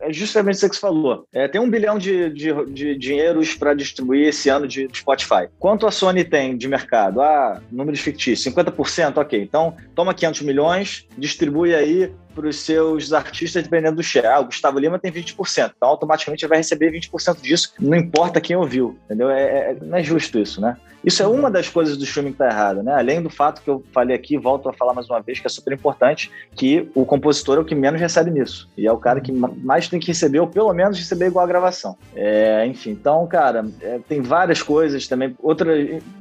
é 0.00 0.12
justamente 0.12 0.56
isso 0.56 0.68
que 0.68 0.74
você 0.74 0.80
falou. 0.80 1.26
É, 1.32 1.48
tem 1.48 1.60
um 1.60 1.70
bilhão 1.70 1.98
de 1.98 2.30
de, 2.30 2.64
de 2.66 2.96
dinheiros 2.96 3.54
para 3.54 3.74
distribuir 3.74 4.28
esse 4.28 4.48
ano 4.48 4.66
de, 4.66 4.86
de, 4.86 4.98
Spotify. 4.98 5.48
Quanto 5.58 5.86
a 5.86 5.90
Sony 5.90 6.24
tem 6.24 6.56
de 6.56 6.68
mercado? 6.68 7.20
Ah, 7.20 7.60
números 7.70 8.00
fictícios, 8.00 8.54
50%, 8.54 9.18
ok. 9.18 9.42
Então, 9.42 9.76
toma 9.94 10.14
500 10.14 10.42
milhões, 10.42 11.06
distribui 11.16 11.74
aí 11.74 12.12
para 12.34 12.48
os 12.48 12.56
seus 12.56 13.12
artistas 13.12 13.62
dependendo 13.62 13.96
do 13.96 14.02
share. 14.02 14.26
Ah, 14.26 14.40
o 14.40 14.46
Gustavo 14.46 14.78
Lima 14.78 14.98
tem 14.98 15.12
20%, 15.12 15.72
então 15.76 15.88
automaticamente 15.88 16.44
ele 16.44 16.50
vai 16.50 16.58
receber 16.58 16.92
20% 16.92 17.40
disso, 17.40 17.74
não 17.78 17.96
importa 17.96 18.40
quem 18.40 18.56
ouviu, 18.56 18.98
entendeu? 19.04 19.30
É, 19.30 19.42
é, 19.42 19.76
não 19.80 19.98
é 19.98 20.02
justo 20.02 20.38
isso, 20.38 20.60
né? 20.60 20.76
Isso 21.04 21.22
é 21.22 21.26
uma 21.26 21.50
das 21.50 21.68
coisas 21.68 21.96
do 21.96 22.04
streaming 22.04 22.32
que 22.32 22.38
tá 22.38 22.46
errada, 22.46 22.82
né? 22.82 22.94
Além 22.94 23.20
do 23.20 23.28
fato 23.28 23.60
que 23.60 23.68
eu 23.68 23.82
falei 23.92 24.14
aqui, 24.14 24.38
volto 24.38 24.68
a 24.68 24.72
falar 24.72 24.94
mais 24.94 25.10
uma 25.10 25.20
vez, 25.20 25.40
que 25.40 25.46
é 25.46 25.50
super 25.50 25.72
importante, 25.72 26.30
que 26.54 26.88
o 26.94 27.04
compositor 27.04 27.58
é 27.58 27.60
o 27.60 27.64
que 27.64 27.74
menos 27.74 28.00
recebe 28.00 28.30
nisso. 28.30 28.70
E 28.76 28.86
é 28.86 28.92
o 28.92 28.98
cara 28.98 29.20
que 29.20 29.32
mais 29.32 29.88
tem 29.88 29.98
que 29.98 30.06
receber, 30.06 30.38
ou 30.38 30.46
pelo 30.46 30.72
menos 30.72 30.98
receber 30.98 31.26
igual 31.26 31.44
a 31.44 31.48
gravação. 31.48 31.96
É, 32.14 32.64
enfim, 32.66 32.90
então, 32.90 33.26
cara, 33.26 33.66
é, 33.80 33.98
tem 34.08 34.20
várias 34.20 34.62
coisas 34.62 35.08
também. 35.08 35.34
Outra, 35.42 35.74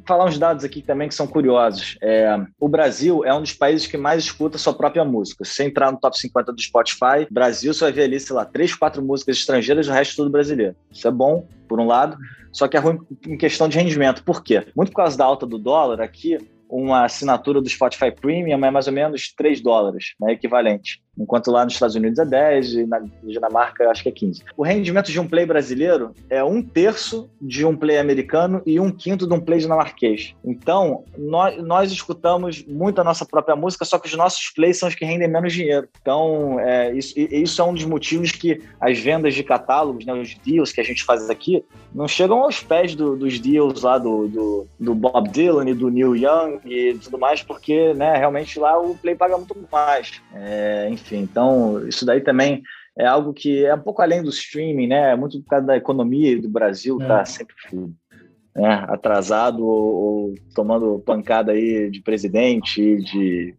falar 0.06 0.26
uns 0.26 0.40
dados 0.40 0.64
aqui 0.64 0.82
também 0.82 1.08
que 1.08 1.16
são 1.16 1.28
curiosos. 1.28 1.98
É, 2.02 2.40
o 2.60 2.68
Brasil 2.68 3.24
é 3.24 3.34
um 3.34 3.42
dos 3.42 3.54
países 3.54 3.86
que 3.86 3.98
mais 3.98 4.24
escuta 4.24 4.58
sua 4.58 4.74
própria 4.74 5.06
música. 5.06 5.46
Se 5.46 5.64
entrar 5.64 5.92
no 5.92 6.00
top 6.02 6.20
50 6.20 6.52
do 6.52 6.62
Spotify, 6.62 7.28
Brasil, 7.30 7.74
você 7.74 7.86
vai 7.86 7.92
ver 7.94 8.04
ali, 8.04 8.20
sei 8.20 8.36
lá, 8.36 8.44
três, 8.44 8.76
quatro 8.76 9.02
músicas 9.02 9.38
estrangeiras, 9.38 9.88
o 9.88 9.92
resto 9.92 10.18
tudo 10.18 10.30
brasileiro. 10.30 10.76
Isso 10.92 11.08
é 11.08 11.12
bom, 11.12 11.48
por 11.68 11.80
um 11.80 11.86
lado, 11.86 12.18
só 12.52 12.68
que 12.68 12.76
é 12.76 12.80
ruim 12.80 13.00
em 13.26 13.38
questão 13.38 13.70
de 13.70 13.78
rendimento. 13.78 14.24
Por 14.24 14.44
quê? 14.44 14.66
Muito 14.76 14.92
por 14.92 14.98
causa 14.98 15.18
da 15.18 15.26
alta 15.26 15.46
do 15.46 15.58
dólar, 15.58 16.02
aqui 16.02 16.38
uma 16.72 17.04
assinatura 17.04 17.62
do 17.62 17.68
Spotify 17.68 18.10
Premium 18.12 18.66
é 18.66 18.72
mais 18.72 18.88
ou 18.88 18.94
menos 18.94 19.34
3 19.36 19.62
dólares, 19.62 20.14
né, 20.20 20.32
equivalente. 20.32 21.02
Enquanto 21.18 21.52
lá 21.52 21.64
nos 21.66 21.74
Estados 21.74 21.96
Unidos 21.96 22.20
é 22.20 22.26
10 22.26 22.74
e 22.74 22.86
na 22.86 23.02
Dinamarca 23.24 23.90
acho 23.90 24.04
que 24.04 24.10
é 24.10 24.12
15. 24.12 24.44
O 24.56 24.64
rendimento 24.64 25.12
de 25.12 25.20
um 25.20 25.28
play 25.28 25.46
brasileiro 25.46 26.14
é 26.30 26.44
um 26.44 26.62
terço 26.62 27.30
de 27.42 27.66
um 27.66 27.76
play 27.76 27.98
americano 27.98 28.62
e 28.66 28.80
um 28.80 28.92
quinto 28.92 29.28
de 29.28 29.34
um 29.34 29.40
play 29.40 29.60
dinamarquês. 29.60 30.34
Então, 30.44 31.04
nós, 31.18 31.62
nós 31.62 31.92
escutamos 31.92 32.66
muito 32.66 33.00
a 33.02 33.04
nossa 33.04 33.26
própria 33.26 33.56
música, 33.56 33.84
só 33.86 34.00
que 34.00 34.08
os 34.08 34.16
nossos 34.16 34.50
plays 34.50 34.78
são 34.78 34.88
os 34.88 34.96
que 34.96 35.06
rendem 35.06 35.28
menos 35.28 35.54
dinheiro. 35.54 35.88
Então, 36.02 36.60
é, 36.60 36.94
isso, 36.94 37.14
isso 37.18 37.62
é 37.62 37.66
um 37.66 37.74
dos 37.74 37.86
motivos 37.86 38.32
que 38.32 38.62
as 38.80 38.98
vendas 38.98 39.34
de 39.34 39.44
catálogos, 39.44 40.06
né, 40.06 40.14
os 40.14 40.36
deals 40.36 40.72
que 40.72 40.82
a 40.82 40.84
gente 40.84 41.04
faz 41.04 41.30
aqui, 41.30 41.64
não 41.94 42.08
chegam 42.08 42.42
aos 42.44 42.62
pés 42.62 42.96
do, 42.96 43.18
dos 43.18 43.40
deals 43.40 43.82
lá 43.82 43.98
do, 43.98 44.28
do, 44.28 44.68
do 44.80 44.96
Bob 44.96 45.30
Dylan 45.30 45.70
e 45.70 45.74
do 45.74 45.90
Neil 45.90 46.16
Young 46.16 46.60
e 46.66 46.94
tudo 46.96 47.18
mais, 47.18 47.42
porque 47.44 47.94
né, 47.94 48.18
realmente 48.18 48.58
lá 48.58 48.80
o 48.80 48.96
Play 48.96 49.16
paga 49.16 49.38
muito 49.38 49.56
mais. 49.72 50.22
É, 50.34 50.88
enfim, 50.90 51.01
então 51.12 51.86
isso 51.88 52.06
daí 52.06 52.22
também 52.22 52.62
é 52.98 53.06
algo 53.06 53.34
que 53.34 53.66
é 53.66 53.74
um 53.74 53.80
pouco 53.80 54.02
além 54.02 54.22
do 54.22 54.30
streaming, 54.30 54.88
né? 54.88 55.12
É 55.12 55.16
muito 55.16 55.42
por 55.42 55.50
causa 55.50 55.66
da 55.66 55.78
economia 55.78 56.40
do 56.42 56.50
Brasil, 56.50 57.02
é. 57.02 57.08
tá 57.08 57.26
sempre 57.26 57.56
né, 58.56 58.86
atrasado 58.88 59.66
ou, 59.66 59.96
ou, 59.96 60.36
tomando 60.54 61.02
pancada 61.06 61.54
aí 61.54 61.90
de 61.90 62.02
presidente, 62.02 62.98
de 62.98 63.56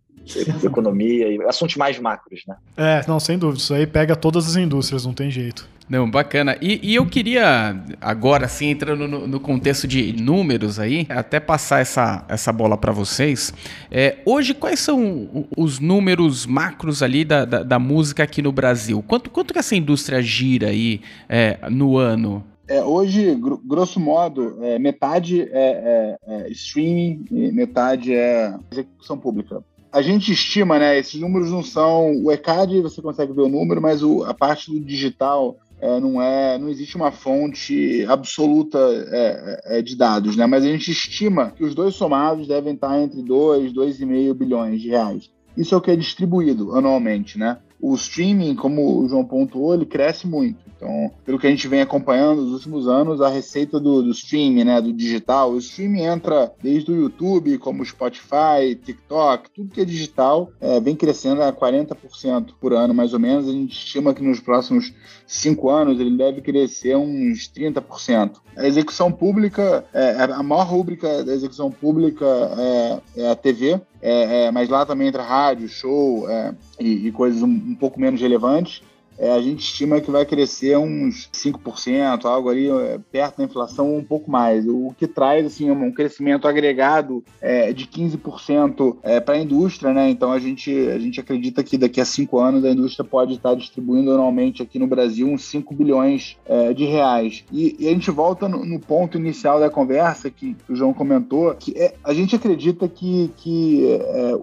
economia 0.62 1.28
e 1.28 1.42
assuntos 1.44 1.76
mais 1.76 1.98
macros, 1.98 2.42
né? 2.46 2.56
É, 2.76 3.04
não, 3.08 3.18
sem 3.18 3.38
dúvida. 3.38 3.58
Isso 3.58 3.74
aí 3.74 3.86
pega 3.86 4.14
todas 4.14 4.46
as 4.46 4.56
indústrias, 4.56 5.04
não 5.04 5.14
tem 5.14 5.30
jeito. 5.30 5.68
Não, 5.92 6.10
bacana. 6.10 6.56
E, 6.58 6.80
e 6.82 6.94
eu 6.94 7.04
queria, 7.04 7.78
agora 8.00 8.48
sim, 8.48 8.70
entrando 8.70 9.06
no, 9.06 9.28
no, 9.28 9.38
contexto 9.38 9.86
de 9.86 10.10
números 10.14 10.78
aí, 10.78 11.06
até 11.10 11.38
passar 11.38 11.80
essa, 11.80 12.24
essa 12.30 12.50
bola 12.50 12.78
para 12.78 12.90
vocês. 12.90 13.52
É, 13.90 14.16
hoje, 14.24 14.54
quais 14.54 14.80
são 14.80 15.46
os 15.54 15.78
números 15.80 16.46
macros 16.46 17.02
ali 17.02 17.26
da, 17.26 17.44
da, 17.44 17.62
da, 17.62 17.78
música 17.78 18.22
aqui 18.22 18.40
no 18.40 18.50
Brasil? 18.50 19.04
Quanto, 19.06 19.28
quanto 19.28 19.52
que 19.52 19.58
essa 19.58 19.76
indústria 19.76 20.22
gira 20.22 20.68
aí 20.68 21.02
é, 21.28 21.58
no 21.68 21.98
ano? 21.98 22.42
É, 22.66 22.82
hoje, 22.82 23.38
grosso 23.62 24.00
modo, 24.00 24.64
é, 24.64 24.78
metade 24.78 25.42
é, 25.42 25.48
é, 25.52 26.16
é 26.26 26.50
streaming 26.52 27.26
e 27.30 27.52
metade 27.52 28.14
é 28.14 28.54
execução 28.72 29.18
pública 29.18 29.62
a 29.92 30.00
gente 30.00 30.32
estima, 30.32 30.78
né? 30.78 30.98
Esses 30.98 31.20
números 31.20 31.50
não 31.50 31.62
são. 31.62 32.16
O 32.24 32.32
ECAD 32.32 32.80
você 32.80 33.02
consegue 33.02 33.32
ver 33.32 33.42
o 33.42 33.48
número, 33.48 33.80
mas 33.80 34.02
o, 34.02 34.24
a 34.24 34.32
parte 34.32 34.70
do 34.70 34.80
digital 34.80 35.58
é, 35.82 35.98
não 35.98 36.22
é. 36.22 36.56
Não 36.58 36.68
existe 36.68 36.96
uma 36.96 37.10
fonte 37.10 38.06
absoluta 38.08 38.78
é, 38.78 39.78
é, 39.78 39.82
de 39.82 39.96
dados, 39.96 40.36
né? 40.36 40.46
Mas 40.46 40.64
a 40.64 40.68
gente 40.68 40.92
estima 40.92 41.50
que 41.50 41.64
os 41.64 41.74
dois 41.74 41.96
somados 41.96 42.46
devem 42.46 42.74
estar 42.74 43.00
entre 43.00 43.20
2, 43.20 43.72
2,5 43.72 44.32
bilhões 44.32 44.80
de 44.80 44.88
reais. 44.88 45.28
Isso 45.56 45.74
é 45.74 45.78
o 45.78 45.80
que 45.80 45.90
é 45.90 45.96
distribuído 45.96 46.74
anualmente, 46.76 47.36
né? 47.36 47.58
O 47.80 47.94
streaming, 47.96 48.54
como 48.54 49.02
o 49.02 49.08
João 49.08 49.24
pontuou, 49.24 49.74
ele 49.74 49.84
cresce 49.84 50.24
muito. 50.24 50.64
Então, 50.82 51.12
pelo 51.24 51.38
que 51.38 51.46
a 51.46 51.50
gente 51.50 51.68
vem 51.68 51.80
acompanhando 51.80 52.42
nos 52.42 52.54
últimos 52.54 52.88
anos, 52.88 53.20
a 53.20 53.28
receita 53.28 53.78
do, 53.78 54.02
do 54.02 54.10
streaming, 54.10 54.64
né, 54.64 54.80
do 54.80 54.92
digital, 54.92 55.52
o 55.52 55.58
streaming 55.58 56.02
entra 56.02 56.52
desde 56.60 56.90
o 56.90 56.96
YouTube, 56.96 57.56
como 57.58 57.84
Spotify, 57.84 58.74
TikTok, 58.82 59.48
tudo 59.50 59.70
que 59.70 59.80
é 59.80 59.84
digital, 59.84 60.50
é, 60.60 60.80
vem 60.80 60.96
crescendo 60.96 61.40
a 61.40 61.52
40% 61.52 62.54
por 62.60 62.72
ano, 62.72 62.92
mais 62.92 63.14
ou 63.14 63.20
menos. 63.20 63.48
A 63.48 63.52
gente 63.52 63.76
estima 63.76 64.12
que 64.12 64.24
nos 64.24 64.40
próximos 64.40 64.92
cinco 65.24 65.70
anos 65.70 66.00
ele 66.00 66.16
deve 66.16 66.40
crescer 66.40 66.96
uns 66.96 67.48
30%. 67.48 68.38
A 68.56 68.66
execução 68.66 69.12
pública, 69.12 69.84
é, 69.94 70.24
a 70.32 70.42
maior 70.42 70.66
rúbrica 70.66 71.22
da 71.22 71.32
execução 71.32 71.70
pública 71.70 72.26
é, 72.58 73.22
é 73.22 73.30
a 73.30 73.36
TV, 73.36 73.80
é, 74.02 74.46
é, 74.46 74.50
mas 74.50 74.68
lá 74.68 74.84
também 74.84 75.06
entra 75.06 75.22
rádio, 75.22 75.68
show 75.68 76.28
é, 76.28 76.52
e, 76.80 77.06
e, 77.06 77.12
coisas 77.12 77.40
um, 77.40 77.46
um 77.46 77.74
pouco 77.76 78.00
menos 78.00 78.20
relevantes 78.20 78.82
é, 79.18 79.30
a 79.30 79.40
gente 79.40 79.60
estima 79.60 80.00
que 80.00 80.10
vai 80.10 80.24
crescer 80.24 80.76
uns 80.76 81.28
5%, 81.32 82.24
algo 82.24 82.48
ali 82.48 82.68
é, 82.68 82.98
perto 83.10 83.38
da 83.38 83.44
inflação, 83.44 83.96
um 83.96 84.04
pouco 84.04 84.30
mais. 84.30 84.66
O 84.66 84.94
que 84.96 85.06
traz 85.06 85.46
assim, 85.46 85.70
um 85.70 85.92
crescimento 85.92 86.48
agregado 86.48 87.24
é, 87.40 87.72
de 87.72 87.86
15% 87.86 88.96
é, 89.02 89.20
para 89.20 89.34
a 89.34 89.38
indústria, 89.38 89.92
né? 89.92 90.10
Então 90.10 90.32
a 90.32 90.38
gente, 90.38 90.70
a 90.88 90.98
gente 90.98 91.20
acredita 91.20 91.62
que 91.62 91.78
daqui 91.78 92.00
a 92.00 92.04
cinco 92.04 92.38
anos 92.38 92.64
a 92.64 92.70
indústria 92.70 93.08
pode 93.08 93.34
estar 93.34 93.54
distribuindo 93.54 94.12
anualmente 94.12 94.62
aqui 94.62 94.78
no 94.78 94.86
Brasil 94.86 95.28
uns 95.28 95.44
5 95.44 95.74
bilhões 95.74 96.36
é, 96.46 96.72
de 96.72 96.84
reais. 96.84 97.44
E, 97.52 97.76
e, 97.78 97.88
a 97.88 97.90
gente 97.90 98.10
volta 98.10 98.48
no, 98.48 98.64
no, 98.64 98.80
ponto 98.80 99.18
inicial 99.18 99.60
da 99.60 99.70
conversa 99.70 100.30
que, 100.30 100.56
o 100.68 100.74
João 100.74 100.92
comentou, 100.92 101.54
que 101.54 101.72
é, 101.76 101.94
a 102.02 102.12
gente 102.12 102.34
acredita 102.34 102.88
que, 102.88 103.30
que 103.36 104.00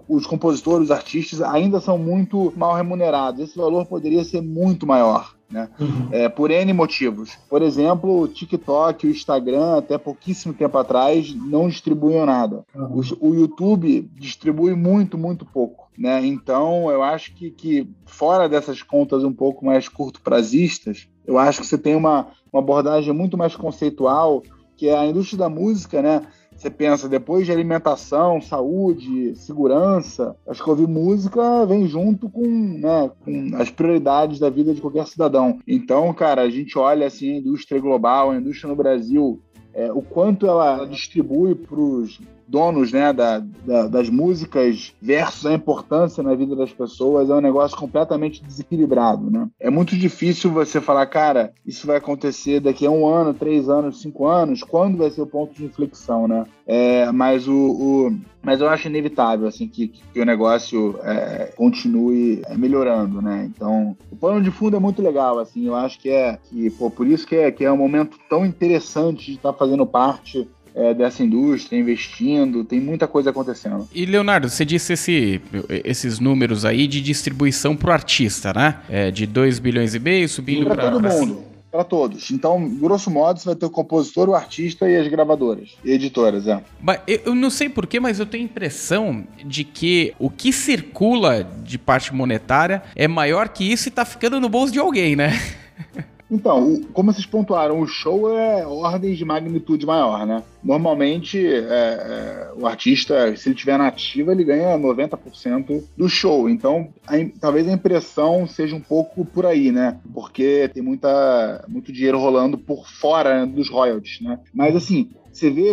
os 0.08 0.26
compositores, 0.26 0.84
os 0.84 0.90
artistas 0.90 1.42
ainda 1.42 1.80
são 1.80 1.98
muito 1.98 2.52
mal 2.56 2.74
remunerados. 2.74 3.40
Esse 3.40 3.56
valor 3.56 3.84
poderia 3.86 4.24
ser 4.24 4.40
muito 4.40 4.59
muito 4.60 4.86
maior. 4.86 5.34
Né? 5.50 5.68
Uhum. 5.80 6.08
É, 6.12 6.28
por 6.28 6.50
N 6.50 6.72
motivos. 6.72 7.36
Por 7.48 7.60
exemplo, 7.60 8.20
o 8.20 8.28
TikTok, 8.28 9.06
o 9.06 9.10
Instagram, 9.10 9.78
até 9.78 9.98
pouquíssimo 9.98 10.54
tempo 10.54 10.78
atrás, 10.78 11.34
não 11.34 11.68
distribuíam 11.68 12.24
nada. 12.24 12.64
Uhum. 12.72 13.00
O, 13.20 13.30
o, 13.30 13.34
YouTube 13.34 14.08
distribui 14.14 14.76
muito, 14.76 15.18
muito 15.18 15.44
pouco. 15.44 15.88
Né? 15.98 16.24
Então, 16.24 16.88
eu 16.88 17.02
acho 17.02 17.34
que, 17.34 17.50
que 17.50 17.90
fora 18.06 18.48
dessas 18.48 18.80
contas 18.80 19.24
um 19.24 19.32
pouco 19.32 19.64
mais 19.64 19.88
curto-prazistas, 19.88 21.08
eu 21.26 21.36
acho 21.36 21.60
que 21.60 21.66
você 21.66 21.76
tem 21.76 21.96
uma, 21.96 22.28
uma 22.52 22.62
abordagem 22.62 23.12
muito 23.12 23.36
mais 23.36 23.56
conceitual, 23.56 24.42
que 24.76 24.88
é 24.88 24.96
a 24.96 25.06
indústria 25.06 25.40
da 25.40 25.48
música, 25.48 26.00
né? 26.00 26.22
Você 26.60 26.68
pensa, 26.68 27.08
depois 27.08 27.46
de 27.46 27.52
alimentação, 27.52 28.38
saúde, 28.38 29.34
segurança, 29.34 30.36
acho 30.46 30.62
que 30.62 30.68
ouvir 30.68 30.86
música 30.86 31.64
vem 31.64 31.86
junto 31.86 32.28
com, 32.28 32.46
né, 32.46 33.10
com 33.24 33.56
as 33.56 33.70
prioridades 33.70 34.38
da 34.38 34.50
vida 34.50 34.74
de 34.74 34.80
qualquer 34.82 35.06
cidadão. 35.06 35.58
Então, 35.66 36.12
cara, 36.12 36.42
a 36.42 36.50
gente 36.50 36.78
olha 36.78 37.06
assim 37.06 37.32
a 37.32 37.38
indústria 37.38 37.80
global, 37.80 38.30
a 38.30 38.36
indústria 38.36 38.68
no 38.68 38.76
Brasil, 38.76 39.40
é, 39.72 39.90
o 39.90 40.02
quanto 40.02 40.46
ela 40.46 40.84
distribui 40.84 41.54
para 41.54 41.80
os 41.80 42.20
donos 42.50 42.92
né, 42.92 43.12
da, 43.12 43.38
da, 43.64 43.86
das 43.86 44.10
músicas 44.10 44.92
versus 45.00 45.46
a 45.46 45.54
importância 45.54 46.22
na 46.22 46.34
vida 46.34 46.56
das 46.56 46.72
pessoas 46.72 47.30
é 47.30 47.34
um 47.34 47.40
negócio 47.40 47.76
completamente 47.76 48.42
desequilibrado. 48.42 49.30
Né? 49.30 49.48
É 49.60 49.70
muito 49.70 49.96
difícil 49.96 50.50
você 50.50 50.80
falar, 50.80 51.06
cara, 51.06 51.52
isso 51.64 51.86
vai 51.86 51.96
acontecer 51.96 52.60
daqui 52.60 52.84
a 52.84 52.90
um 52.90 53.06
ano, 53.06 53.32
três 53.32 53.68
anos, 53.68 54.02
cinco 54.02 54.26
anos, 54.26 54.62
quando 54.64 54.98
vai 54.98 55.10
ser 55.10 55.22
o 55.22 55.26
ponto 55.26 55.54
de 55.54 55.64
inflexão, 55.64 56.26
né? 56.26 56.44
É, 56.66 57.10
mas 57.10 57.48
o, 57.48 57.52
o, 57.52 58.16
mas 58.42 58.60
eu 58.60 58.68
acho 58.68 58.86
inevitável 58.86 59.48
assim 59.48 59.66
que, 59.66 59.88
que 59.88 60.20
o 60.20 60.24
negócio 60.24 60.98
é, 61.02 61.52
continue 61.56 62.42
melhorando, 62.56 63.20
né? 63.20 63.50
Então, 63.52 63.96
o 64.10 64.16
plano 64.16 64.40
de 64.40 64.50
fundo 64.52 64.76
é 64.76 64.80
muito 64.80 65.02
legal, 65.02 65.38
assim. 65.38 65.66
Eu 65.66 65.74
acho 65.74 65.98
que 65.98 66.10
é 66.10 66.38
que 66.48 66.70
pô, 66.70 66.88
por 66.88 67.06
isso 67.06 67.26
que 67.26 67.34
é 67.34 67.50
que 67.50 67.64
é 67.64 67.72
um 67.72 67.76
momento 67.76 68.18
tão 68.28 68.46
interessante 68.46 69.26
de 69.26 69.36
estar 69.36 69.52
fazendo 69.52 69.84
parte 69.84 70.48
é, 70.74 70.94
dessa 70.94 71.22
indústria, 71.22 71.78
investindo, 71.78 72.64
tem 72.64 72.80
muita 72.80 73.06
coisa 73.06 73.30
acontecendo. 73.30 73.88
E 73.94 74.06
Leonardo, 74.06 74.48
você 74.48 74.64
disse 74.64 74.92
esse, 74.92 75.40
esses 75.84 76.18
números 76.18 76.64
aí 76.64 76.86
de 76.86 77.00
distribuição 77.00 77.76
para 77.76 77.90
o 77.90 77.92
artista, 77.92 78.52
né? 78.52 78.80
É, 78.88 79.10
de 79.10 79.26
2 79.26 79.58
bilhões 79.58 79.94
e 79.94 79.98
meio 79.98 80.28
subindo 80.28 80.66
para 80.66 80.90
todo 80.90 81.00
pra... 81.00 81.10
mundo. 81.10 81.50
Para 81.70 81.84
todos. 81.84 82.32
Então, 82.32 82.68
grosso 82.68 83.08
modo, 83.12 83.38
você 83.38 83.46
vai 83.46 83.54
ter 83.54 83.64
o 83.64 83.70
compositor, 83.70 84.28
o 84.28 84.34
artista 84.34 84.90
e 84.90 84.96
as 84.96 85.06
gravadoras 85.06 85.76
e 85.84 85.92
editoras, 85.92 86.48
é. 86.48 86.60
Mas 86.82 87.00
eu 87.06 87.32
não 87.32 87.48
sei 87.48 87.68
porquê, 87.68 88.00
mas 88.00 88.18
eu 88.18 88.26
tenho 88.26 88.42
a 88.42 88.46
impressão 88.46 89.24
de 89.44 89.62
que 89.62 90.12
o 90.18 90.28
que 90.28 90.52
circula 90.52 91.48
de 91.62 91.78
parte 91.78 92.12
monetária 92.12 92.82
é 92.96 93.06
maior 93.06 93.50
que 93.50 93.62
isso 93.62 93.86
e 93.86 93.92
tá 93.92 94.04
ficando 94.04 94.40
no 94.40 94.48
bolso 94.48 94.72
de 94.72 94.80
alguém, 94.80 95.14
né? 95.14 95.30
Então, 96.30 96.80
como 96.92 97.12
vocês 97.12 97.26
pontuaram, 97.26 97.80
o 97.80 97.86
show 97.86 98.32
é 98.32 98.64
ordens 98.64 99.18
de 99.18 99.24
magnitude 99.24 99.84
maior, 99.84 100.24
né? 100.24 100.42
Normalmente, 100.62 101.44
é, 101.44 101.58
é, 101.68 102.52
o 102.56 102.66
artista, 102.66 103.36
se 103.36 103.48
ele 103.48 103.56
tiver 103.56 103.76
na 103.76 103.88
ativa, 103.88 104.30
ele 104.30 104.44
ganha 104.44 104.78
90% 104.78 105.82
do 105.96 106.08
show. 106.08 106.48
Então, 106.48 106.88
a, 107.06 107.14
talvez 107.40 107.66
a 107.66 107.72
impressão 107.72 108.46
seja 108.46 108.76
um 108.76 108.80
pouco 108.80 109.24
por 109.24 109.44
aí, 109.44 109.72
né? 109.72 109.98
Porque 110.14 110.70
tem 110.72 110.82
muita, 110.82 111.64
muito 111.66 111.92
dinheiro 111.92 112.18
rolando 112.18 112.56
por 112.56 112.86
fora 112.86 113.44
né, 113.44 113.52
dos 113.52 113.68
royalties, 113.68 114.20
né? 114.20 114.38
Mas, 114.54 114.76
assim, 114.76 115.10
você 115.32 115.50
vê... 115.50 115.72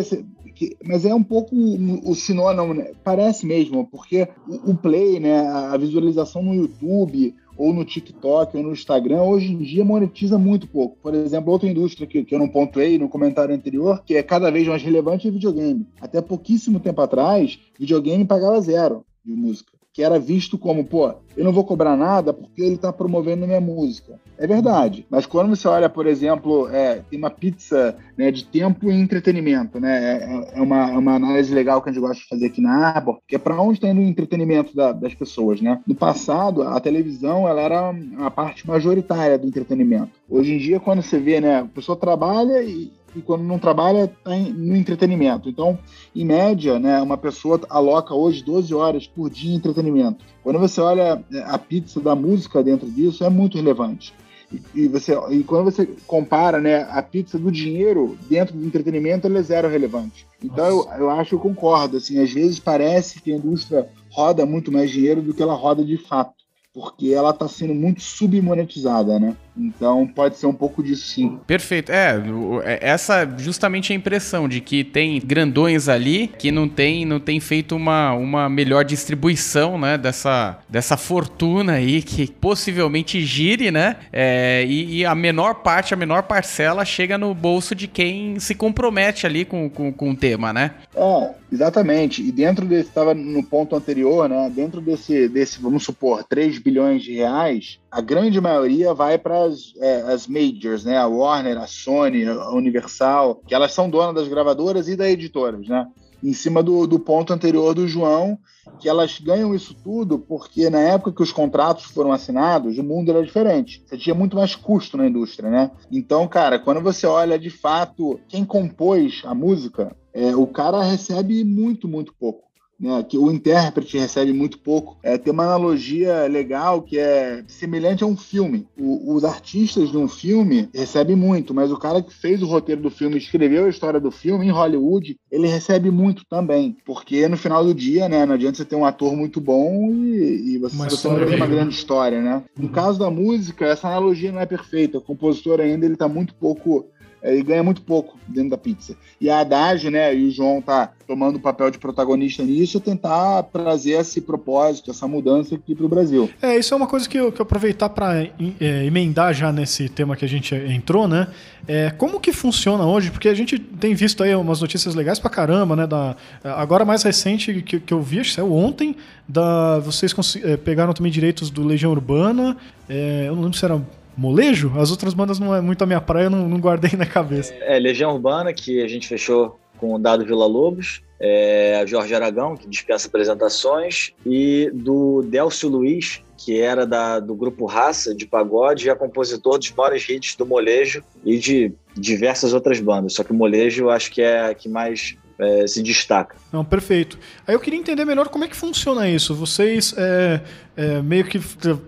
que, 0.55 0.75
mas 0.83 1.05
é 1.05 1.13
um 1.13 1.23
pouco 1.23 1.55
o, 1.55 2.15
sinônimo, 2.15 2.73
né? 2.73 2.91
parece 3.03 3.45
mesmo, 3.45 3.87
porque 3.87 4.27
o, 4.47 4.71
o 4.71 4.75
play, 4.75 5.19
né, 5.19 5.47
a 5.47 5.77
visualização 5.77 6.41
no 6.41 6.55
YouTube, 6.55 7.35
ou 7.57 7.73
no 7.73 7.83
TikTok 7.83 8.55
ou 8.55 8.63
no 8.63 8.71
Instagram, 8.71 9.23
hoje 9.23 9.51
em 9.51 9.57
dia 9.57 9.83
monetiza 9.83 10.37
muito 10.37 10.67
pouco. 10.67 10.97
Por 11.01 11.13
exemplo, 11.13 11.51
outra 11.51 11.67
indústria 11.67 12.07
que, 12.07 12.23
que 12.23 12.35
eu 12.35 12.39
não 12.39 12.47
pontuei 12.47 12.97
no 12.97 13.09
comentário 13.09 13.55
anterior, 13.55 14.03
que 14.05 14.15
é 14.15 14.23
cada 14.23 14.51
vez 14.51 14.67
mais 14.67 14.83
relevante, 14.83 15.27
é 15.27 15.31
videogame. 15.31 15.87
Até 15.99 16.21
pouquíssimo 16.21 16.79
tempo 16.79 17.01
atrás, 17.01 17.59
videogame 17.79 18.25
pagava 18.25 18.61
zero 18.61 19.05
de 19.25 19.33
música 19.33 19.76
que 19.97 20.03
era 20.03 20.19
visto 20.19 20.59
como, 20.59 20.85
pô, 20.85 21.11
eu 21.35 21.43
não 21.43 21.51
vou 21.51 21.63
cobrar 21.63 21.97
nada 21.97 22.31
porque 22.31 22.61
ele 22.61 22.75
está 22.75 22.93
promovendo 22.93 23.47
minha 23.47 23.59
música. 23.59 24.19
É 24.37 24.45
verdade. 24.45 25.03
Mas 25.09 25.25
quando 25.25 25.49
você 25.49 25.67
olha, 25.67 25.89
por 25.89 26.05
exemplo, 26.05 26.69
é, 26.69 27.01
tem 27.09 27.17
uma 27.17 27.31
pizza 27.31 27.95
né, 28.15 28.29
de 28.29 28.45
tempo 28.45 28.91
e 28.91 28.93
entretenimento, 28.93 29.79
né? 29.79 30.19
É, 30.53 30.59
é 30.59 30.61
uma, 30.61 30.91
é 30.91 30.97
uma 30.99 31.15
análise 31.15 31.51
legal 31.51 31.81
que 31.81 31.89
a 31.89 31.91
gente 31.91 31.99
gosta 31.99 32.21
de 32.21 32.29
fazer 32.29 32.45
aqui 32.45 32.61
na 32.61 32.89
Arbor, 32.89 33.17
que 33.27 33.35
é 33.35 33.39
para 33.39 33.59
onde 33.59 33.79
está 33.79 33.89
indo 33.89 33.99
o 33.99 34.03
entretenimento 34.03 34.75
da, 34.75 34.91
das 34.91 35.15
pessoas, 35.15 35.61
né? 35.61 35.81
No 35.87 35.95
passado, 35.95 36.61
a 36.61 36.79
televisão 36.79 37.47
ela 37.47 37.61
era 37.61 37.91
a 38.19 38.29
parte 38.29 38.67
majoritária 38.67 39.35
do 39.39 39.47
entretenimento. 39.47 40.11
Hoje 40.29 40.53
em 40.53 40.59
dia, 40.59 40.79
quando 40.79 41.01
você 41.01 41.17
vê, 41.17 41.41
né, 41.41 41.61
a 41.61 41.65
pessoa 41.65 41.97
trabalha 41.97 42.61
e, 42.61 42.91
e 43.17 43.21
quando 43.21 43.43
não 43.43 43.57
trabalha 43.57 44.05
está 44.05 44.35
no 44.35 44.75
entretenimento. 44.75 45.49
Então, 45.49 45.77
em 46.15 46.25
média, 46.25 46.79
né, 46.79 47.01
uma 47.01 47.17
pessoa 47.17 47.59
aloca 47.69 48.13
hoje 48.13 48.43
12 48.43 48.73
horas 48.73 49.07
por 49.07 49.29
dia 49.29 49.51
em 49.51 49.55
entretenimento. 49.55 50.23
Quando 50.43 50.59
você 50.59 50.79
olha 50.79 51.23
é, 51.33 51.43
a 51.43 51.57
pizza 51.57 51.99
da 51.99 52.15
música 52.15 52.63
dentro 52.63 52.89
disso, 52.89 53.23
é 53.23 53.29
muito 53.29 53.57
relevante. 53.57 54.13
E, 54.51 54.61
e 54.83 54.87
você, 54.87 55.13
e 55.31 55.43
quando 55.43 55.65
você 55.65 55.85
compara 56.05 56.61
né, 56.61 56.87
a 56.89 57.01
pizza 57.01 57.37
do 57.37 57.51
dinheiro 57.51 58.17
dentro 58.29 58.55
do 58.55 58.65
entretenimento, 58.65 59.27
ela 59.27 59.39
é 59.39 59.41
zero 59.41 59.67
relevante. 59.67 60.25
Então, 60.41 60.65
eu, 60.65 60.87
eu 60.99 61.09
acho 61.09 61.31
que 61.31 61.35
eu 61.35 61.39
concordo. 61.39 61.97
Assim, 61.97 62.21
às 62.21 62.31
vezes 62.31 62.59
parece 62.59 63.21
que 63.21 63.33
a 63.33 63.35
indústria 63.35 63.89
roda 64.09 64.45
muito 64.45 64.71
mais 64.71 64.89
dinheiro 64.89 65.21
do 65.21 65.33
que 65.33 65.41
ela 65.41 65.53
roda 65.53 65.83
de 65.83 65.97
fato. 65.97 66.36
Porque 66.77 67.11
ela 67.11 67.31
está 67.31 67.47
sendo 67.47 67.73
muito 67.73 68.03
submonetizada, 68.03 69.19
né? 69.19 69.35
Então 69.57 70.05
pode 70.05 70.37
ser 70.37 70.45
um 70.45 70.53
pouco 70.53 70.83
disso 70.83 71.07
sim. 71.07 71.39
Perfeito. 71.47 71.91
É, 71.91 72.21
é, 72.63 72.79
essa 72.81 73.27
justamente 73.37 73.91
a 73.91 73.95
impressão 73.95 74.47
de 74.47 74.61
que 74.61 74.83
tem 74.83 75.19
grandões 75.19 75.89
ali 75.89 76.27
que 76.27 76.51
não 76.51 76.69
tem, 76.69 77.03
não 77.03 77.19
tem 77.19 77.39
feito 77.39 77.75
uma, 77.75 78.13
uma 78.13 78.47
melhor 78.47 78.85
distribuição, 78.85 79.79
né, 79.79 79.97
dessa, 79.97 80.59
dessa 80.69 80.95
fortuna 80.95 81.73
aí 81.73 82.03
que 82.03 82.31
possivelmente 82.31 83.19
gire, 83.21 83.71
né? 83.71 83.95
É, 84.13 84.63
e, 84.67 84.99
e, 84.99 85.05
a 85.05 85.15
menor 85.15 85.55
parte, 85.55 85.95
a 85.95 85.97
menor 85.97 86.23
parcela 86.23 86.85
chega 86.85 87.17
no 87.17 87.33
bolso 87.33 87.73
de 87.73 87.87
quem 87.87 88.39
se 88.39 88.53
compromete 88.53 89.25
ali 89.25 89.43
com, 89.43 89.67
com, 89.67 89.91
com 89.91 90.11
o 90.11 90.15
tema, 90.15 90.53
né? 90.53 90.75
É, 90.95 91.31
exatamente. 91.51 92.21
E 92.21 92.31
dentro 92.31 92.65
desse, 92.65 92.89
estava 92.89 93.15
no 93.15 93.41
ponto 93.41 93.75
anterior, 93.75 94.29
né? 94.29 94.51
Dentro 94.53 94.79
desse, 94.79 95.27
desse, 95.27 95.59
vamos 95.59 95.83
supor, 95.83 96.23
3 96.23 96.59
bilhões 96.67 97.01
de 97.01 97.13
reais, 97.13 97.79
a 97.89 98.01
grande 98.01 98.41
maioria 98.41 98.93
vai 98.93 99.17
para 99.17 99.45
as, 99.45 99.73
é, 99.77 100.01
as 100.01 100.27
majors, 100.27 100.83
né? 100.83 100.97
A 100.97 101.07
Warner, 101.07 101.57
a 101.57 101.65
Sony, 101.65 102.25
a 102.25 102.49
Universal, 102.49 103.41
que 103.47 103.55
elas 103.55 103.71
são 103.71 103.89
donas 103.89 104.13
das 104.13 104.27
gravadoras 104.27 104.89
e 104.89 104.95
das 104.97 105.07
editoras, 105.07 105.65
né? 105.65 105.87
Em 106.21 106.33
cima 106.33 106.61
do, 106.61 106.85
do 106.85 106.99
ponto 106.99 107.31
anterior 107.31 107.73
do 107.73 107.87
João, 107.87 108.37
que 108.79 108.89
elas 108.89 109.17
ganham 109.17 109.55
isso 109.55 109.73
tudo 109.81 110.19
porque 110.19 110.69
na 110.69 110.79
época 110.79 111.13
que 111.13 111.23
os 111.23 111.31
contratos 111.31 111.85
foram 111.85 112.11
assinados, 112.11 112.77
o 112.77 112.83
mundo 112.83 113.11
era 113.11 113.23
diferente. 113.23 113.81
Você 113.85 113.97
tinha 113.97 114.15
muito 114.15 114.35
mais 114.35 114.53
custo 114.53 114.97
na 114.97 115.07
indústria, 115.07 115.49
né? 115.49 115.71
Então, 115.89 116.27
cara, 116.27 116.59
quando 116.59 116.81
você 116.81 117.07
olha 117.07 117.39
de 117.39 117.49
fato 117.49 118.19
quem 118.27 118.43
compôs 118.43 119.21
a 119.23 119.33
música, 119.33 119.95
é, 120.13 120.35
o 120.35 120.47
cara 120.47 120.83
recebe 120.83 121.45
muito, 121.45 121.87
muito 121.87 122.13
pouco 122.19 122.46
né, 122.79 123.03
que 123.03 123.17
o 123.17 123.31
intérprete 123.31 123.97
recebe 123.97 124.31
muito 124.33 124.59
pouco. 124.59 124.97
É, 125.01 125.17
tem 125.17 125.33
uma 125.33 125.43
analogia 125.43 126.27
legal 126.27 126.81
que 126.81 126.97
é 126.97 127.43
semelhante 127.47 128.03
a 128.03 128.07
um 128.07 128.15
filme. 128.15 128.67
O, 128.77 129.15
os 129.15 129.23
artistas 129.23 129.91
de 129.91 129.97
um 129.97 130.07
filme 130.07 130.69
recebem 130.73 131.15
muito, 131.15 131.53
mas 131.53 131.71
o 131.71 131.77
cara 131.77 132.01
que 132.01 132.13
fez 132.13 132.41
o 132.41 132.47
roteiro 132.47 132.81
do 132.81 132.89
filme, 132.89 133.17
escreveu 133.17 133.65
a 133.65 133.69
história 133.69 133.99
do 133.99 134.11
filme 134.11 134.45
em 134.45 134.51
Hollywood, 134.51 135.17
ele 135.31 135.47
recebe 135.47 135.89
muito 135.89 136.23
também. 136.29 136.77
Porque 136.85 137.27
no 137.27 137.37
final 137.37 137.63
do 137.63 137.73
dia, 137.73 138.07
né, 138.07 138.25
não 138.25 138.35
adianta 138.35 138.57
você 138.57 138.65
ter 138.65 138.75
um 138.75 138.85
ator 138.85 139.15
muito 139.15 139.41
bom 139.41 139.91
e, 139.93 140.55
e 140.55 140.57
você, 140.57 140.75
você 140.75 141.07
não 141.07 141.25
tem 141.25 141.35
uma 141.35 141.47
grande 141.47 141.73
história, 141.73 142.21
né? 142.21 142.43
No 142.57 142.69
caso 142.69 142.99
da 142.99 143.09
música, 143.09 143.65
essa 143.65 143.87
analogia 143.87 144.31
não 144.31 144.39
é 144.39 144.45
perfeita. 144.45 144.97
O 144.97 145.01
compositor 145.01 145.59
ainda 145.59 145.85
ele 145.85 145.93
está 145.93 146.07
muito 146.07 146.35
pouco 146.35 146.87
ele 147.33 147.43
ganha 147.43 147.63
muito 147.63 147.81
pouco 147.81 148.17
dentro 148.27 148.51
da 148.51 148.57
pizza. 148.57 148.95
E 149.19 149.29
a 149.29 149.39
Haddad, 149.39 149.89
né, 149.89 150.15
e 150.15 150.27
o 150.27 150.31
João 150.31 150.61
tá 150.61 150.91
tomando 151.07 151.37
o 151.37 151.39
papel 151.39 151.71
de 151.71 151.77
protagonista 151.77 152.43
nisso, 152.43 152.79
tentar 152.79 153.43
trazer 153.43 153.91
esse 153.91 154.21
propósito, 154.21 154.91
essa 154.91 155.07
mudança 155.07 155.55
aqui 155.55 155.73
para 155.73 155.85
o 155.85 155.89
Brasil. 155.89 156.29
É, 156.41 156.57
isso 156.57 156.73
é 156.73 156.77
uma 156.77 156.87
coisa 156.87 157.07
que 157.07 157.17
eu, 157.17 157.31
que 157.31 157.39
eu 157.39 157.43
aproveitar 157.43 157.89
para 157.89 158.23
é, 158.23 158.85
emendar 158.85 159.33
já 159.33 159.51
nesse 159.51 159.87
tema 159.87 160.15
que 160.15 160.25
a 160.25 160.27
gente 160.27 160.53
entrou, 160.53 161.07
né? 161.07 161.27
É, 161.67 161.89
como 161.91 162.19
que 162.19 162.31
funciona 162.31 162.85
hoje? 162.85 163.09
Porque 163.11 163.29
a 163.29 163.33
gente 163.33 163.57
tem 163.57 163.93
visto 163.93 164.21
aí 164.23 164.35
umas 164.35 164.61
notícias 164.61 164.95
legais 164.95 165.19
pra 165.19 165.29
caramba, 165.29 165.75
né? 165.75 165.87
Da, 165.87 166.15
agora 166.43 166.83
mais 166.83 167.03
recente 167.03 167.61
que, 167.61 167.79
que 167.79 167.93
eu 167.93 168.01
vi, 168.01 168.19
acho 168.19 168.29
que 168.29 168.35
saiu 168.35 168.53
ontem, 168.53 168.95
da, 169.27 169.79
vocês 169.79 170.13
é, 170.43 170.57
pegaram 170.57 170.93
também 170.93 171.11
direitos 171.11 171.49
do 171.49 171.63
Legião 171.63 171.91
Urbana, 171.91 172.57
é, 172.89 173.25
eu 173.27 173.35
não 173.35 173.43
lembro 173.43 173.57
se 173.57 173.65
era 173.65 173.81
molejo? 174.17 174.73
As 174.77 174.91
outras 174.91 175.13
bandas 175.13 175.39
não 175.39 175.53
é 175.53 175.61
muito 175.61 175.81
a 175.83 175.85
minha 175.85 176.01
praia, 176.01 176.25
eu 176.25 176.29
não, 176.29 176.49
não 176.49 176.59
guardei 176.59 176.91
na 176.97 177.05
cabeça. 177.05 177.53
É, 177.61 177.77
Legião 177.79 178.13
Urbana, 178.13 178.51
que 178.51 178.81
a 178.81 178.87
gente 178.87 179.07
fechou 179.07 179.59
com 179.77 179.93
o 179.93 179.99
Dado 179.99 180.25
Vila 180.25 180.45
Lobos, 180.45 181.01
é, 181.19 181.83
Jorge 181.85 182.13
Aragão, 182.13 182.55
que 182.55 182.67
dispensa 182.67 183.07
apresentações, 183.07 184.11
e 184.25 184.69
do 184.73 185.21
Delcio 185.21 185.69
Luiz, 185.69 186.21
que 186.37 186.59
era 186.59 186.85
da, 186.85 187.19
do 187.19 187.35
grupo 187.35 187.65
Raça 187.65 188.13
de 188.13 188.25
pagode 188.25 188.87
e 188.87 188.89
é 188.89 188.95
compositor 188.95 189.57
dos 189.57 189.71
maiores 189.71 190.07
hits 190.07 190.35
do 190.35 190.45
Molejo 190.45 191.03
e 191.25 191.37
de 191.37 191.73
diversas 191.95 192.53
outras 192.53 192.79
bandas. 192.79 193.13
Só 193.13 193.23
que 193.23 193.31
o 193.31 193.35
Molejo 193.35 193.89
acho 193.89 194.11
que 194.11 194.21
é 194.21 194.45
a 194.45 194.53
que 194.53 194.69
mais 194.69 195.17
é, 195.39 195.67
se 195.67 195.83
destaca. 195.83 196.35
Não, 196.51 196.65
perfeito. 196.65 197.17
Aí 197.45 197.53
eu 197.53 197.59
queria 197.59 197.79
entender 197.79 198.05
melhor 198.05 198.29
como 198.29 198.43
é 198.43 198.47
que 198.47 198.55
funciona 198.55 199.09
isso. 199.09 199.35
Vocês 199.35 199.93
é, 199.97 200.41
é, 200.75 201.01
meio 201.01 201.25
que 201.25 201.39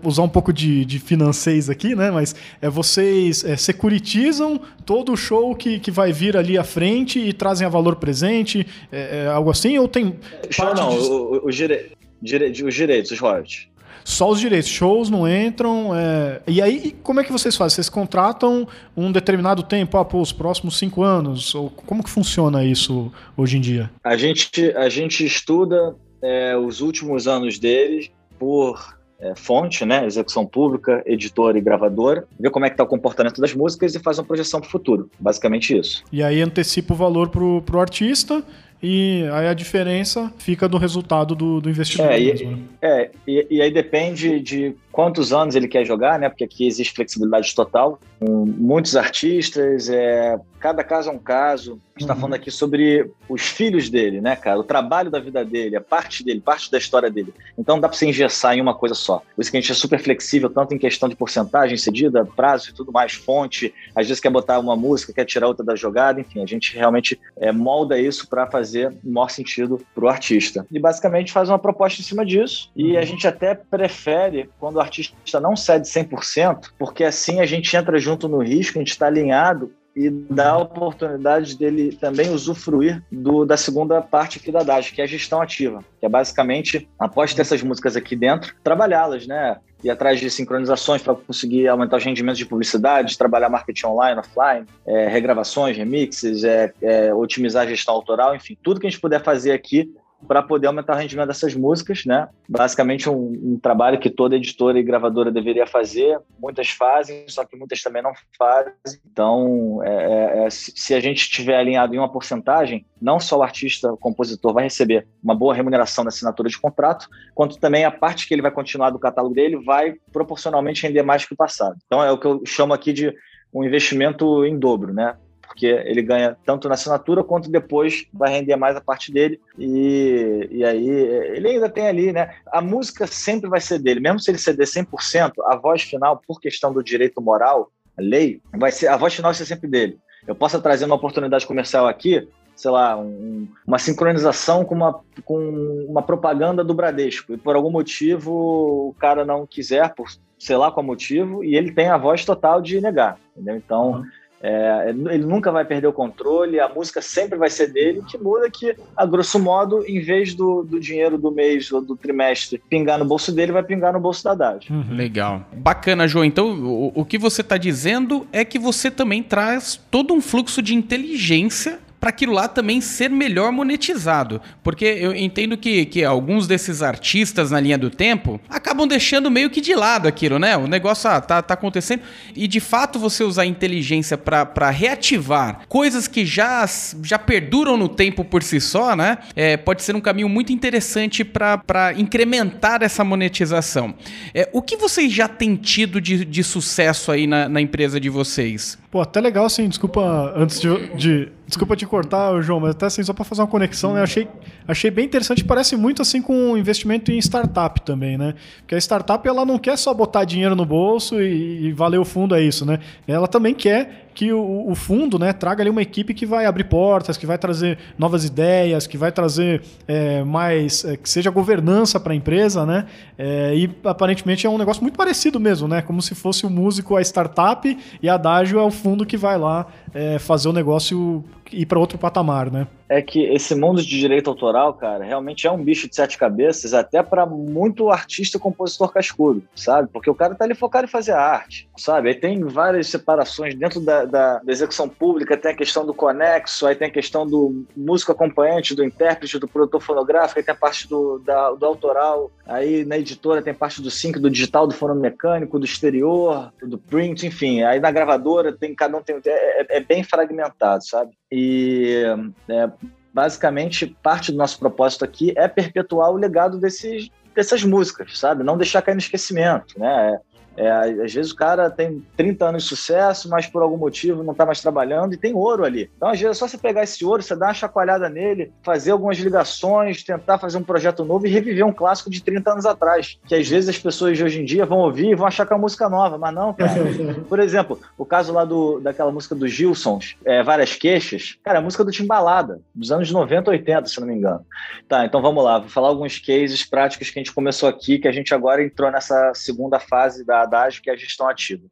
usar 0.02 0.22
um 0.22 0.28
pouco 0.28 0.52
de, 0.52 0.84
de 0.84 0.98
financeis 0.98 1.68
aqui, 1.68 1.94
né? 1.94 2.10
Mas 2.10 2.34
é, 2.60 2.68
vocês 2.68 3.44
é, 3.44 3.56
securitizam 3.56 4.60
todo 4.84 5.12
o 5.12 5.16
show 5.16 5.54
que, 5.54 5.78
que 5.80 5.90
vai 5.90 6.12
vir 6.12 6.36
ali 6.36 6.56
à 6.56 6.64
frente 6.64 7.18
e 7.18 7.32
trazem 7.32 7.66
a 7.66 7.70
valor 7.70 7.96
presente, 7.96 8.66
é, 8.92 9.24
é 9.24 9.26
algo 9.26 9.50
assim? 9.50 9.78
Ou 9.78 9.88
tem. 9.88 10.16
Show 10.50 10.74
não, 10.74 10.90
de... 10.90 10.96
o, 10.96 11.12
o, 11.12 11.46
o 11.46 11.50
dire... 11.50 11.92
Dire... 12.22 12.50
os 12.62 12.74
direitos, 12.74 13.10
os 13.10 13.18
royalties. 13.18 13.69
Só 14.04 14.30
os 14.30 14.40
direitos, 14.40 14.68
shows 14.68 15.10
não 15.10 15.28
entram. 15.28 15.92
É... 15.94 16.40
E 16.46 16.60
aí, 16.60 16.96
como 17.02 17.20
é 17.20 17.24
que 17.24 17.32
vocês 17.32 17.56
fazem? 17.56 17.76
Vocês 17.76 17.88
contratam 17.88 18.66
um 18.96 19.10
determinado 19.12 19.62
tempo, 19.62 19.96
ah, 19.98 20.04
pô, 20.04 20.20
os 20.20 20.32
próximos 20.32 20.78
cinco 20.78 21.02
anos? 21.02 21.54
Ou 21.54 21.70
como 21.70 22.02
que 22.02 22.10
funciona 22.10 22.64
isso 22.64 23.12
hoje 23.36 23.56
em 23.56 23.60
dia? 23.60 23.90
A 24.02 24.16
gente, 24.16 24.72
a 24.76 24.88
gente 24.88 25.24
estuda 25.24 25.94
é, 26.22 26.56
os 26.56 26.80
últimos 26.80 27.26
anos 27.26 27.58
deles 27.58 28.10
por 28.38 28.98
é, 29.20 29.34
fonte, 29.36 29.84
né, 29.84 30.06
execução 30.06 30.46
pública, 30.46 31.02
editora 31.04 31.58
e 31.58 31.60
gravadora, 31.60 32.26
ver 32.38 32.50
como 32.50 32.64
é 32.64 32.70
que 32.70 32.74
está 32.74 32.84
o 32.84 32.86
comportamento 32.86 33.40
das 33.40 33.54
músicas 33.54 33.94
e 33.94 33.98
faz 33.98 34.18
uma 34.18 34.24
projeção 34.24 34.60
para 34.60 34.68
o 34.68 34.70
futuro. 34.70 35.10
Basicamente 35.18 35.76
isso. 35.76 36.02
E 36.10 36.22
aí 36.22 36.40
antecipa 36.40 36.94
o 36.94 36.96
valor 36.96 37.28
para 37.28 37.42
o 37.42 37.80
artista 37.80 38.42
e 38.82 39.24
aí 39.32 39.46
a 39.46 39.54
diferença 39.54 40.32
fica 40.38 40.68
do 40.68 40.78
resultado 40.78 41.34
do, 41.34 41.60
do 41.60 41.68
investimento. 41.68 42.12
É, 42.12 42.18
mesmo, 42.18 42.50
né? 42.52 42.58
é 42.80 43.10
e, 43.26 43.46
e, 43.50 43.62
aí 43.62 43.70
depende 43.70 44.40
de 44.40 44.74
quantos 44.92 45.32
anos 45.32 45.54
ele 45.54 45.68
quer 45.68 45.84
jogar, 45.84 46.18
né? 46.18 46.28
Porque 46.28 46.44
aqui 46.44 46.66
existe 46.66 46.94
flexibilidade 46.94 47.54
total. 47.54 48.00
Um, 48.20 48.44
muitos 48.44 48.96
artistas, 48.96 49.88
é, 49.88 50.38
cada 50.58 50.84
caso 50.84 51.08
é 51.08 51.12
um 51.12 51.18
caso. 51.18 51.72
A 51.72 51.98
gente 51.98 52.02
está 52.02 52.14
uhum. 52.14 52.20
falando 52.20 52.34
aqui 52.34 52.50
sobre 52.50 53.10
os 53.28 53.42
filhos 53.42 53.88
dele, 53.88 54.20
né, 54.20 54.36
cara? 54.36 54.58
O 54.58 54.64
trabalho 54.64 55.10
da 55.10 55.18
vida 55.18 55.44
dele, 55.44 55.76
a 55.76 55.80
parte 55.80 56.22
dele, 56.22 56.40
parte 56.40 56.70
da 56.70 56.78
história 56.78 57.10
dele. 57.10 57.32
Então 57.58 57.76
não 57.76 57.80
dá 57.80 57.88
para 57.88 57.96
você 57.96 58.06
engessar 58.06 58.54
em 58.54 58.60
uma 58.60 58.74
coisa 58.74 58.94
só. 58.94 59.22
Por 59.34 59.40
isso 59.40 59.50
que 59.50 59.56
a 59.56 59.60
gente 59.60 59.72
é 59.72 59.74
super 59.74 59.98
flexível, 59.98 60.50
tanto 60.50 60.74
em 60.74 60.78
questão 60.78 61.08
de 61.08 61.16
porcentagem 61.16 61.76
cedida, 61.76 62.24
prazo 62.24 62.70
e 62.70 62.74
tudo 62.74 62.92
mais, 62.92 63.14
fonte. 63.14 63.72
Às 63.94 64.06
vezes 64.06 64.20
quer 64.20 64.30
botar 64.30 64.58
uma 64.58 64.76
música, 64.76 65.12
quer 65.12 65.24
tirar 65.24 65.46
outra 65.46 65.64
da 65.64 65.74
jogada, 65.74 66.20
enfim, 66.20 66.42
a 66.42 66.46
gente 66.46 66.76
realmente 66.76 67.18
é, 67.38 67.50
molda 67.52 67.98
isso 67.98 68.28
para 68.28 68.46
fazer 68.46 68.92
o 69.04 69.10
maior 69.10 69.28
sentido 69.28 69.80
para 69.94 70.04
o 70.04 70.08
artista. 70.08 70.66
E 70.70 70.78
basicamente 70.78 71.32
faz 71.32 71.48
uma 71.48 71.58
proposta 71.58 72.00
em 72.00 72.04
cima 72.04 72.24
disso. 72.24 72.70
E 72.76 72.96
a 72.96 73.00
uhum. 73.00 73.06
gente 73.06 73.26
até 73.26 73.54
prefere 73.54 74.50
quando 74.58 74.79
artista 74.82 75.40
não 75.40 75.56
cede 75.56 75.88
100%, 75.88 76.70
porque 76.78 77.04
assim 77.04 77.40
a 77.40 77.46
gente 77.46 77.76
entra 77.76 77.98
junto 77.98 78.28
no 78.28 78.38
risco, 78.38 78.78
a 78.78 78.80
gente 78.80 78.90
está 78.90 79.06
alinhado 79.06 79.72
e 79.94 80.08
dá 80.08 80.50
a 80.50 80.58
oportunidade 80.58 81.58
dele 81.58 81.96
também 82.00 82.30
usufruir 82.30 83.02
do, 83.10 83.44
da 83.44 83.56
segunda 83.56 84.00
parte 84.00 84.38
aqui 84.38 84.52
da 84.52 84.62
DAG, 84.62 84.92
que 84.92 85.00
é 85.00 85.04
a 85.04 85.06
gestão 85.06 85.42
ativa, 85.42 85.84
que 85.98 86.06
é 86.06 86.08
basicamente, 86.08 86.88
após 86.98 87.34
ter 87.34 87.42
essas 87.42 87.62
músicas 87.62 87.96
aqui 87.96 88.14
dentro, 88.14 88.54
trabalhá-las, 88.62 89.26
né? 89.26 89.56
Ir 89.82 89.90
atrás 89.90 90.20
de 90.20 90.30
sincronizações 90.30 91.02
para 91.02 91.14
conseguir 91.14 91.66
aumentar 91.66 91.96
os 91.96 92.04
rendimentos 92.04 92.38
de 92.38 92.44
publicidade, 92.44 93.16
trabalhar 93.16 93.48
marketing 93.48 93.86
online, 93.86 94.20
offline, 94.20 94.66
é, 94.86 95.08
regravações, 95.08 95.76
remixes, 95.76 96.44
é, 96.44 96.72
é, 96.82 97.14
otimizar 97.14 97.66
a 97.66 97.70
gestão 97.70 97.94
autoral, 97.94 98.36
enfim, 98.36 98.56
tudo 98.62 98.78
que 98.78 98.86
a 98.86 98.90
gente 98.90 99.00
puder 99.00 99.22
fazer 99.22 99.52
aqui 99.52 99.90
para 100.26 100.42
poder 100.42 100.66
aumentar 100.66 100.94
o 100.94 100.98
rendimento 100.98 101.28
dessas 101.28 101.54
músicas, 101.54 102.04
né? 102.04 102.28
Basicamente 102.48 103.08
um, 103.08 103.32
um, 103.54 103.58
trabalho 103.60 103.98
que 103.98 104.10
toda 104.10 104.36
editora 104.36 104.78
e 104.78 104.82
gravadora 104.82 105.30
deveria 105.30 105.66
fazer. 105.66 106.18
Muitas 106.38 106.70
fazem, 106.70 107.24
só 107.28 107.44
que 107.44 107.56
muitas 107.56 107.82
também 107.82 108.02
não 108.02 108.12
fazem. 108.38 108.72
Então, 109.10 109.80
é, 109.82 110.42
é, 110.42 110.46
é 110.46 110.50
se 110.50 110.94
a 110.94 111.00
gente 111.00 111.22
estiver 111.22 111.56
alinhado 111.56 111.94
em 111.94 111.98
uma 111.98 112.10
porcentagem, 112.10 112.84
não 113.00 113.18
só 113.18 113.38
o 113.38 113.42
artista, 113.42 113.92
o 113.92 113.96
compositor 113.96 114.52
vai 114.52 114.64
receber 114.64 115.06
uma 115.22 115.34
boa 115.34 115.54
remuneração 115.54 116.04
da 116.04 116.08
assinatura 116.08 116.48
de 116.48 116.58
contrato, 116.58 117.08
quanto 117.34 117.58
também 117.58 117.84
a 117.84 117.90
parte 117.90 118.26
que 118.26 118.34
ele 118.34 118.42
vai 118.42 118.50
continuar 118.50 118.90
do 118.90 118.98
catálogo 118.98 119.34
dele 119.34 119.62
vai 119.64 119.94
proporcionalmente 120.12 120.82
render 120.82 121.02
mais 121.02 121.24
que 121.24 121.34
o 121.34 121.36
passado. 121.36 121.76
Então, 121.86 122.02
é 122.02 122.10
o 122.10 122.18
que 122.18 122.26
eu 122.26 122.42
chamo 122.46 122.72
aqui 122.72 122.92
de 122.92 123.14
um 123.52 123.64
investimento 123.64 124.44
em 124.44 124.58
dobro, 124.58 124.92
né? 124.92 125.16
Porque 125.60 125.66
ele 125.66 126.00
ganha 126.00 126.34
tanto 126.46 126.68
na 126.68 126.74
assinatura 126.74 127.22
quanto 127.22 127.50
depois 127.50 128.06
vai 128.14 128.30
render 128.30 128.56
mais 128.56 128.74
a 128.76 128.80
parte 128.80 129.12
dele. 129.12 129.38
E, 129.58 130.48
e 130.50 130.64
aí 130.64 130.88
ele 130.88 131.48
ainda 131.48 131.68
tem 131.68 131.86
ali, 131.86 132.12
né? 132.12 132.34
A 132.46 132.62
música 132.62 133.06
sempre 133.06 133.48
vai 133.50 133.60
ser 133.60 133.78
dele, 133.78 134.00
mesmo 134.00 134.18
se 134.18 134.30
ele 134.30 134.38
ceder 134.38 134.66
100%, 134.66 135.32
a 135.44 135.56
voz 135.56 135.82
final, 135.82 136.22
por 136.26 136.40
questão 136.40 136.72
do 136.72 136.82
direito 136.82 137.20
moral, 137.20 137.70
a 137.98 138.00
lei, 138.00 138.40
vai 138.56 138.72
ser 138.72 138.88
a 138.88 138.96
voz 138.96 139.14
final 139.14 139.30
vai 139.30 139.36
ser 139.36 139.44
sempre 139.44 139.68
dele. 139.68 139.98
Eu 140.26 140.34
posso 140.34 140.60
trazer 140.62 140.86
uma 140.86 140.94
oportunidade 140.94 141.46
comercial 141.46 141.86
aqui, 141.86 142.26
sei 142.56 142.70
lá, 142.70 142.96
um, 142.96 143.46
uma 143.66 143.78
sincronização 143.78 144.64
com 144.64 144.74
uma, 144.74 145.00
com 145.24 145.86
uma 145.88 146.02
propaganda 146.02 146.64
do 146.64 146.72
Bradesco, 146.72 147.34
e 147.34 147.36
por 147.36 147.54
algum 147.54 147.70
motivo 147.70 148.88
o 148.88 148.94
cara 148.98 149.26
não 149.26 149.46
quiser, 149.46 149.94
por 149.94 150.08
sei 150.38 150.56
lá 150.56 150.72
qual 150.72 150.84
motivo, 150.84 151.44
e 151.44 151.54
ele 151.54 151.70
tem 151.72 151.88
a 151.88 151.98
voz 151.98 152.24
total 152.24 152.62
de 152.62 152.80
negar, 152.80 153.18
entendeu? 153.36 153.56
Então, 153.56 153.90
uhum 153.90 154.19
É, 154.42 154.88
ele 154.88 155.24
nunca 155.24 155.52
vai 155.52 155.64
perder 155.64 155.86
o 155.86 155.92
controle, 155.92 156.58
a 156.58 156.68
música 156.68 157.02
sempre 157.02 157.38
vai 157.38 157.50
ser 157.50 157.66
dele. 157.66 157.98
O 157.98 158.04
que 158.04 158.16
muda 158.16 158.46
é 158.46 158.50
que, 158.50 158.74
a 158.96 159.04
grosso 159.04 159.38
modo, 159.38 159.84
em 159.86 160.00
vez 160.00 160.34
do, 160.34 160.62
do 160.62 160.80
dinheiro 160.80 161.18
do 161.18 161.30
mês 161.30 161.70
ou 161.70 161.82
do 161.82 161.94
trimestre 161.94 162.62
pingar 162.70 162.98
no 162.98 163.04
bolso 163.04 163.32
dele, 163.32 163.52
vai 163.52 163.62
pingar 163.62 163.92
no 163.92 164.00
bolso 164.00 164.24
da 164.24 164.32
Haddad. 164.32 164.72
Uhum. 164.72 164.96
Legal. 164.96 165.44
Bacana, 165.52 166.08
João. 166.08 166.24
Então, 166.24 166.52
o, 166.52 166.92
o 166.94 167.04
que 167.04 167.18
você 167.18 167.42
está 167.42 167.58
dizendo 167.58 168.26
é 168.32 168.44
que 168.44 168.58
você 168.58 168.90
também 168.90 169.22
traz 169.22 169.78
todo 169.90 170.14
um 170.14 170.22
fluxo 170.22 170.62
de 170.62 170.74
inteligência 170.74 171.78
para 172.00 172.08
aquilo 172.08 172.32
lá 172.32 172.48
também 172.48 172.80
ser 172.80 173.10
melhor 173.10 173.52
monetizado. 173.52 174.40
Porque 174.62 174.84
eu 174.84 175.14
entendo 175.14 175.56
que, 175.56 175.84
que 175.84 176.02
alguns 176.02 176.46
desses 176.46 176.82
artistas 176.82 177.50
na 177.50 177.60
linha 177.60 177.76
do 177.76 177.90
tempo 177.90 178.40
acabam 178.48 178.88
deixando 178.88 179.30
meio 179.30 179.50
que 179.50 179.60
de 179.60 179.74
lado 179.74 180.08
aquilo, 180.08 180.38
né? 180.38 180.56
O 180.56 180.66
negócio 180.66 181.10
ah, 181.10 181.20
tá, 181.20 181.42
tá 181.42 181.54
acontecendo. 181.54 182.00
E 182.34 182.48
de 182.48 182.58
fato 182.58 182.98
você 182.98 183.22
usar 183.22 183.42
a 183.42 183.46
inteligência 183.46 184.16
para 184.16 184.70
reativar 184.70 185.60
coisas 185.68 186.08
que 186.08 186.24
já, 186.24 186.64
já 187.02 187.18
perduram 187.18 187.76
no 187.76 187.88
tempo 187.88 188.24
por 188.24 188.42
si 188.42 188.60
só, 188.60 188.96
né? 188.96 189.18
É, 189.36 189.58
pode 189.58 189.82
ser 189.82 189.94
um 189.94 190.00
caminho 190.00 190.28
muito 190.28 190.52
interessante 190.52 191.22
para 191.22 191.92
incrementar 191.98 192.82
essa 192.82 193.04
monetização. 193.04 193.94
É, 194.34 194.48
o 194.52 194.62
que 194.62 194.76
vocês 194.76 195.12
já 195.12 195.28
têm 195.28 195.54
tido 195.54 196.00
de, 196.00 196.24
de 196.24 196.42
sucesso 196.42 197.12
aí 197.12 197.26
na, 197.26 197.48
na 197.48 197.60
empresa 197.60 198.00
de 198.00 198.08
vocês? 198.08 198.78
Pô, 198.90 199.00
até 199.00 199.20
legal 199.20 199.44
assim, 199.44 199.68
desculpa 199.68 200.32
antes 200.36 200.60
de, 200.60 200.96
de 200.96 201.32
Desculpa 201.50 201.74
te 201.74 201.84
cortar, 201.84 202.40
João, 202.42 202.60
mas 202.60 202.70
até 202.70 202.86
assim, 202.86 203.02
só 203.02 203.12
para 203.12 203.24
fazer 203.24 203.42
uma 203.42 203.48
conexão, 203.48 203.92
né? 203.92 204.02
Achei, 204.02 204.28
achei 204.68 204.88
bem 204.88 205.04
interessante, 205.04 205.42
parece 205.42 205.76
muito 205.76 206.00
assim 206.00 206.22
com 206.22 206.56
investimento 206.56 207.10
em 207.10 207.18
startup 207.18 207.80
também, 207.80 208.16
né? 208.16 208.36
Porque 208.58 208.76
a 208.76 208.78
startup 208.78 209.26
ela 209.26 209.44
não 209.44 209.58
quer 209.58 209.76
só 209.76 209.92
botar 209.92 210.24
dinheiro 210.24 210.54
no 210.54 210.64
bolso 210.64 211.20
e, 211.20 211.66
e 211.66 211.72
valer 211.72 211.98
o 211.98 212.04
fundo, 212.04 212.36
é 212.36 212.40
isso, 212.40 212.64
né? 212.64 212.78
Ela 213.04 213.26
também 213.26 213.52
quer 213.52 214.09
que 214.20 214.34
o, 214.34 214.70
o, 214.70 214.74
fundo 214.74 215.18
né, 215.18 215.32
traga 215.32 215.62
ali 215.62 215.70
uma 215.70 215.80
equipe 215.80 216.12
que 216.12 216.26
vai 216.26 216.44
abrir 216.44 216.64
portas, 216.64 217.16
que 217.16 217.24
vai 217.24 217.38
trazer 217.38 217.78
novas 217.96 218.22
ideias, 218.22 218.86
que 218.86 218.98
vai 218.98 219.10
trazer 219.10 219.62
é, 219.88 220.22
mais. 220.22 220.84
É, 220.84 220.94
que 220.94 221.08
seja 221.08 221.30
governança 221.30 221.98
para 221.98 222.12
a 222.12 222.14
empresa, 222.14 222.66
né? 222.66 222.84
É, 223.16 223.54
e 223.56 223.70
aparentemente 223.82 224.46
é 224.46 224.50
um 224.50 224.58
negócio 224.58 224.82
muito 224.82 224.94
parecido 224.94 225.40
mesmo, 225.40 225.66
né? 225.66 225.80
Como 225.80 226.02
se 226.02 226.14
fosse 226.14 226.44
o 226.44 226.50
músico 226.50 226.96
a 226.96 227.00
startup 227.00 227.78
e 228.02 228.08
a 228.10 228.14
Adágio 228.16 228.58
é 228.58 228.62
o 228.62 228.70
fundo 228.70 229.06
que 229.06 229.16
vai 229.16 229.38
lá 229.38 229.66
é, 229.94 230.18
fazer 230.18 230.50
o 230.50 230.52
negócio 230.52 231.24
ir 231.52 231.66
para 231.66 231.78
outro 231.78 231.98
patamar, 231.98 232.50
né? 232.50 232.66
É 232.88 233.00
que 233.00 233.24
esse 233.24 233.54
mundo 233.54 233.80
de 233.80 233.88
direito 233.88 234.28
autoral, 234.28 234.74
cara, 234.74 235.04
realmente 235.04 235.46
é 235.46 235.50
um 235.50 235.62
bicho 235.62 235.88
de 235.88 235.94
sete 235.94 236.18
cabeças, 236.18 236.74
até 236.74 237.02
para 237.02 237.24
muito 237.24 237.88
artista 237.88 238.36
e 238.36 238.40
compositor 238.40 238.92
cascudo, 238.92 239.42
sabe? 239.54 239.88
Porque 239.92 240.10
o 240.10 240.14
cara 240.14 240.34
tá 240.34 240.44
ali 240.44 240.54
focado 240.54 240.86
em 240.86 240.90
fazer 240.90 241.12
arte, 241.12 241.68
sabe? 241.76 242.08
Aí 242.08 242.14
tem 242.14 242.42
várias 242.42 242.88
separações 242.88 243.54
dentro 243.54 243.80
da, 243.80 244.04
da, 244.04 244.38
da 244.38 244.52
execução 244.52 244.88
pública, 244.88 245.36
tem 245.36 245.52
a 245.52 245.56
questão 245.56 245.86
do 245.86 245.94
conexo, 245.94 246.66
aí 246.66 246.74
tem 246.74 246.88
a 246.88 246.92
questão 246.92 247.24
do 247.24 247.64
músico 247.76 248.10
acompanhante, 248.10 248.74
do 248.74 248.84
intérprete, 248.84 249.38
do 249.38 249.46
produtor 249.46 249.80
fonográfico, 249.80 250.40
aí 250.40 250.44
tem 250.44 250.54
a 250.54 250.58
parte 250.58 250.88
do, 250.88 251.20
da, 251.20 251.52
do 251.52 251.64
autoral, 251.64 252.30
aí 252.44 252.84
na 252.84 252.98
editora 252.98 253.40
tem 253.40 253.54
parte 253.54 253.80
do 253.80 253.90
sync, 253.90 254.18
do 254.18 254.30
digital, 254.30 254.66
do 254.66 254.74
fonomecânico, 254.74 255.58
do 255.58 255.64
exterior, 255.64 256.52
do 256.60 256.76
print, 256.76 257.26
enfim. 257.26 257.62
Aí 257.62 257.78
na 257.78 257.92
gravadora 257.92 258.52
tem 258.52 258.74
cada 258.74 258.96
um 258.96 259.02
tem 259.02 259.20
é, 259.24 259.62
é, 259.62 259.66
é 259.76 259.80
bem 259.80 260.02
fragmentado, 260.02 260.84
sabe? 260.84 261.12
E 261.32 262.02
é, 262.48 262.70
basicamente 263.12 263.86
parte 264.02 264.32
do 264.32 264.38
nosso 264.38 264.58
propósito 264.58 265.04
aqui 265.04 265.32
é 265.36 265.46
perpetuar 265.48 266.10
o 266.10 266.16
legado 266.16 266.58
desses, 266.58 267.08
dessas 267.34 267.64
músicas, 267.64 268.18
sabe? 268.18 268.42
Não 268.42 268.56
deixar 268.56 268.82
cair 268.82 268.94
no 268.94 269.00
esquecimento, 269.00 269.78
né? 269.78 270.18
É, 270.56 270.70
às 270.70 271.12
vezes 271.12 271.32
o 271.32 271.36
cara 271.36 271.70
tem 271.70 272.04
30 272.16 272.46
anos 272.46 272.62
de 272.64 272.68
sucesso, 272.68 273.28
mas 273.28 273.46
por 273.46 273.62
algum 273.62 273.76
motivo 273.76 274.22
não 274.22 274.32
está 274.32 274.44
mais 274.44 274.60
trabalhando 274.60 275.14
e 275.14 275.16
tem 275.16 275.34
ouro 275.34 275.64
ali. 275.64 275.90
Então, 275.96 276.08
às 276.08 276.20
vezes, 276.20 276.36
é 276.36 276.38
só 276.38 276.48
você 276.48 276.58
pegar 276.58 276.82
esse 276.82 277.04
ouro, 277.04 277.22
você 277.22 277.34
dar 277.36 277.46
uma 277.46 277.54
chacoalhada 277.54 278.08
nele, 278.08 278.52
fazer 278.62 278.90
algumas 278.90 279.18
ligações, 279.18 280.02
tentar 280.02 280.38
fazer 280.38 280.58
um 280.58 280.62
projeto 280.62 281.04
novo 281.04 281.26
e 281.26 281.30
reviver 281.30 281.66
um 281.66 281.72
clássico 281.72 282.10
de 282.10 282.22
30 282.22 282.52
anos 282.52 282.66
atrás. 282.66 283.18
Que 283.26 283.34
às 283.34 283.48
vezes 283.48 283.68
as 283.70 283.78
pessoas 283.78 284.16
de 284.16 284.24
hoje 284.24 284.40
em 284.40 284.44
dia 284.44 284.66
vão 284.66 284.78
ouvir 284.78 285.10
e 285.10 285.14
vão 285.14 285.26
achar 285.26 285.46
que 285.46 285.52
é 285.52 285.56
uma 285.56 285.62
música 285.62 285.88
nova, 285.88 286.18
mas 286.18 286.34
não, 286.34 286.52
cara. 286.52 286.70
por 287.28 287.38
exemplo, 287.38 287.78
o 287.96 288.04
caso 288.04 288.32
lá 288.32 288.44
do, 288.44 288.80
daquela 288.80 289.10
música 289.10 289.34
do 289.34 289.48
Gilsons, 289.48 290.16
é, 290.24 290.42
Várias 290.42 290.74
Queixas, 290.74 291.38
cara, 291.42 291.58
é 291.58 291.60
a 291.60 291.64
música 291.64 291.84
do 291.84 291.90
Timbalada, 291.90 292.60
dos 292.74 292.92
anos 292.92 293.10
90, 293.10 293.50
80, 293.50 293.86
se 293.86 294.00
não 294.00 294.06
me 294.06 294.14
engano. 294.14 294.44
Tá, 294.88 295.04
então 295.04 295.22
vamos 295.22 295.42
lá, 295.44 295.58
vou 295.58 295.68
falar 295.68 295.88
alguns 295.88 296.18
cases 296.18 296.64
práticos 296.64 297.10
que 297.10 297.18
a 297.18 297.22
gente 297.22 297.32
começou 297.32 297.68
aqui, 297.68 297.98
que 297.98 298.08
a 298.08 298.12
gente 298.12 298.34
agora 298.34 298.62
entrou 298.62 298.90
nessa 298.90 299.32
segunda 299.34 299.78
fase 299.78 300.24
da 300.24 300.39
abordagem 300.42 300.82
que 300.82 300.90
é 300.90 300.92
a 300.92 300.96
gestão 300.96 301.28
ativa. 301.28 301.66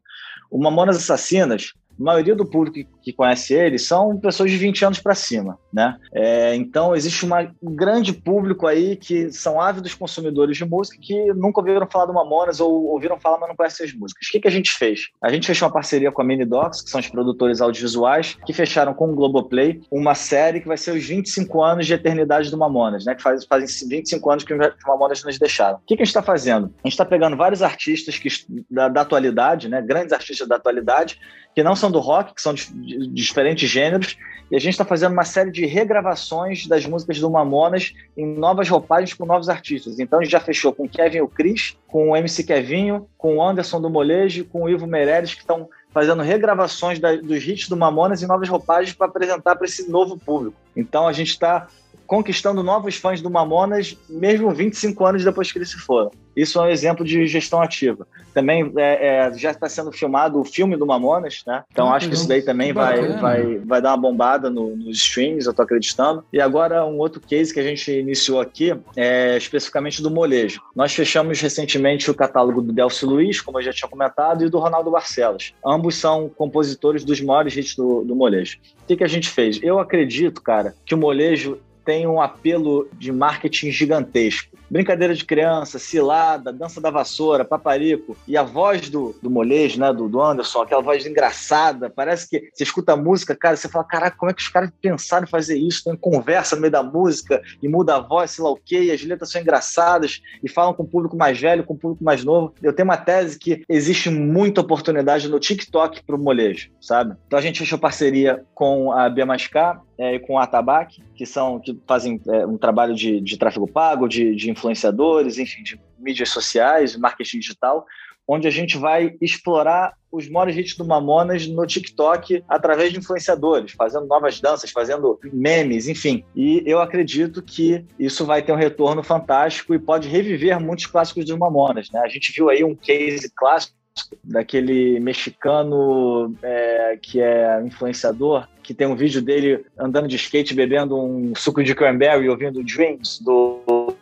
O 0.50 0.58
Mamonas 0.58 0.96
Assassinas 0.96 1.74
a 1.98 2.02
maioria 2.02 2.34
do 2.34 2.46
público 2.46 2.88
que, 3.02 3.12
conhece 3.12 3.54
ele 3.54 3.78
são 3.78 4.16
pessoas 4.18 4.50
de 4.50 4.56
20 4.56 4.84
anos 4.84 5.00
para 5.00 5.14
cima, 5.14 5.58
né? 5.72 5.96
É, 6.12 6.54
então 6.54 6.94
existe 6.94 7.24
uma, 7.24 7.50
um 7.62 7.74
grande 7.74 8.12
público 8.12 8.66
aí 8.66 8.96
que 8.96 9.32
são 9.32 9.60
ávidos 9.60 9.94
consumidores 9.94 10.56
de 10.56 10.64
música 10.64 10.98
que 11.00 11.32
nunca 11.32 11.60
ouviram 11.60 11.88
falar 11.90 12.06
do 12.06 12.12
Mamonas 12.12 12.60
ou 12.60 12.84
ouviram 12.84 13.18
falar, 13.18 13.38
mas 13.38 13.48
não 13.48 13.56
conhecem 13.56 13.86
as 13.86 13.92
músicas. 13.92 14.28
O 14.28 14.30
que, 14.30 14.40
que 14.40 14.48
a 14.48 14.50
gente 14.50 14.70
fez? 14.72 15.08
A 15.22 15.30
gente 15.32 15.46
fechou 15.46 15.66
uma 15.66 15.72
parceria 15.72 16.12
com 16.12 16.22
a 16.22 16.24
Mini 16.24 16.44
Docs, 16.44 16.82
que 16.82 16.90
são 16.90 17.00
os 17.00 17.08
produtores 17.08 17.60
audiovisuais, 17.60 18.36
que 18.46 18.52
fecharam 18.52 18.94
com 18.94 19.10
o 19.10 19.14
Globoplay 19.14 19.80
uma 19.90 20.14
série 20.14 20.60
que 20.60 20.68
vai 20.68 20.76
ser 20.76 20.92
os 20.92 21.04
25 21.04 21.62
anos 21.62 21.86
de 21.86 21.94
eternidade 21.94 22.50
do 22.50 22.58
Mamonas, 22.58 23.04
né? 23.04 23.14
Que 23.14 23.22
faz, 23.22 23.44
fazem 23.44 23.88
25 23.88 24.30
anos 24.30 24.44
que 24.44 24.54
os 24.54 24.84
Mamonas 24.86 25.24
nos 25.24 25.38
deixaram. 25.38 25.78
O 25.78 25.80
que, 25.86 25.96
que 25.96 26.02
a 26.02 26.04
gente 26.04 26.08
está 26.08 26.22
fazendo? 26.22 26.66
A 26.84 26.88
gente 26.88 26.92
está 26.92 27.04
pegando 27.04 27.36
vários 27.36 27.62
artistas 27.62 28.18
que, 28.18 28.28
da, 28.70 28.88
da 28.88 29.00
atualidade, 29.00 29.68
né? 29.68 29.80
Grandes 29.82 30.12
artistas 30.12 30.46
da 30.46 30.56
atualidade, 30.56 31.18
que 31.58 31.62
não 31.64 31.74
são 31.74 31.90
do 31.90 31.98
rock, 31.98 32.34
que 32.34 32.40
são 32.40 32.54
de, 32.54 32.72
de 32.72 33.08
diferentes 33.08 33.68
gêneros, 33.68 34.16
e 34.48 34.54
a 34.54 34.60
gente 34.60 34.74
está 34.74 34.84
fazendo 34.84 35.12
uma 35.12 35.24
série 35.24 35.50
de 35.50 35.66
regravações 35.66 36.68
das 36.68 36.86
músicas 36.86 37.18
do 37.18 37.28
Mamonas 37.28 37.94
em 38.16 38.24
novas 38.24 38.68
roupagens 38.68 39.12
com 39.12 39.26
novos 39.26 39.48
artistas. 39.48 39.98
Então 39.98 40.20
a 40.20 40.22
gente 40.22 40.30
já 40.30 40.38
fechou 40.38 40.72
com 40.72 40.88
Kevin 40.88 41.18
o 41.18 41.26
Chris, 41.26 41.76
com 41.88 42.10
o 42.10 42.16
MC 42.16 42.44
Kevinho, 42.44 43.08
com 43.18 43.38
o 43.38 43.42
Anderson 43.42 43.80
do 43.80 43.90
Molejo, 43.90 44.44
com 44.44 44.62
o 44.62 44.68
Ivo 44.68 44.86
Meirelles, 44.86 45.34
que 45.34 45.40
estão 45.40 45.68
fazendo 45.92 46.22
regravações 46.22 47.00
da, 47.00 47.16
dos 47.16 47.44
hits 47.44 47.68
do 47.68 47.76
Mamonas 47.76 48.22
em 48.22 48.28
novas 48.28 48.48
roupagens 48.48 48.94
para 48.94 49.08
apresentar 49.08 49.56
para 49.56 49.66
esse 49.66 49.90
novo 49.90 50.16
público. 50.16 50.56
Então 50.76 51.08
a 51.08 51.12
gente 51.12 51.30
está 51.30 51.66
conquistando 52.08 52.62
novos 52.62 52.96
fãs 52.96 53.20
do 53.20 53.28
Mamonas, 53.28 53.94
mesmo 54.08 54.50
25 54.50 55.04
anos 55.04 55.22
depois 55.22 55.52
que 55.52 55.58
eles 55.58 55.70
se 55.70 55.76
foram. 55.76 56.10
Isso 56.34 56.58
é 56.58 56.62
um 56.62 56.70
exemplo 56.70 57.04
de 57.04 57.26
gestão 57.26 57.60
ativa. 57.60 58.06
Também 58.32 58.72
é, 58.76 59.26
é, 59.26 59.34
já 59.34 59.50
está 59.50 59.68
sendo 59.68 59.92
filmado 59.92 60.40
o 60.40 60.44
filme 60.44 60.76
do 60.76 60.86
Mamonas, 60.86 61.42
né? 61.46 61.64
Então 61.70 61.88
ah, 61.88 61.96
acho 61.96 62.08
que 62.08 62.14
isso 62.14 62.26
daí 62.26 62.40
também 62.40 62.72
vai, 62.72 63.08
vai, 63.18 63.58
vai 63.58 63.82
dar 63.82 63.90
uma 63.90 63.98
bombada 63.98 64.48
no, 64.48 64.74
nos 64.74 64.96
streams, 64.96 65.44
eu 65.44 65.50
estou 65.50 65.64
acreditando. 65.64 66.24
E 66.32 66.40
agora 66.40 66.86
um 66.86 66.98
outro 66.98 67.20
case 67.20 67.52
que 67.52 67.60
a 67.60 67.62
gente 67.62 67.90
iniciou 67.92 68.40
aqui 68.40 68.74
é 68.96 69.36
especificamente 69.36 70.00
do 70.00 70.10
molejo. 70.10 70.62
Nós 70.74 70.94
fechamos 70.94 71.40
recentemente 71.40 72.10
o 72.10 72.14
catálogo 72.14 72.62
do 72.62 72.72
Delcio 72.72 73.08
Luiz, 73.08 73.40
como 73.40 73.58
eu 73.58 73.62
já 73.64 73.72
tinha 73.72 73.88
comentado, 73.88 74.46
e 74.46 74.48
do 74.48 74.58
Ronaldo 74.58 74.90
Barcelos. 74.90 75.52
Ambos 75.66 75.96
são 75.96 76.30
compositores 76.30 77.04
dos 77.04 77.20
maiores 77.20 77.54
hits 77.54 77.74
do, 77.74 78.02
do 78.04 78.14
molejo. 78.14 78.58
O 78.82 78.86
que, 78.86 78.96
que 78.96 79.04
a 79.04 79.08
gente 79.08 79.28
fez? 79.28 79.60
Eu 79.62 79.78
acredito, 79.78 80.40
cara, 80.40 80.74
que 80.86 80.94
o 80.94 80.98
molejo 80.98 81.58
tem 81.88 82.06
um 82.06 82.20
apelo 82.20 82.86
de 82.98 83.10
marketing 83.10 83.70
gigantesco. 83.70 84.57
Brincadeira 84.70 85.14
de 85.14 85.24
criança, 85.24 85.78
cilada, 85.78 86.52
dança 86.52 86.80
da 86.80 86.90
vassoura, 86.90 87.44
paparico. 87.44 88.16
E 88.26 88.36
a 88.36 88.42
voz 88.42 88.88
do, 88.88 89.14
do 89.22 89.30
molejo, 89.30 89.80
né, 89.80 89.92
do, 89.92 90.08
do 90.08 90.20
Anderson, 90.20 90.62
aquela 90.62 90.82
voz 90.82 91.06
engraçada. 91.06 91.90
Parece 91.90 92.28
que 92.28 92.48
você 92.52 92.64
escuta 92.64 92.92
a 92.92 92.96
música, 92.96 93.34
cara, 93.34 93.56
você 93.56 93.68
fala: 93.68 93.84
caraca, 93.84 94.16
como 94.16 94.30
é 94.30 94.34
que 94.34 94.42
os 94.42 94.48
caras 94.48 94.70
pensaram 94.80 95.24
em 95.24 95.30
fazer 95.30 95.56
isso? 95.56 95.84
Tem 95.84 95.96
conversa 95.96 96.54
no 96.54 96.62
meio 96.62 96.72
da 96.72 96.82
música 96.82 97.42
e 97.62 97.68
muda 97.68 97.96
a 97.96 98.00
voz, 98.00 98.30
sei 98.30 98.44
lá 98.44 98.50
o 98.50 98.56
quê, 98.56 98.84
e 98.84 98.92
as 98.92 99.02
letras 99.02 99.30
são 99.30 99.40
engraçadas 99.40 100.20
e 100.42 100.48
falam 100.48 100.74
com 100.74 100.82
o 100.82 100.88
público 100.88 101.16
mais 101.16 101.38
velho, 101.38 101.64
com 101.64 101.74
o 101.74 101.78
público 101.78 102.04
mais 102.04 102.24
novo. 102.24 102.54
Eu 102.62 102.72
tenho 102.72 102.88
uma 102.88 102.96
tese 102.96 103.38
que 103.38 103.64
existe 103.68 104.10
muita 104.10 104.60
oportunidade 104.60 105.28
no 105.28 105.40
TikTok 105.40 106.02
para 106.04 106.16
o 106.16 106.18
molejo, 106.18 106.70
sabe? 106.80 107.16
Então 107.26 107.38
a 107.38 107.42
gente 107.42 107.58
fechou 107.58 107.78
parceria 107.78 108.44
com 108.54 108.92
a 108.92 109.08
Bia 109.08 109.26
Mascar 109.26 109.82
é, 109.98 110.14
e 110.14 110.18
com 110.20 110.38
a 110.38 110.44
Atabac, 110.44 111.02
que 111.14 111.26
são 111.26 111.58
que 111.58 111.78
fazem 111.86 112.20
é, 112.28 112.46
um 112.46 112.56
trabalho 112.56 112.94
de, 112.94 113.20
de 113.20 113.36
tráfego 113.36 113.66
pago, 113.66 114.08
de, 114.08 114.34
de 114.34 114.48
influenciadores, 114.58 115.38
enfim, 115.38 115.62
de 115.62 115.80
mídias 115.98 116.30
sociais, 116.30 116.96
marketing 116.96 117.38
digital, 117.38 117.86
onde 118.26 118.46
a 118.46 118.50
gente 118.50 118.76
vai 118.76 119.16
explorar 119.22 119.94
os 120.12 120.28
maiores 120.28 120.56
hits 120.56 120.76
do 120.76 120.84
Mamonas 120.84 121.46
no 121.46 121.66
TikTok 121.66 122.44
através 122.46 122.92
de 122.92 122.98
influenciadores, 122.98 123.72
fazendo 123.72 124.06
novas 124.06 124.38
danças, 124.38 124.70
fazendo 124.70 125.18
memes, 125.32 125.88
enfim. 125.88 126.22
E 126.36 126.62
eu 126.66 126.80
acredito 126.80 127.42
que 127.42 127.84
isso 127.98 128.26
vai 128.26 128.42
ter 128.42 128.52
um 128.52 128.56
retorno 128.56 129.02
fantástico 129.02 129.74
e 129.74 129.78
pode 129.78 130.08
reviver 130.08 130.60
muitos 130.60 130.86
clássicos 130.86 131.24
dos 131.24 131.38
Mamonas. 131.38 131.90
Né? 131.90 132.00
A 132.00 132.08
gente 132.08 132.30
viu 132.32 132.50
aí 132.50 132.62
um 132.62 132.74
case 132.74 133.32
clássico 133.34 133.74
daquele 134.22 135.00
mexicano 135.00 136.34
é, 136.42 136.98
que 137.00 137.20
é 137.20 137.60
influenciador, 137.64 138.46
que 138.62 138.74
tem 138.74 138.86
um 138.86 138.94
vídeo 138.94 139.22
dele 139.22 139.64
andando 139.78 140.06
de 140.06 140.16
skate 140.16 140.54
bebendo 140.54 140.96
um 140.96 141.34
suco 141.34 141.64
de 141.64 141.74
cranberry 141.74 142.28
ouvindo 142.28 142.62
Dreams 142.62 143.20
do 143.22 143.96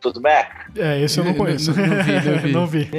Tudo 0.00 0.20
Mac? 0.20 0.70
É, 0.76 1.00
esse 1.00 1.18
eu 1.18 1.24
não 1.24 1.34
conheço. 1.34 1.72
não, 1.72 1.86
não, 1.86 2.02
vi, 2.02 2.12
não 2.12 2.38
vi. 2.38 2.52
não 2.52 2.66
vi. 2.66 2.90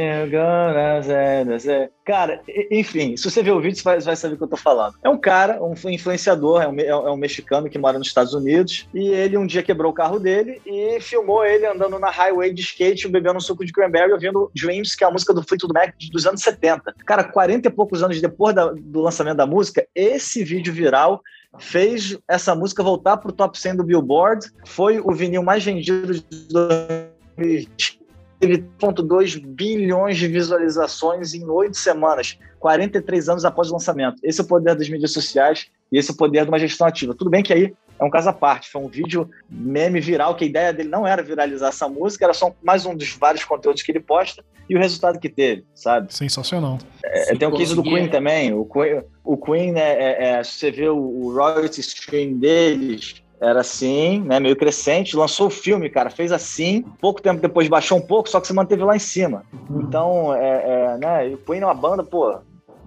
Cara, 2.05 2.41
enfim, 2.71 3.17
se 3.17 3.29
você 3.29 3.43
ver 3.43 3.51
o 3.51 3.59
vídeo, 3.59 3.77
você 3.77 3.83
vai, 3.83 3.99
vai 3.99 4.15
saber 4.15 4.35
o 4.35 4.37
que 4.37 4.43
eu 4.43 4.49
tô 4.49 4.57
falando. 4.57 4.95
É 5.03 5.09
um 5.09 5.17
cara, 5.17 5.61
um 5.61 5.73
influenciador, 5.89 6.61
é 6.61 6.67
um, 6.67 6.79
é 6.79 7.11
um 7.11 7.17
mexicano 7.17 7.69
que 7.69 7.77
mora 7.77 7.97
nos 7.97 8.07
Estados 8.07 8.33
Unidos, 8.33 8.87
e 8.93 9.07
ele 9.07 9.37
um 9.37 9.45
dia 9.45 9.63
quebrou 9.63 9.91
o 9.91 9.95
carro 9.95 10.19
dele 10.19 10.61
e 10.65 10.99
filmou 11.01 11.45
ele 11.45 11.65
andando 11.65 11.99
na 11.99 12.09
highway 12.09 12.53
de 12.53 12.61
skate, 12.61 13.07
bebendo 13.07 13.37
um 13.37 13.41
suco 13.41 13.65
de 13.65 13.71
cranberry, 13.71 14.11
ouvindo 14.11 14.51
Dreams, 14.55 14.95
que 14.95 15.03
é 15.03 15.07
a 15.07 15.11
música 15.11 15.33
do 15.33 15.43
Fleetwood 15.43 15.73
Mac 15.73 15.93
dos 16.11 16.25
anos 16.25 16.41
70. 16.41 16.95
Cara, 17.05 17.23
40 17.23 17.67
e 17.67 17.71
poucos 17.71 18.03
anos 18.03 18.19
depois 18.21 18.55
da, 18.55 18.71
do 18.73 19.01
lançamento 19.01 19.37
da 19.37 19.45
música, 19.45 19.85
esse 19.93 20.43
vídeo 20.43 20.73
viral 20.73 21.21
fez 21.59 22.17
essa 22.27 22.55
música 22.55 22.83
voltar 22.83 23.17
pro 23.17 23.31
top 23.31 23.59
100 23.59 23.77
do 23.77 23.83
Billboard, 23.83 24.47
foi 24.65 24.99
o 24.99 25.11
vinil 25.11 25.43
mais 25.43 25.63
vendido 25.63 26.13
de 26.13 26.23
2020 26.49 28.03
teve 28.43 28.65
1,2 28.77 29.41
bilhões 29.41 30.17
de 30.17 30.27
visualizações 30.27 31.33
em 31.33 31.45
oito 31.45 31.77
semanas, 31.77 32.37
43 32.59 33.29
anos 33.29 33.45
após 33.45 33.69
o 33.69 33.73
lançamento. 33.73 34.17
Esse 34.21 34.41
é 34.41 34.43
o 34.43 34.47
poder 34.47 34.75
das 34.75 34.89
mídias 34.89 35.13
sociais 35.13 35.67
e 35.89 35.97
esse 35.97 36.11
é 36.11 36.13
o 36.13 36.17
poder 36.17 36.43
de 36.43 36.49
uma 36.49 36.59
gestão 36.59 36.85
ativa. 36.85 37.15
Tudo 37.15 37.29
bem 37.29 37.41
que 37.41 37.53
aí 37.53 37.73
é 37.99 38.03
um 38.03 38.09
caso 38.09 38.29
à 38.29 38.33
parte, 38.33 38.69
foi 38.69 38.81
um 38.81 38.87
vídeo 38.87 39.29
meme 39.49 39.99
viral, 39.99 40.35
que 40.35 40.43
a 40.43 40.47
ideia 40.47 40.73
dele 40.73 40.89
não 40.89 41.05
era 41.05 41.21
viralizar 41.21 41.69
essa 41.69 41.87
música, 41.87 42.25
era 42.25 42.33
só 42.33 42.53
mais 42.61 42.85
um 42.85 42.95
dos 42.95 43.13
vários 43.13 43.43
conteúdos 43.43 43.81
que 43.81 43.91
ele 43.91 43.99
posta 43.99 44.43
e 44.69 44.75
o 44.75 44.79
resultado 44.79 45.19
que 45.19 45.29
teve, 45.29 45.65
sabe? 45.75 46.13
Sensacional. 46.13 46.77
É, 47.03 47.35
tem 47.35 47.47
o 47.47 47.55
case 47.55 47.75
do 47.75 47.83
Queen 47.83 48.09
também. 48.09 48.53
O 48.53 48.65
Queen, 48.65 49.03
o 49.23 49.37
Queen 49.37 49.71
né, 49.73 49.93
é, 49.93 50.29
é, 50.29 50.43
se 50.43 50.53
você 50.53 50.71
vê 50.71 50.89
o, 50.89 50.97
o 50.97 51.33
royalty 51.33 51.81
stream 51.81 52.39
deles, 52.39 53.21
era 53.39 53.59
assim, 53.59 54.21
né, 54.21 54.39
meio 54.39 54.55
crescente, 54.55 55.17
lançou 55.17 55.47
o 55.47 55.49
filme, 55.49 55.89
cara, 55.89 56.09
fez 56.09 56.31
assim, 56.31 56.81
pouco 56.99 57.21
tempo 57.21 57.41
depois 57.41 57.67
baixou 57.67 57.97
um 57.97 58.01
pouco, 58.01 58.29
só 58.29 58.39
que 58.39 58.47
se 58.47 58.53
manteve 58.53 58.83
lá 58.83 58.95
em 58.95 58.99
cima. 58.99 59.43
Então, 59.69 60.33
é, 60.33 60.95
é 60.95 60.97
né, 60.97 61.27
o 61.33 61.37
Queen 61.37 61.61
é 61.61 61.65
uma 61.65 61.73
banda, 61.73 62.03
pô, 62.03 62.37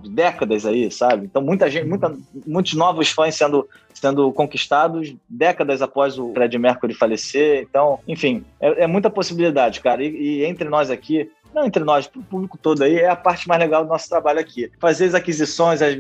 décadas 0.09 0.65
aí, 0.65 0.91
sabe? 0.91 1.27
Então, 1.27 1.43
muita 1.43 1.71
gente, 1.71 1.87
muita, 1.87 2.17
muitos 2.47 2.75
novos 2.75 3.11
fãs 3.11 3.35
sendo, 3.35 3.69
sendo 3.95 4.33
conquistados 4.33 5.15
décadas 5.29 5.83
após 5.83 6.19
o 6.19 6.33
Fred 6.33 6.59
Mercury 6.59 6.95
falecer. 6.95 7.67
Então, 7.69 8.01
enfim, 8.07 8.45
é, 8.61 8.85
é 8.85 8.87
muita 8.87 9.11
possibilidade, 9.11 9.81
cara. 9.81 10.03
E, 10.03 10.09
e, 10.09 10.45
entre 10.45 10.69
nós 10.69 10.91
aqui, 10.91 11.31
não 11.55 11.65
entre 11.65 11.83
nós, 11.83 12.07
para 12.07 12.21
o 12.21 12.25
público 12.25 12.59
todo 12.59 12.83
aí, 12.83 12.99
é 12.99 13.09
a 13.09 13.17
parte 13.17 13.49
mais 13.49 13.61
legal 13.61 13.83
do 13.83 13.89
nosso 13.89 14.09
trabalho 14.09 14.39
aqui. 14.39 14.71
Fazer 14.79 15.07
as 15.07 15.15
aquisições, 15.15 15.81
as 15.81 15.97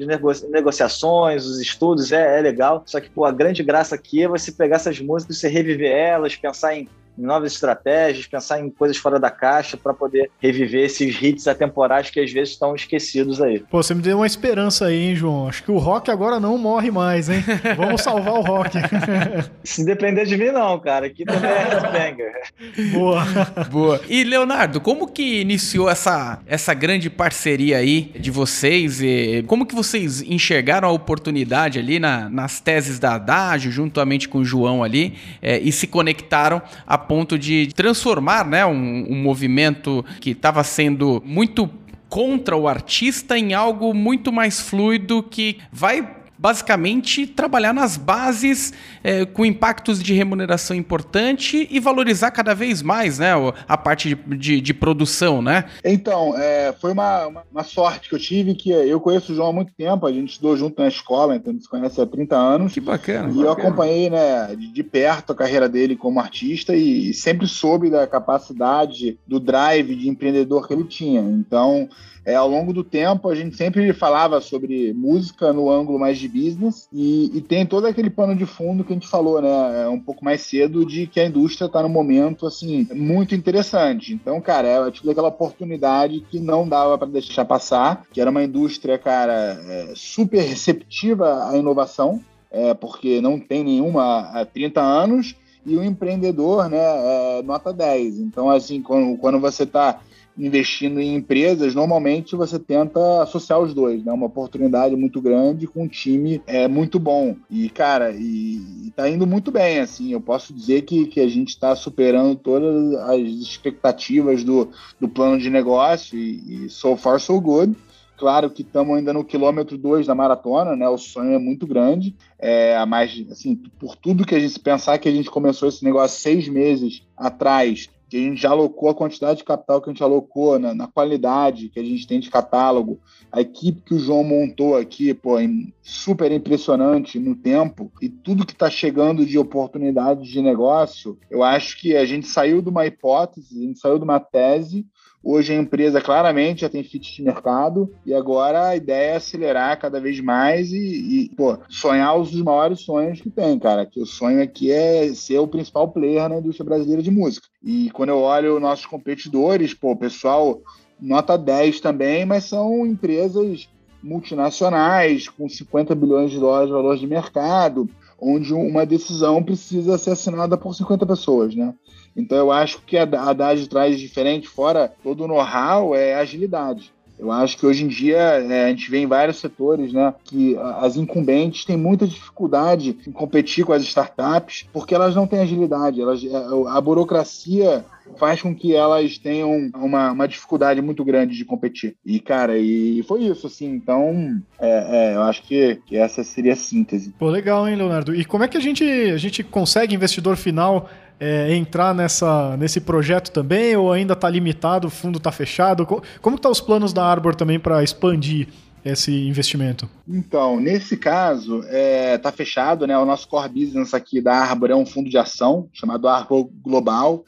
negociações, 0.50 1.46
os 1.46 1.60
estudos 1.60 2.12
é, 2.12 2.38
é 2.38 2.42
legal, 2.42 2.82
só 2.84 3.00
que 3.00 3.08
pô, 3.08 3.24
a 3.24 3.32
grande 3.32 3.62
graça 3.62 3.94
aqui 3.94 4.22
é 4.22 4.28
você 4.28 4.52
pegar 4.52 4.76
essas 4.76 5.00
músicas, 5.00 5.38
você 5.38 5.48
reviver 5.48 5.90
elas, 5.90 6.36
pensar 6.36 6.76
em 6.76 6.86
em 7.18 7.22
novas 7.22 7.52
estratégias, 7.52 8.26
pensar 8.26 8.60
em 8.60 8.70
coisas 8.70 8.96
fora 8.96 9.18
da 9.18 9.30
caixa 9.30 9.76
para 9.76 9.94
poder 9.94 10.30
reviver 10.40 10.84
esses 10.84 11.20
hits 11.20 11.46
atemporais 11.46 12.10
que 12.10 12.20
às 12.20 12.32
vezes 12.32 12.54
estão 12.54 12.74
esquecidos 12.74 13.40
aí. 13.40 13.60
Pô, 13.70 13.82
você 13.82 13.94
me 13.94 14.02
deu 14.02 14.18
uma 14.18 14.26
esperança 14.26 14.86
aí, 14.86 15.08
hein, 15.08 15.16
João? 15.16 15.48
Acho 15.48 15.62
que 15.62 15.70
o 15.70 15.78
rock 15.78 16.10
agora 16.10 16.38
não 16.38 16.58
morre 16.58 16.90
mais, 16.90 17.28
hein? 17.28 17.42
Vamos 17.76 18.02
salvar 18.02 18.34
o 18.34 18.42
rock. 18.42 18.76
Se 19.64 19.84
depender 19.84 20.24
de 20.24 20.36
mim, 20.36 20.50
não, 20.50 20.78
cara. 20.78 21.06
Aqui 21.06 21.24
também 21.24 21.50
é 21.50 21.64
headbanger. 21.64 22.32
Boa. 22.92 23.24
Boa. 23.70 24.00
E, 24.08 24.24
Leonardo, 24.24 24.80
como 24.80 25.06
que 25.08 25.40
iniciou 25.40 25.88
essa, 25.88 26.40
essa 26.46 26.74
grande 26.74 27.08
parceria 27.08 27.78
aí 27.78 28.12
de 28.18 28.30
vocês? 28.30 29.00
E 29.00 29.44
como 29.46 29.66
que 29.66 29.74
vocês 29.74 30.22
enxergaram 30.22 30.88
a 30.88 30.92
oportunidade 30.92 31.78
ali 31.78 31.98
na, 31.98 32.28
nas 32.28 32.60
teses 32.60 32.98
da 32.98 33.14
Adágio, 33.14 33.70
juntamente 33.70 34.28
com 34.28 34.38
o 34.38 34.44
João 34.44 34.82
ali, 34.82 35.14
é, 35.40 35.58
e 35.58 35.72
se 35.72 35.86
conectaram 35.86 36.60
a 36.86 36.98
ponto 37.06 37.38
de 37.38 37.68
transformar 37.74 38.46
né, 38.46 38.64
um, 38.66 39.06
um 39.10 39.22
movimento 39.22 40.04
que 40.20 40.30
estava 40.30 40.62
sendo 40.64 41.22
muito 41.24 41.70
contra 42.08 42.56
o 42.56 42.68
artista 42.68 43.38
em 43.38 43.52
algo 43.52 43.92
muito 43.92 44.32
mais 44.32 44.60
fluido 44.60 45.22
que 45.22 45.58
vai 45.72 46.15
basicamente 46.38 47.26
trabalhar 47.26 47.72
nas 47.72 47.96
bases 47.96 48.72
é, 49.02 49.24
com 49.24 49.44
impactos 49.44 50.02
de 50.02 50.12
remuneração 50.14 50.76
importante 50.76 51.66
e 51.70 51.80
valorizar 51.80 52.30
cada 52.30 52.54
vez 52.54 52.82
mais 52.82 53.18
né, 53.18 53.32
a 53.66 53.76
parte 53.76 54.08
de, 54.08 54.36
de, 54.36 54.60
de 54.60 54.74
produção, 54.74 55.40
né? 55.40 55.64
Então, 55.84 56.36
é, 56.36 56.74
foi 56.80 56.92
uma, 56.92 57.26
uma, 57.26 57.42
uma, 57.50 57.64
sorte 57.64 58.08
que 58.08 58.14
eu 58.14 58.18
tive, 58.18 58.54
que 58.54 58.70
eu 58.70 59.00
conheço 59.00 59.32
o 59.32 59.34
João 59.34 59.48
há 59.48 59.52
muito 59.52 59.72
tempo, 59.74 60.06
a 60.06 60.12
gente 60.12 60.30
estudou 60.30 60.56
junto 60.56 60.80
na 60.80 60.88
escola, 60.88 61.36
então 61.36 61.50
a 61.50 61.54
gente 61.54 61.64
se 61.64 61.70
conhece 61.70 62.00
há 62.00 62.06
30 62.06 62.36
anos. 62.36 62.72
Que 62.72 62.80
bacana. 62.80 63.28
E 63.28 63.34
bacana. 63.34 63.46
eu 63.46 63.52
acompanhei 63.52 64.10
né, 64.10 64.54
de, 64.56 64.72
de, 64.72 64.82
perto 64.82 65.32
a 65.32 65.36
carreira 65.36 65.68
dele 65.68 65.96
como 65.96 66.20
artista 66.20 66.74
e, 66.74 67.10
e 67.10 67.14
sempre 67.14 67.46
soube 67.46 67.90
da 67.90 68.06
capacidade, 68.06 69.18
do 69.26 69.40
drive 69.40 69.94
de 69.94 70.08
empreendedor 70.08 70.66
que 70.66 70.74
ele 70.74 70.84
tinha. 70.84 71.20
Então, 71.20 71.88
é, 72.26 72.34
ao 72.34 72.48
longo 72.48 72.72
do 72.72 72.82
tempo, 72.82 73.28
a 73.28 73.34
gente 73.36 73.56
sempre 73.56 73.92
falava 73.92 74.40
sobre 74.40 74.92
música 74.92 75.52
no 75.52 75.70
ângulo 75.70 75.96
mais 75.96 76.18
de 76.18 76.25
business 76.28 76.88
e, 76.92 77.36
e, 77.36 77.40
tem 77.40 77.66
todo 77.66 77.86
aquele 77.86 78.10
pano 78.10 78.34
de 78.34 78.46
fundo 78.46 78.84
que 78.84 78.92
a 78.92 78.96
gente 78.96 79.08
falou, 79.08 79.40
né, 79.40 79.84
é 79.84 79.88
um 79.88 80.00
pouco 80.00 80.24
mais 80.24 80.42
cedo, 80.42 80.84
de 80.84 81.06
que 81.06 81.20
a 81.20 81.26
indústria 81.26 81.66
está 81.66 81.82
num 81.82 81.88
momento, 81.88 82.46
assim, 82.46 82.86
muito 82.92 83.34
interessante. 83.34 84.12
Então, 84.12 84.40
cara, 84.40 84.68
é 84.68 84.90
tipo 84.90 85.10
aquela 85.10 85.28
oportunidade 85.28 86.20
que 86.30 86.38
não 86.38 86.68
dava 86.68 86.96
para 86.98 87.08
deixar 87.08 87.44
passar, 87.44 88.04
que 88.12 88.20
era 88.20 88.30
uma 88.30 88.42
indústria, 88.42 88.98
cara, 88.98 89.32
é, 89.32 89.92
super 89.94 90.40
receptiva 90.40 91.48
à 91.48 91.56
inovação, 91.56 92.20
é, 92.50 92.74
porque 92.74 93.20
não 93.20 93.38
tem 93.38 93.64
nenhuma 93.64 94.30
há 94.30 94.44
30 94.44 94.80
anos, 94.80 95.36
e 95.64 95.76
o 95.76 95.82
empreendedor, 95.82 96.68
né, 96.68 96.78
é 96.78 97.42
nota 97.42 97.72
10. 97.72 98.20
Então, 98.20 98.48
assim, 98.48 98.80
quando, 98.80 99.18
quando 99.18 99.40
você 99.40 99.64
está 99.64 100.00
investindo 100.38 101.00
em 101.00 101.14
empresas, 101.14 101.74
normalmente 101.74 102.36
você 102.36 102.58
tenta 102.58 103.22
associar 103.22 103.60
os 103.60 103.72
dois, 103.72 104.04
né? 104.04 104.12
Uma 104.12 104.26
oportunidade 104.26 104.94
muito 104.94 105.20
grande 105.20 105.66
com 105.66 105.84
um 105.84 105.88
time 105.88 106.42
é, 106.46 106.68
muito 106.68 106.98
bom. 106.98 107.36
E, 107.50 107.70
cara, 107.70 108.12
e, 108.12 108.86
e 108.86 108.92
tá 108.94 109.08
indo 109.08 109.26
muito 109.26 109.50
bem, 109.50 109.80
assim. 109.80 110.12
Eu 110.12 110.20
posso 110.20 110.52
dizer 110.52 110.82
que, 110.82 111.06
que 111.06 111.20
a 111.20 111.28
gente 111.28 111.48
está 111.48 111.74
superando 111.74 112.36
todas 112.36 112.94
as 113.08 113.20
expectativas 113.20 114.44
do, 114.44 114.70
do 115.00 115.08
plano 115.08 115.38
de 115.38 115.48
negócio 115.48 116.18
e, 116.18 116.66
e 116.66 116.68
so 116.68 116.96
far 116.96 117.18
so 117.18 117.40
good. 117.40 117.74
Claro 118.16 118.50
que 118.50 118.62
estamos 118.62 118.96
ainda 118.96 119.12
no 119.12 119.22
quilômetro 119.22 119.76
2 119.76 120.06
da 120.06 120.14
maratona, 120.14 120.74
né? 120.74 120.88
O 120.88 120.96
sonho 120.96 121.34
é 121.34 121.38
muito 121.38 121.66
grande. 121.66 122.14
É, 122.38 122.82
mais, 122.86 123.12
assim, 123.30 123.54
por 123.78 123.94
tudo 123.94 124.24
que 124.24 124.34
a 124.34 124.40
gente 124.40 124.58
pensar 124.58 124.98
que 124.98 125.08
a 125.08 125.12
gente 125.12 125.30
começou 125.30 125.68
esse 125.68 125.84
negócio 125.84 126.18
seis 126.18 126.48
meses 126.48 127.02
atrás 127.16 127.90
que 128.08 128.16
a 128.16 128.20
gente 128.20 128.40
já 128.40 128.50
alocou 128.50 128.88
a 128.88 128.94
quantidade 128.94 129.38
de 129.38 129.44
capital 129.44 129.80
que 129.80 129.90
a 129.90 129.92
gente 129.92 130.02
alocou 130.02 130.58
na, 130.58 130.74
na, 130.74 130.86
qualidade 130.86 131.68
que 131.68 131.80
a 131.80 131.84
gente 131.84 132.06
tem 132.06 132.20
de 132.20 132.30
catálogo, 132.30 133.00
a 133.32 133.40
equipe 133.40 133.82
que 133.82 133.94
o 133.94 133.98
João 133.98 134.22
montou 134.22 134.76
aqui, 134.76 135.12
pô, 135.12 135.36
super 135.82 136.30
impressionante 136.30 137.18
no 137.18 137.34
tempo, 137.34 137.90
e 138.00 138.08
tudo 138.08 138.46
que 138.46 138.52
está 138.52 138.70
chegando 138.70 139.26
de 139.26 139.38
oportunidades 139.38 140.28
de 140.28 140.40
negócio, 140.40 141.18
eu 141.30 141.42
acho 141.42 141.80
que 141.80 141.96
a 141.96 142.04
gente 142.04 142.26
saiu 142.26 142.62
de 142.62 142.68
uma 142.68 142.86
hipótese, 142.86 143.58
a 143.58 143.66
gente 143.66 143.78
saiu 143.78 143.98
de 143.98 144.04
uma 144.04 144.20
tese 144.20 144.86
Hoje 145.28 145.52
a 145.52 145.56
empresa 145.56 146.00
claramente 146.00 146.60
já 146.60 146.68
tem 146.68 146.84
fit 146.84 147.12
de 147.16 147.20
mercado 147.20 147.92
e 148.06 148.14
agora 148.14 148.68
a 148.68 148.76
ideia 148.76 149.14
é 149.14 149.16
acelerar 149.16 149.76
cada 149.76 150.00
vez 150.00 150.20
mais 150.20 150.70
e, 150.70 150.76
e 151.24 151.28
pô, 151.36 151.58
sonhar 151.68 152.16
os 152.16 152.32
maiores 152.40 152.82
sonhos 152.82 153.20
que 153.20 153.28
tem, 153.28 153.58
cara. 153.58 153.84
Que 153.84 154.00
o 154.00 154.06
sonho 154.06 154.40
aqui 154.40 154.70
é 154.70 155.12
ser 155.14 155.38
o 155.40 155.48
principal 155.48 155.88
player 155.88 156.28
na 156.28 156.38
indústria 156.38 156.64
brasileira 156.64 157.02
de 157.02 157.10
música. 157.10 157.48
E 157.60 157.90
quando 157.90 158.10
eu 158.10 158.20
olho 158.20 158.60
nossos 158.60 158.86
competidores, 158.86 159.74
pô, 159.74 159.96
pessoal 159.96 160.60
nota 161.00 161.36
10 161.36 161.80
também, 161.80 162.24
mas 162.24 162.44
são 162.44 162.86
empresas 162.86 163.68
multinacionais 164.02 165.28
com 165.28 165.48
50 165.48 165.94
bilhões 165.94 166.30
de 166.30 166.38
dólares 166.38 166.68
de 166.68 166.72
valor 166.72 166.96
de 166.96 167.06
mercado, 167.06 167.88
onde 168.20 168.54
uma 168.54 168.86
decisão 168.86 169.42
precisa 169.42 169.98
ser 169.98 170.12
assinada 170.12 170.56
por 170.56 170.74
50 170.74 171.04
pessoas, 171.06 171.54
né? 171.54 171.74
Então 172.16 172.38
eu 172.38 172.50
acho 172.50 172.80
que 172.82 172.96
a 172.96 173.02
Haddad 173.02 173.68
traz 173.68 174.00
diferente, 174.00 174.48
fora 174.48 174.92
todo 175.02 175.24
o 175.24 175.28
know-how, 175.28 175.94
é 175.94 176.14
agilidade. 176.14 176.92
Eu 177.18 177.32
acho 177.32 177.56
que 177.56 177.66
hoje 177.66 177.84
em 177.84 177.88
dia 177.88 178.18
é, 178.18 178.66
a 178.66 178.68
gente 178.68 178.90
vê 178.90 178.98
em 178.98 179.06
vários 179.06 179.38
setores 179.38 179.92
né, 179.92 180.14
que 180.24 180.56
as 180.78 180.96
incumbentes 180.96 181.64
têm 181.64 181.76
muita 181.76 182.06
dificuldade 182.06 182.98
em 183.06 183.12
competir 183.12 183.64
com 183.64 183.72
as 183.72 183.82
startups 183.82 184.66
porque 184.70 184.94
elas 184.94 185.14
não 185.14 185.26
têm 185.26 185.40
agilidade. 185.40 186.00
Elas, 186.00 186.22
é, 186.22 186.30
a 186.68 186.80
burocracia 186.80 187.84
faz 188.18 188.42
com 188.42 188.54
que 188.54 188.74
elas 188.74 189.18
tenham 189.18 189.70
uma, 189.74 190.12
uma 190.12 190.28
dificuldade 190.28 190.80
muito 190.80 191.04
grande 191.04 191.36
de 191.36 191.44
competir. 191.44 191.96
E, 192.04 192.20
cara, 192.20 192.58
e 192.58 193.02
foi 193.06 193.24
isso, 193.24 193.46
assim. 193.46 193.66
Então, 193.66 194.40
é, 194.58 195.12
é, 195.12 195.14
eu 195.14 195.22
acho 195.22 195.42
que, 195.42 195.80
que 195.86 195.96
essa 195.96 196.24
seria 196.24 196.52
a 196.52 196.56
síntese. 196.56 197.14
Pô, 197.18 197.28
legal, 197.28 197.68
hein, 197.68 197.76
Leonardo? 197.76 198.14
E 198.14 198.24
como 198.24 198.44
é 198.44 198.48
que 198.48 198.56
a 198.56 198.60
gente, 198.60 198.84
a 198.84 199.18
gente 199.18 199.42
consegue, 199.42 199.94
investidor 199.94 200.36
final, 200.36 200.88
é, 201.18 201.54
entrar 201.54 201.94
nessa, 201.94 202.56
nesse 202.56 202.80
projeto 202.80 203.30
também 203.30 203.76
ou 203.76 203.92
ainda 203.92 204.12
está 204.12 204.28
limitado, 204.28 204.86
o 204.86 204.90
fundo 204.90 205.18
está 205.18 205.32
fechado? 205.32 205.86
Como 205.86 206.02
estão 206.36 206.38
tá 206.38 206.50
os 206.50 206.60
planos 206.60 206.92
da 206.92 207.04
Arbor 207.04 207.34
também 207.34 207.58
para 207.58 207.82
expandir 207.82 208.48
esse 208.84 209.12
investimento? 209.26 209.88
Então, 210.08 210.60
nesse 210.60 210.96
caso, 210.96 211.60
está 211.60 211.76
é, 211.76 212.18
tá 212.18 212.30
fechado, 212.30 212.86
né? 212.86 212.96
O 212.96 213.04
nosso 213.04 213.26
core 213.26 213.48
business 213.48 213.92
aqui 213.92 214.20
da 214.20 214.34
Arbor 214.34 214.70
é 214.70 214.76
um 214.76 214.86
fundo 214.86 215.10
de 215.10 215.18
ação 215.18 215.68
chamado 215.72 216.06
Arbor 216.06 216.48
Global. 216.62 217.24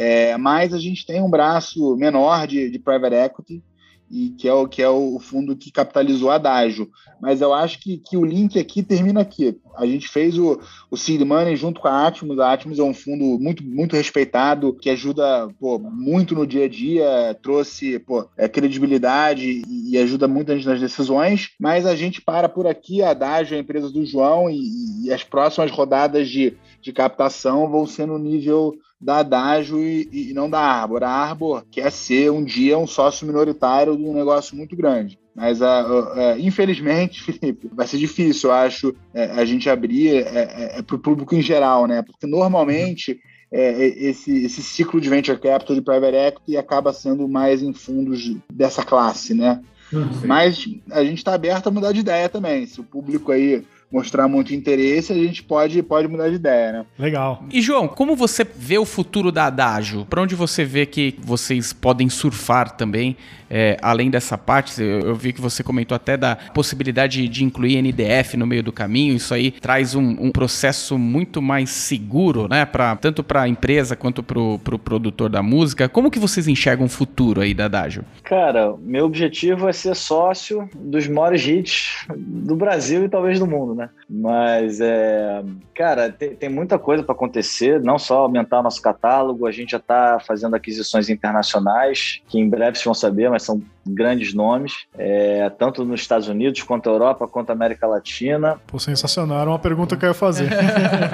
É, 0.00 0.36
mas 0.36 0.72
a 0.72 0.78
gente 0.78 1.04
tem 1.04 1.20
um 1.20 1.28
braço 1.28 1.96
menor 1.96 2.46
de, 2.46 2.70
de 2.70 2.78
private 2.78 3.16
equity, 3.16 3.64
e 4.08 4.30
que 4.30 4.48
é 4.48 4.52
o 4.52 4.66
que 4.66 4.80
é 4.80 4.88
o 4.88 5.18
fundo 5.18 5.56
que 5.56 5.72
capitalizou 5.72 6.30
a 6.30 6.38
Dágio. 6.38 6.88
Mas 7.20 7.40
eu 7.40 7.52
acho 7.52 7.80
que, 7.80 7.98
que 7.98 8.16
o 8.16 8.24
link 8.24 8.60
aqui 8.60 8.80
termina 8.80 9.20
aqui. 9.20 9.58
A 9.76 9.84
gente 9.84 10.08
fez 10.08 10.38
o, 10.38 10.60
o 10.88 10.96
Seed 10.96 11.20
Money 11.22 11.56
junto 11.56 11.80
com 11.80 11.88
a 11.88 12.06
Atmos. 12.06 12.38
A 12.38 12.52
Atmos 12.52 12.78
é 12.78 12.82
um 12.82 12.94
fundo 12.94 13.24
muito, 13.40 13.64
muito 13.64 13.96
respeitado, 13.96 14.72
que 14.72 14.88
ajuda 14.88 15.48
pô, 15.58 15.80
muito 15.80 16.34
no 16.34 16.46
dia 16.46 16.66
a 16.66 16.68
dia, 16.68 17.36
trouxe 17.42 17.98
pô, 17.98 18.28
é, 18.36 18.48
credibilidade 18.48 19.62
e, 19.68 19.90
e, 19.90 19.98
ajuda 19.98 20.28
muito 20.28 20.54
nas 20.54 20.80
decisões. 20.80 21.50
Mas 21.58 21.84
a 21.86 21.96
gente 21.96 22.22
para 22.22 22.48
por 22.48 22.68
aqui, 22.68 23.02
a 23.02 23.12
Dágio 23.12 23.56
é 23.56 23.58
a 23.58 23.60
empresa 23.60 23.90
do 23.90 24.06
João, 24.06 24.48
e, 24.48 25.06
e 25.06 25.12
as 25.12 25.24
próximas 25.24 25.72
rodadas 25.72 26.28
de, 26.28 26.56
de 26.80 26.92
captação 26.92 27.68
vão 27.68 27.84
ser 27.84 28.06
no 28.06 28.18
nível 28.18 28.78
da 29.00 29.18
Adágio 29.18 29.80
e, 29.80 30.30
e, 30.30 30.34
não 30.34 30.50
da 30.50 30.60
Arbor. 30.60 31.04
A 31.04 31.10
Arbor 31.10 31.64
quer 31.70 31.90
ser 31.92 32.30
um 32.30 32.42
dia 32.42 32.78
um 32.78 32.86
sócio 32.86 33.26
minoritário 33.26 33.96
de 33.96 34.02
um 34.02 34.14
negócio 34.14 34.56
muito 34.56 34.76
grande. 34.76 35.18
Mas, 35.34 35.62
a, 35.62 35.80
a, 35.80 36.32
a, 36.32 36.38
infelizmente, 36.38 37.22
Felipe, 37.32 37.70
vai 37.72 37.86
ser 37.86 37.98
difícil, 37.98 38.50
eu 38.50 38.56
acho, 38.56 38.94
é, 39.14 39.24
a 39.26 39.44
gente 39.44 39.70
abrir 39.70 40.08
é, 40.08 40.20
é, 40.20 40.78
é 40.78 40.82
para 40.82 40.96
o 40.96 40.98
público 40.98 41.34
em 41.34 41.42
geral, 41.42 41.86
né? 41.86 42.02
Porque 42.02 42.26
normalmente 42.26 43.20
é, 43.52 43.84
é, 43.84 43.86
esse, 43.86 44.44
esse 44.44 44.62
ciclo 44.62 45.00
de 45.00 45.08
venture 45.08 45.38
capital 45.38 45.74
de 45.74 45.82
private 45.82 46.16
equity 46.16 46.56
acaba 46.56 46.92
sendo 46.92 47.28
mais 47.28 47.62
em 47.62 47.72
fundos 47.72 48.36
dessa 48.52 48.84
classe, 48.84 49.32
né? 49.32 49.60
Uhum. 49.92 50.08
Mas 50.26 50.68
a 50.90 51.02
gente 51.02 51.18
está 51.18 51.34
aberto 51.34 51.68
a 51.68 51.70
mudar 51.70 51.92
de 51.92 52.00
ideia 52.00 52.28
também. 52.28 52.66
Se 52.66 52.80
o 52.80 52.84
público 52.84 53.32
aí 53.32 53.64
mostrar 53.90 54.28
muito 54.28 54.54
interesse, 54.54 55.12
a 55.12 55.16
gente 55.16 55.42
pode, 55.42 55.82
pode 55.82 56.08
mudar 56.08 56.28
de 56.28 56.34
ideia, 56.34 56.72
né? 56.72 56.86
Legal. 56.98 57.44
E 57.50 57.62
João, 57.62 57.88
como 57.88 58.14
você 58.14 58.44
vê 58.44 58.78
o 58.78 58.84
futuro 58.84 59.32
da 59.32 59.46
Adágio? 59.46 60.04
Para 60.04 60.22
onde 60.22 60.34
você 60.34 60.64
vê 60.64 60.84
que 60.84 61.14
vocês 61.20 61.72
podem 61.72 62.08
surfar 62.08 62.76
também, 62.76 63.16
é, 63.50 63.76
além 63.80 64.10
dessa 64.10 64.36
parte? 64.36 64.80
Eu, 64.82 65.00
eu, 65.00 65.14
vi 65.14 65.32
que 65.32 65.40
você 65.40 65.62
comentou 65.62 65.96
até 65.96 66.16
da 66.16 66.36
possibilidade 66.52 67.26
de 67.28 67.44
incluir 67.44 67.80
NDF 67.80 68.36
no 68.36 68.46
meio 68.46 68.62
do 68.62 68.72
caminho. 68.72 69.14
Isso 69.14 69.32
aí 69.32 69.50
traz 69.50 69.94
um, 69.94 70.16
um 70.20 70.30
processo 70.30 70.98
muito 70.98 71.40
mais 71.40 71.70
seguro, 71.70 72.48
né? 72.48 72.64
Pra, 72.66 72.96
tanto 72.96 73.22
para 73.24 73.42
a 73.42 73.48
empresa 73.48 73.96
quanto 73.96 74.22
para 74.22 74.38
o 74.38 74.58
pro 74.58 74.78
produtor 74.78 75.30
da 75.30 75.42
música. 75.42 75.88
Como 75.88 76.10
que 76.10 76.18
vocês 76.18 76.46
enxergam 76.46 76.86
o 76.86 76.88
futuro 76.88 77.40
aí 77.40 77.54
da 77.54 77.66
Adágio? 77.66 78.04
Cara, 78.22 78.74
meu 78.80 79.06
objetivo 79.06 79.68
é 79.68 79.72
ser 79.72 79.94
sócio 79.94 80.68
dos 80.74 81.08
maiores 81.08 81.46
hits 81.46 82.06
do 82.16 82.54
Brasil 82.54 83.04
e 83.04 83.08
talvez 83.08 83.38
do 83.38 83.46
mundo, 83.46 83.74
né? 83.78 83.88
Mas, 84.10 84.80
é, 84.80 85.42
cara, 85.74 86.10
tem, 86.10 86.34
tem 86.34 86.48
muita 86.48 86.78
coisa 86.78 87.02
para 87.02 87.14
acontecer, 87.14 87.80
não 87.80 87.98
só 87.98 88.18
aumentar 88.18 88.62
nosso 88.62 88.82
catálogo, 88.82 89.46
a 89.46 89.52
gente 89.52 89.70
já 89.70 89.78
está 89.78 90.18
fazendo 90.20 90.54
aquisições 90.54 91.08
internacionais, 91.08 92.20
que 92.26 92.38
em 92.38 92.48
breve 92.48 92.76
vocês 92.76 92.84
vão 92.84 92.94
saber, 92.94 93.30
mas 93.30 93.44
são 93.44 93.62
grandes 93.86 94.34
nomes, 94.34 94.86
é, 94.98 95.48
tanto 95.50 95.84
nos 95.84 96.00
Estados 96.00 96.28
Unidos, 96.28 96.62
quanto 96.62 96.90
a 96.90 96.92
Europa, 96.92 97.26
quanto 97.28 97.50
a 97.50 97.52
América 97.52 97.86
Latina. 97.86 98.60
Pô, 98.66 98.78
sensacional, 98.78 99.40
era 99.40 99.50
uma 99.50 99.58
pergunta 99.58 99.96
que 99.96 100.04
eu 100.04 100.08
ia 100.08 100.14
fazer. 100.14 100.50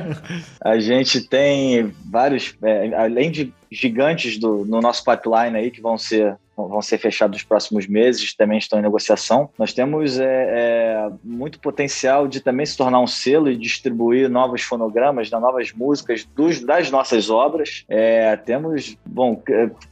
a 0.65 0.79
gente 0.79 1.29
tem 1.29 1.93
vários, 2.11 2.57
é, 2.63 2.95
além 2.95 3.31
de 3.31 3.53
gigantes 3.71 4.39
do, 4.39 4.65
no 4.65 4.81
nosso 4.81 5.05
pipeline 5.05 5.57
aí, 5.57 5.71
que 5.71 5.81
vão 5.81 5.99
ser 5.99 6.37
vão 6.57 6.83
ser 6.83 6.99
fechados 6.99 7.37
nos 7.37 7.43
próximos 7.43 7.87
meses, 7.87 8.35
também 8.35 8.59
estão 8.59 8.79
em 8.79 8.83
negociação. 8.83 9.51
Nós 9.59 9.73
temos 9.73 10.19
é, 10.19 10.25
é, 10.27 11.11
muito 11.23 11.59
potencial 11.61 12.29
de 12.29 12.41
também 12.41 12.65
se 12.65 12.77
tornar 12.77 13.01
um 13.01 13.07
selo 13.07 13.51
e 13.51 13.57
distribuir 13.57 14.29
novos 14.29 14.63
fonogramas, 14.63 15.31
né, 15.31 15.39
novas 15.39 15.73
músicas 15.73 16.27
dos, 16.35 16.61
das 16.61 16.91
nossas 16.91 17.31
obras. 17.31 17.85
É, 17.89 18.37
temos, 18.37 18.97
bom, 19.05 19.43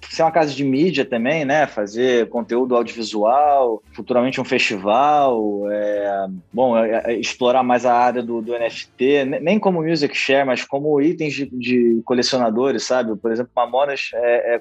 ser 0.09 0.23
uma 0.23 0.31
casa 0.31 0.55
de 0.55 0.65
mídia 0.65 1.05
também, 1.05 1.45
né? 1.45 1.67
Fazer 1.67 2.29
conteúdo 2.29 2.77
audiovisual, 2.77 3.83
futuramente 3.93 4.41
um 4.41 4.45
festival, 4.45 5.71
é, 5.71 6.27
bom, 6.53 6.77
é, 6.77 7.03
é, 7.07 7.15
explorar 7.15 7.63
mais 7.63 7.85
a 7.85 7.95
área 7.95 8.23
do, 8.23 8.41
do, 8.41 8.53
NFT, 8.53 9.25
nem 9.41 9.59
como 9.59 9.83
music 9.83 10.17
share, 10.17 10.47
mas 10.47 10.65
como 10.65 11.01
itens 11.01 11.35
de, 11.35 11.47
de 11.47 12.03
colecionadores, 12.05 12.85
sabe? 12.85 13.17
Por 13.17 13.33
exemplo, 13.33 13.53
Mamonas 13.55 14.11
é, 14.15 14.61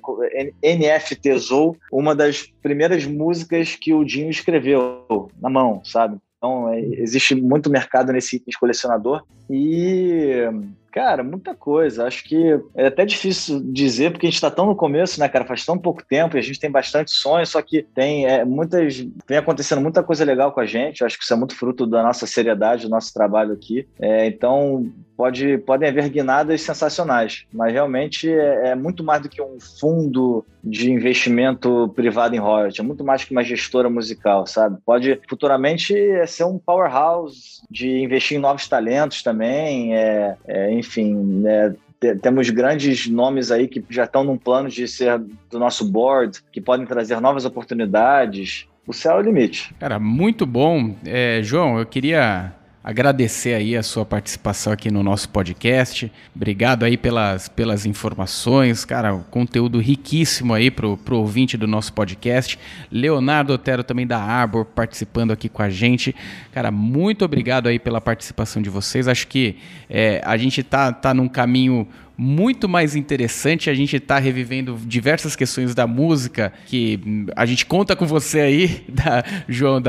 é 0.62 0.76
NFTzou 0.76 1.78
uma 1.92 2.16
das 2.16 2.44
primeiras 2.62 3.06
músicas 3.06 3.76
que 3.76 3.94
o 3.94 4.04
Dinho 4.04 4.30
escreveu 4.30 5.30
na 5.42 5.50
mão, 5.50 5.82
sabe? 5.84 6.18
Então, 6.42 6.70
é, 6.70 6.80
existe 6.80 7.36
muito 7.36 7.70
mercado 7.70 8.12
nesse 8.12 8.38
item 8.38 8.54
colecionador. 8.60 9.24
E, 9.48 10.50
cara, 10.92 11.24
muita 11.24 11.54
coisa. 11.54 12.08
Acho 12.08 12.24
que 12.24 12.60
é 12.74 12.88
até 12.88 13.06
difícil 13.06 13.62
dizer, 13.72 14.12
porque 14.12 14.26
a 14.26 14.30
gente 14.30 14.38
está 14.38 14.50
tão 14.50 14.66
no 14.66 14.76
começo, 14.76 15.20
né, 15.20 15.30
cara? 15.30 15.46
Faz 15.46 15.64
tão 15.64 15.78
pouco 15.78 16.04
tempo 16.04 16.36
e 16.36 16.40
a 16.40 16.42
gente 16.42 16.60
tem 16.60 16.72
bastante 16.72 17.12
sonhos, 17.12 17.50
só 17.50 17.62
que 17.62 17.84
tem 17.84 18.26
é, 18.26 18.44
muitas. 18.44 19.06
Vem 19.28 19.38
acontecendo 19.38 19.82
muita 19.82 20.02
coisa 20.02 20.26
legal 20.26 20.52
com 20.52 20.62
a 20.62 20.66
gente. 20.66 21.04
Acho 21.04 21.16
que 21.16 21.24
isso 21.24 21.34
é 21.34 21.38
muito 21.38 21.56
fruto 21.56 21.86
da 21.86 22.02
nossa 22.02 22.26
seriedade, 22.26 22.88
do 22.88 22.90
nosso 22.90 23.14
trabalho 23.14 23.54
aqui. 23.54 23.88
É, 24.00 24.26
então, 24.26 24.92
pode, 25.22 25.60
podem 25.60 25.88
haver 25.88 26.10
guinadas 26.10 26.64
sensacionais, 26.64 27.46
mas 27.54 27.72
realmente 27.72 28.28
é, 28.28 28.70
é, 28.70 28.76
muito 28.76 29.04
mais 29.04 29.22
do 29.22 29.30
que 29.30 29.40
um 29.40 29.60
fundo 29.60 30.44
de 30.64 30.92
investimento 30.92 31.94
privado 31.96 32.36
em 32.36 32.40
royalty, 32.40 32.82
é 32.82 32.84
muito 32.84 33.04
mais 33.04 33.24
que 33.24 33.32
uma 33.32 33.44
gestora 33.44 33.88
musical, 33.88 34.48
sabe? 34.48 34.80
Pode 34.84 35.22
futuramente 35.30 35.94
ser 36.26 36.46
um 36.46 36.58
powerhouse 36.58 37.62
de 37.70 38.00
investir 38.00 38.38
em 38.40 38.42
novos 38.42 38.68
talentos 38.68 39.22
também, 39.22 39.96
é, 39.96 40.36
é 40.48 40.74
enfim, 40.74 41.44
é, 41.46 41.74
temos 42.20 42.50
grandes 42.50 43.08
nomes 43.08 43.52
aí 43.52 43.68
que 43.68 43.84
já 43.92 44.06
estão 44.06 44.24
num 44.24 44.40
plano 44.40 44.70
de 44.70 44.88
ser 44.88 45.20
do 45.52 45.60
nosso 45.60 45.86
board, 45.86 46.40
que 46.52 46.60
podem 46.60 46.88
trazer 46.88 47.22
novas 47.22 47.46
oportunidades. 47.46 48.66
O 48.88 48.94
céu 48.94 49.18
é 49.18 49.20
o 49.20 49.22
limite. 49.22 49.72
Cara, 49.80 50.00
muito 50.00 50.48
bom. 50.48 50.96
É, 51.06 51.42
João, 51.44 51.78
eu 51.78 51.86
queria 51.86 52.56
agradecer 52.84 53.54
aí 53.54 53.78
a 53.78 53.84
sua 53.84 54.06
participação 54.06 54.74
aqui 54.74 54.90
no 54.90 55.04
nosso 55.04 55.30
podcast. 55.30 56.12
Obrigado 56.36 56.84
aí 56.84 56.98
pelas, 56.98 57.48
pelas 57.48 57.86
informações, 57.86 58.84
cara, 58.84 59.16
conteúdo 59.30 59.80
riquíssimo 59.80 60.54
aí 60.54 60.72
pro, 60.72 60.98
pro 60.98 61.18
ouvinte 61.18 61.58
do 61.58 61.68
nosso 61.68 61.94
podcast. 61.94 62.58
Leonardo 62.92 63.54
Otero 63.54 63.84
também 63.84 64.08
da 64.08 64.20
Arbor 64.20 64.66
participando 64.66 65.32
aqui 65.32 65.48
com 65.48 65.62
a 65.62 65.70
gente. 65.70 66.16
Cara, 66.52 66.72
muito 66.72 67.24
obrigado 67.24 67.68
aí 67.68 67.78
pela 67.78 68.02
participação 68.02 68.62
de 68.62 68.70
vocês. 68.70 69.08
Acho 69.08 69.28
que 69.28 69.58
é, 69.90 70.22
a 70.26 70.36
gente 70.38 70.64
tá, 70.64 70.92
tá 70.92 71.14
num 71.14 71.28
caminho 71.28 71.88
muito 72.22 72.70
mais 72.70 72.96
interessante. 72.96 73.68
A 73.68 73.74
gente 73.74 73.96
está 73.96 74.20
revivendo 74.20 74.78
diversas 74.86 75.36
questões 75.36 75.74
da 75.74 75.88
música 75.88 76.54
que 76.68 77.26
a 77.36 77.48
gente 77.48 77.66
conta 77.66 77.96
com 77.96 78.06
você 78.06 78.42
aí, 78.42 78.84
da 78.88 79.24
João 79.50 79.82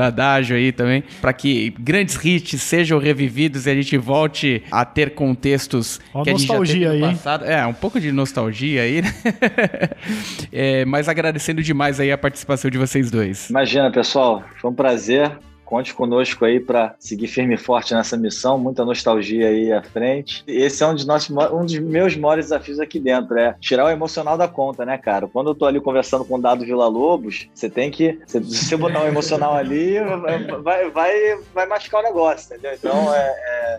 aí 0.55 0.71
também, 0.71 1.03
para 1.21 1.31
que 1.31 1.69
grandes 1.79 2.17
hits 2.25 2.59
sejam 2.59 2.97
revividos 2.97 3.67
e 3.67 3.69
a 3.69 3.75
gente 3.75 3.95
volte 3.97 4.63
a 4.71 4.83
ter 4.83 5.11
contextos 5.13 6.01
Uma 6.11 6.23
que 6.23 6.31
a 6.31 6.33
gente 6.33 6.47
já 6.47 6.59
teve 6.59 6.85
no 6.85 6.91
aí, 6.91 7.01
passado. 7.01 7.45
É, 7.45 7.63
um 7.67 7.73
pouco 7.73 7.99
de 7.99 8.11
nostalgia 8.11 8.81
aí, 8.81 9.03
né? 9.03 9.13
é, 10.51 10.85
mas 10.85 11.07
agradecendo 11.07 11.61
demais 11.61 11.99
aí 11.99 12.11
a 12.11 12.17
participação 12.17 12.71
de 12.71 12.79
vocês 12.79 13.11
dois. 13.11 13.51
Imagina, 13.51 13.91
pessoal, 13.91 14.43
foi 14.59 14.71
um 14.71 14.73
prazer. 14.73 15.37
Conte 15.73 15.91
conosco 15.91 16.45
aí 16.45 16.59
para 16.59 16.93
seguir 16.99 17.25
firme 17.25 17.55
e 17.55 17.57
forte 17.57 17.95
nessa 17.95 18.15
missão, 18.15 18.59
muita 18.59 18.85
nostalgia 18.85 19.47
aí 19.47 19.73
à 19.73 19.81
frente. 19.81 20.43
Esse 20.45 20.83
é 20.83 20.87
um 20.87 20.93
dos, 20.93 21.03
nossos, 21.03 21.35
um 21.51 21.65
dos 21.65 21.79
meus 21.79 22.15
maiores 22.15 22.45
desafios 22.45 22.79
aqui 22.79 22.99
dentro, 22.99 23.39
é 23.39 23.55
tirar 23.59 23.85
o 23.85 23.89
emocional 23.89 24.37
da 24.37 24.47
conta, 24.47 24.85
né, 24.85 24.99
cara? 24.99 25.27
Quando 25.27 25.49
eu 25.49 25.55
tô 25.55 25.65
ali 25.65 25.81
conversando 25.81 26.23
com 26.25 26.35
o 26.35 26.39
Dado 26.39 26.63
Vila 26.63 26.87
Lobos, 26.87 27.49
você 27.55 27.71
tem 27.71 27.89
que, 27.89 28.19
se 28.27 28.39
você 28.39 28.77
botar 28.77 29.01
um 29.01 29.07
emocional 29.07 29.55
ali, 29.55 29.95
vai, 30.61 30.91
vai, 30.91 31.39
vai 31.51 31.65
machucar 31.65 32.01
o 32.01 32.03
negócio, 32.03 32.53
entendeu? 32.53 32.73
Então 32.77 33.11
é, 33.11 33.35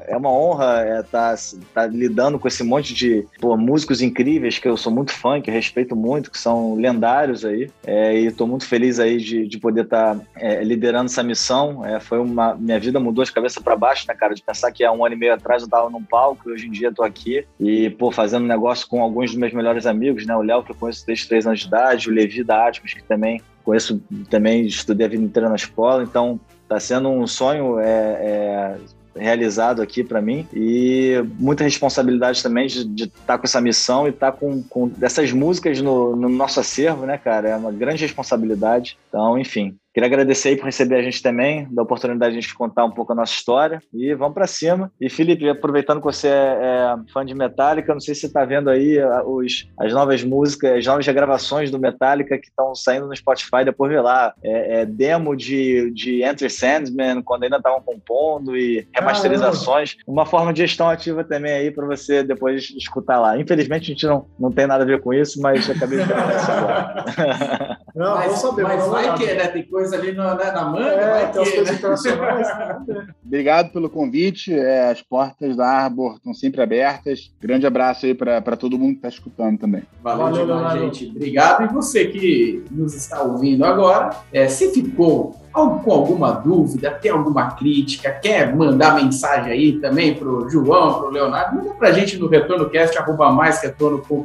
é, 0.09 0.14
é 0.14 0.16
uma 0.16 0.32
honra 0.32 1.01
estar 1.01 1.34
é, 1.34 1.36
tá, 1.36 1.36
tá 1.74 1.86
lidando 1.86 2.40
com 2.40 2.49
esse 2.49 2.64
monte 2.64 2.92
de 2.92 3.24
pô, 3.40 3.57
músicos 3.57 4.03
incríveis 4.03 4.59
que 4.59 4.66
eu 4.66 4.76
sou 4.76 4.90
muito 4.90 5.12
fã, 5.12 5.40
que 5.40 5.49
respeito 5.49 5.95
muito, 5.95 6.32
que 6.32 6.38
são 6.40 6.74
lendários 6.74 7.45
aí, 7.45 7.70
é, 7.86 8.18
e 8.18 8.32
tô 8.32 8.49
muito 8.49 8.66
feliz 8.66 8.99
aí 8.99 9.18
de, 9.18 9.47
de 9.47 9.59
poder 9.61 9.84
estar 9.84 10.16
tá, 10.16 10.20
é, 10.34 10.64
liderando 10.64 11.07
essa 11.07 11.22
missão. 11.22 11.84
É, 11.85 12.01
foi 12.01 12.18
uma 12.18 12.55
minha 12.55 12.78
vida 12.78 12.99
mudou 13.01 13.24
de 13.24 13.32
cabeça 13.32 13.61
para 13.61 13.76
baixo, 13.76 14.07
né, 14.09 14.14
cara? 14.14 14.35
De 14.35 14.43
pensar 14.43 14.72
que 14.72 14.85
há 14.85 14.93
um 14.93 15.05
ano 15.05 15.14
e 15.14 15.18
meio 15.18 15.35
atrás 15.35 15.62
eu 15.62 15.68
tava 15.68 15.91
num 15.91 16.03
palco 16.03 16.49
e 16.49 16.53
hoje 16.53 16.66
em 16.66 16.70
dia 16.70 16.93
tô 16.93 17.03
aqui 17.03 17.47
e 17.59 17.91
pô 17.91 18.11
fazendo 18.11 18.47
negócio 18.47 18.87
com 18.89 19.03
alguns 19.03 19.30
dos 19.30 19.39
meus 19.39 19.53
melhores 19.53 19.87
amigos, 19.87 20.26
né? 20.26 20.37
O 20.37 20.43
Léo 20.43 20.62
que 20.62 20.72
eu 20.72 20.76
conheço 20.76 21.07
desde 21.07 21.28
três 21.28 21.47
anos 21.47 21.61
de 21.61 21.66
idade, 21.66 22.09
o 22.09 22.12
Levi 22.12 22.43
da 22.43 22.68
Atmos 22.68 22.95
que 22.95 23.03
também 23.03 23.41
conheço, 23.62 24.03
também 24.28 24.66
estudei 24.66 25.07
a 25.07 25.11
vida 25.11 25.22
inteira 25.22 25.49
na 25.49 25.57
escola, 25.57 26.03
então 26.03 26.39
tá 26.68 26.78
sendo 26.78 27.09
um 27.09 27.26
sonho 27.26 27.78
é, 27.78 27.87
é 27.87 28.76
realizado 29.16 29.80
aqui 29.80 30.03
para 30.03 30.20
mim 30.20 30.47
e 30.53 31.24
muita 31.39 31.64
responsabilidade 31.64 32.43
também 32.43 32.66
de 32.66 33.05
estar 33.05 33.20
tá 33.26 33.39
com 33.39 33.45
essa 33.45 33.61
missão 33.61 34.07
e 34.07 34.11
estar 34.11 34.32
tá 34.32 34.39
com, 34.39 34.62
com 34.62 34.91
essas 35.01 35.32
músicas 35.32 35.80
no, 35.80 36.16
no, 36.16 36.28
nosso 36.28 36.61
acervo, 36.61 37.07
né, 37.07 37.16
cara? 37.16 37.51
É 37.51 37.57
uma 37.57 37.72
grande 37.72 38.03
responsabilidade. 38.03 38.99
Então, 39.09 39.39
enfim, 39.39 39.76
Queria 39.95 40.09
agradecer 40.09 40.49
aí 40.49 40.57
por 40.57 40.64
receber 40.64 40.97
a 40.97 41.03
gente 41.03 41.22
também, 41.22 41.68
da 41.70 41.80
oportunidade 41.80 42.32
de 42.32 42.38
a 42.38 42.40
gente 42.40 42.53
contar 42.53 42.84
um 42.84 42.90
pouco 42.90 43.12
a 43.12 43.14
nossa 43.14 43.32
história 43.32 43.80
e 43.92 44.12
vamos 44.12 44.34
para 44.34 44.45
cima. 44.49 44.90
E 45.01 45.09
Felipe, 45.09 45.49
aproveitando 45.49 45.99
que 45.99 46.05
você 46.05 46.26
é, 46.26 46.32
é 46.32 46.97
fã 47.12 47.24
de 47.24 47.32
Metallica, 47.32 47.92
não 47.92 48.01
sei 48.01 48.12
se 48.12 48.22
você 48.22 48.26
está 48.26 48.45
vendo 48.45 48.68
aí 48.68 48.99
os, 49.24 49.70
as 49.78 49.92
novas 49.92 50.24
músicas, 50.24 50.78
as 50.78 50.84
novas 50.84 51.07
regravações 51.07 51.70
do 51.70 51.78
Metallica 51.78 52.36
que 52.36 52.49
estão 52.49 52.74
saindo 52.74 53.07
no 53.07 53.14
Spotify, 53.14 53.64
depois 53.64 53.92
vê 53.92 54.01
lá. 54.01 54.34
É, 54.42 54.80
é 54.80 54.86
demo 54.86 55.36
de, 55.36 55.92
de 55.92 56.24
Enter 56.24 56.51
Sandman, 56.51 57.22
quando 57.22 57.45
ainda 57.45 57.59
estavam 57.59 57.80
compondo 57.80 58.57
e 58.57 58.88
remasterizações. 58.92 59.97
Uma 60.09 60.26
forma 60.26 60.53
de 60.53 60.62
gestão 60.62 60.88
ativa 60.88 61.22
também 61.22 61.53
aí 61.53 61.70
para 61.70 61.86
você 61.86 62.24
depois 62.24 62.68
escutar 62.76 63.20
lá. 63.20 63.38
Infelizmente 63.38 63.84
a 63.84 63.95
gente 63.95 64.07
não, 64.07 64.26
não 64.40 64.51
tem 64.51 64.66
nada 64.66 64.82
a 64.82 64.86
ver 64.86 65.01
com 65.01 65.14
isso, 65.14 65.40
mas 65.40 65.70
acabei 65.70 66.01
de 66.01 66.07
falar 66.07 66.34
isso 66.34 66.51
agora. 66.51 67.78
Não, 67.95 68.16
mas, 68.16 68.32
saber, 68.32 68.64
mas 68.64 68.84
vai 68.88 69.16
que, 69.16 69.32
né? 69.34 69.47
Tem 69.47 69.62
coisa 69.62 69.84
ali 69.93 70.12
na, 70.12 70.35
né, 70.35 70.51
na 70.51 70.64
manga, 70.64 70.89
é, 70.89 71.11
vai 71.11 71.32
tem 71.32 71.43
que, 71.43 71.59
as 71.59 71.80
coisas 71.80 72.05
né? 72.87 73.07
Obrigado 73.24 73.72
pelo 73.72 73.91
convite. 73.91 74.53
É, 74.53 74.91
as 74.91 75.03
portas 75.03 75.57
da 75.57 75.66
Arbor 75.66 76.16
estão 76.16 76.32
sempre 76.32 76.62
abertas. 76.62 77.32
Grande 77.41 77.66
abraço 77.66 78.07
aí 78.07 78.14
para 78.14 78.57
todo 78.57 78.78
mundo 78.78 78.93
que 78.93 78.99
está 78.99 79.09
escutando 79.09 79.59
também. 79.59 79.82
Valeu, 80.03 80.24
Valeu 80.26 80.47
demais, 80.47 80.80
gente. 80.80 81.11
Obrigado. 81.11 81.64
E 81.64 81.72
você 81.72 82.07
que 82.07 82.64
nos 82.70 82.95
está 82.95 83.22
ouvindo 83.22 83.64
agora, 83.64 84.11
é, 84.32 84.49
se 84.49 84.72
ficou 84.72 85.37
com 85.53 85.93
alguma 85.93 86.32
dúvida, 86.32 86.91
tem 86.91 87.12
alguma 87.12 87.53
crítica, 87.53 88.11
quer 88.11 88.55
mandar 88.57 88.97
mensagem 88.97 89.53
aí 89.53 89.72
também 89.80 90.14
para 90.14 90.28
o 90.28 90.51
João, 90.51 90.95
para 90.95 91.07
o 91.07 91.11
Leonardo, 91.11 91.57
manda 91.57 91.74
para 91.74 91.89
a 91.89 91.93
gente 91.93 92.18
no 92.18 92.26
retornocast, 92.26 92.99
arroba 92.99 93.30
mais 93.30 93.62
retorno.com. 93.62 94.24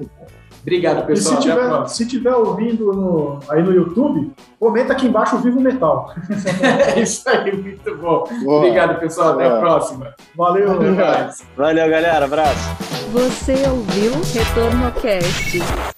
Obrigado, 0.69 1.05
pessoal. 1.07 1.39
E 1.39 1.41
se 1.41 1.49
tiver, 1.49 1.87
se 1.87 2.05
tiver 2.05 2.35
ouvindo 2.35 2.93
no, 2.93 3.39
aí 3.49 3.63
no 3.63 3.73
YouTube, 3.73 4.31
comenta 4.59 4.93
aqui 4.93 5.07
embaixo 5.07 5.35
o 5.35 5.39
Vivo 5.39 5.59
Metal. 5.59 6.13
é 6.95 6.99
isso 7.01 7.27
aí, 7.27 7.55
muito 7.55 7.95
bom. 7.97 8.23
Boa. 8.43 8.57
Obrigado, 8.57 8.99
pessoal. 8.99 9.33
Até 9.33 9.45
Boa. 9.45 9.57
a 9.57 9.59
próxima. 9.59 10.13
Valeu. 10.35 10.69
Valeu, 11.57 11.89
galera. 11.89 12.25
Abraço. 12.25 12.69
Você 13.11 13.67
ouviu 13.67 14.11
Retorno 14.33 14.91
Cast. 15.01 15.97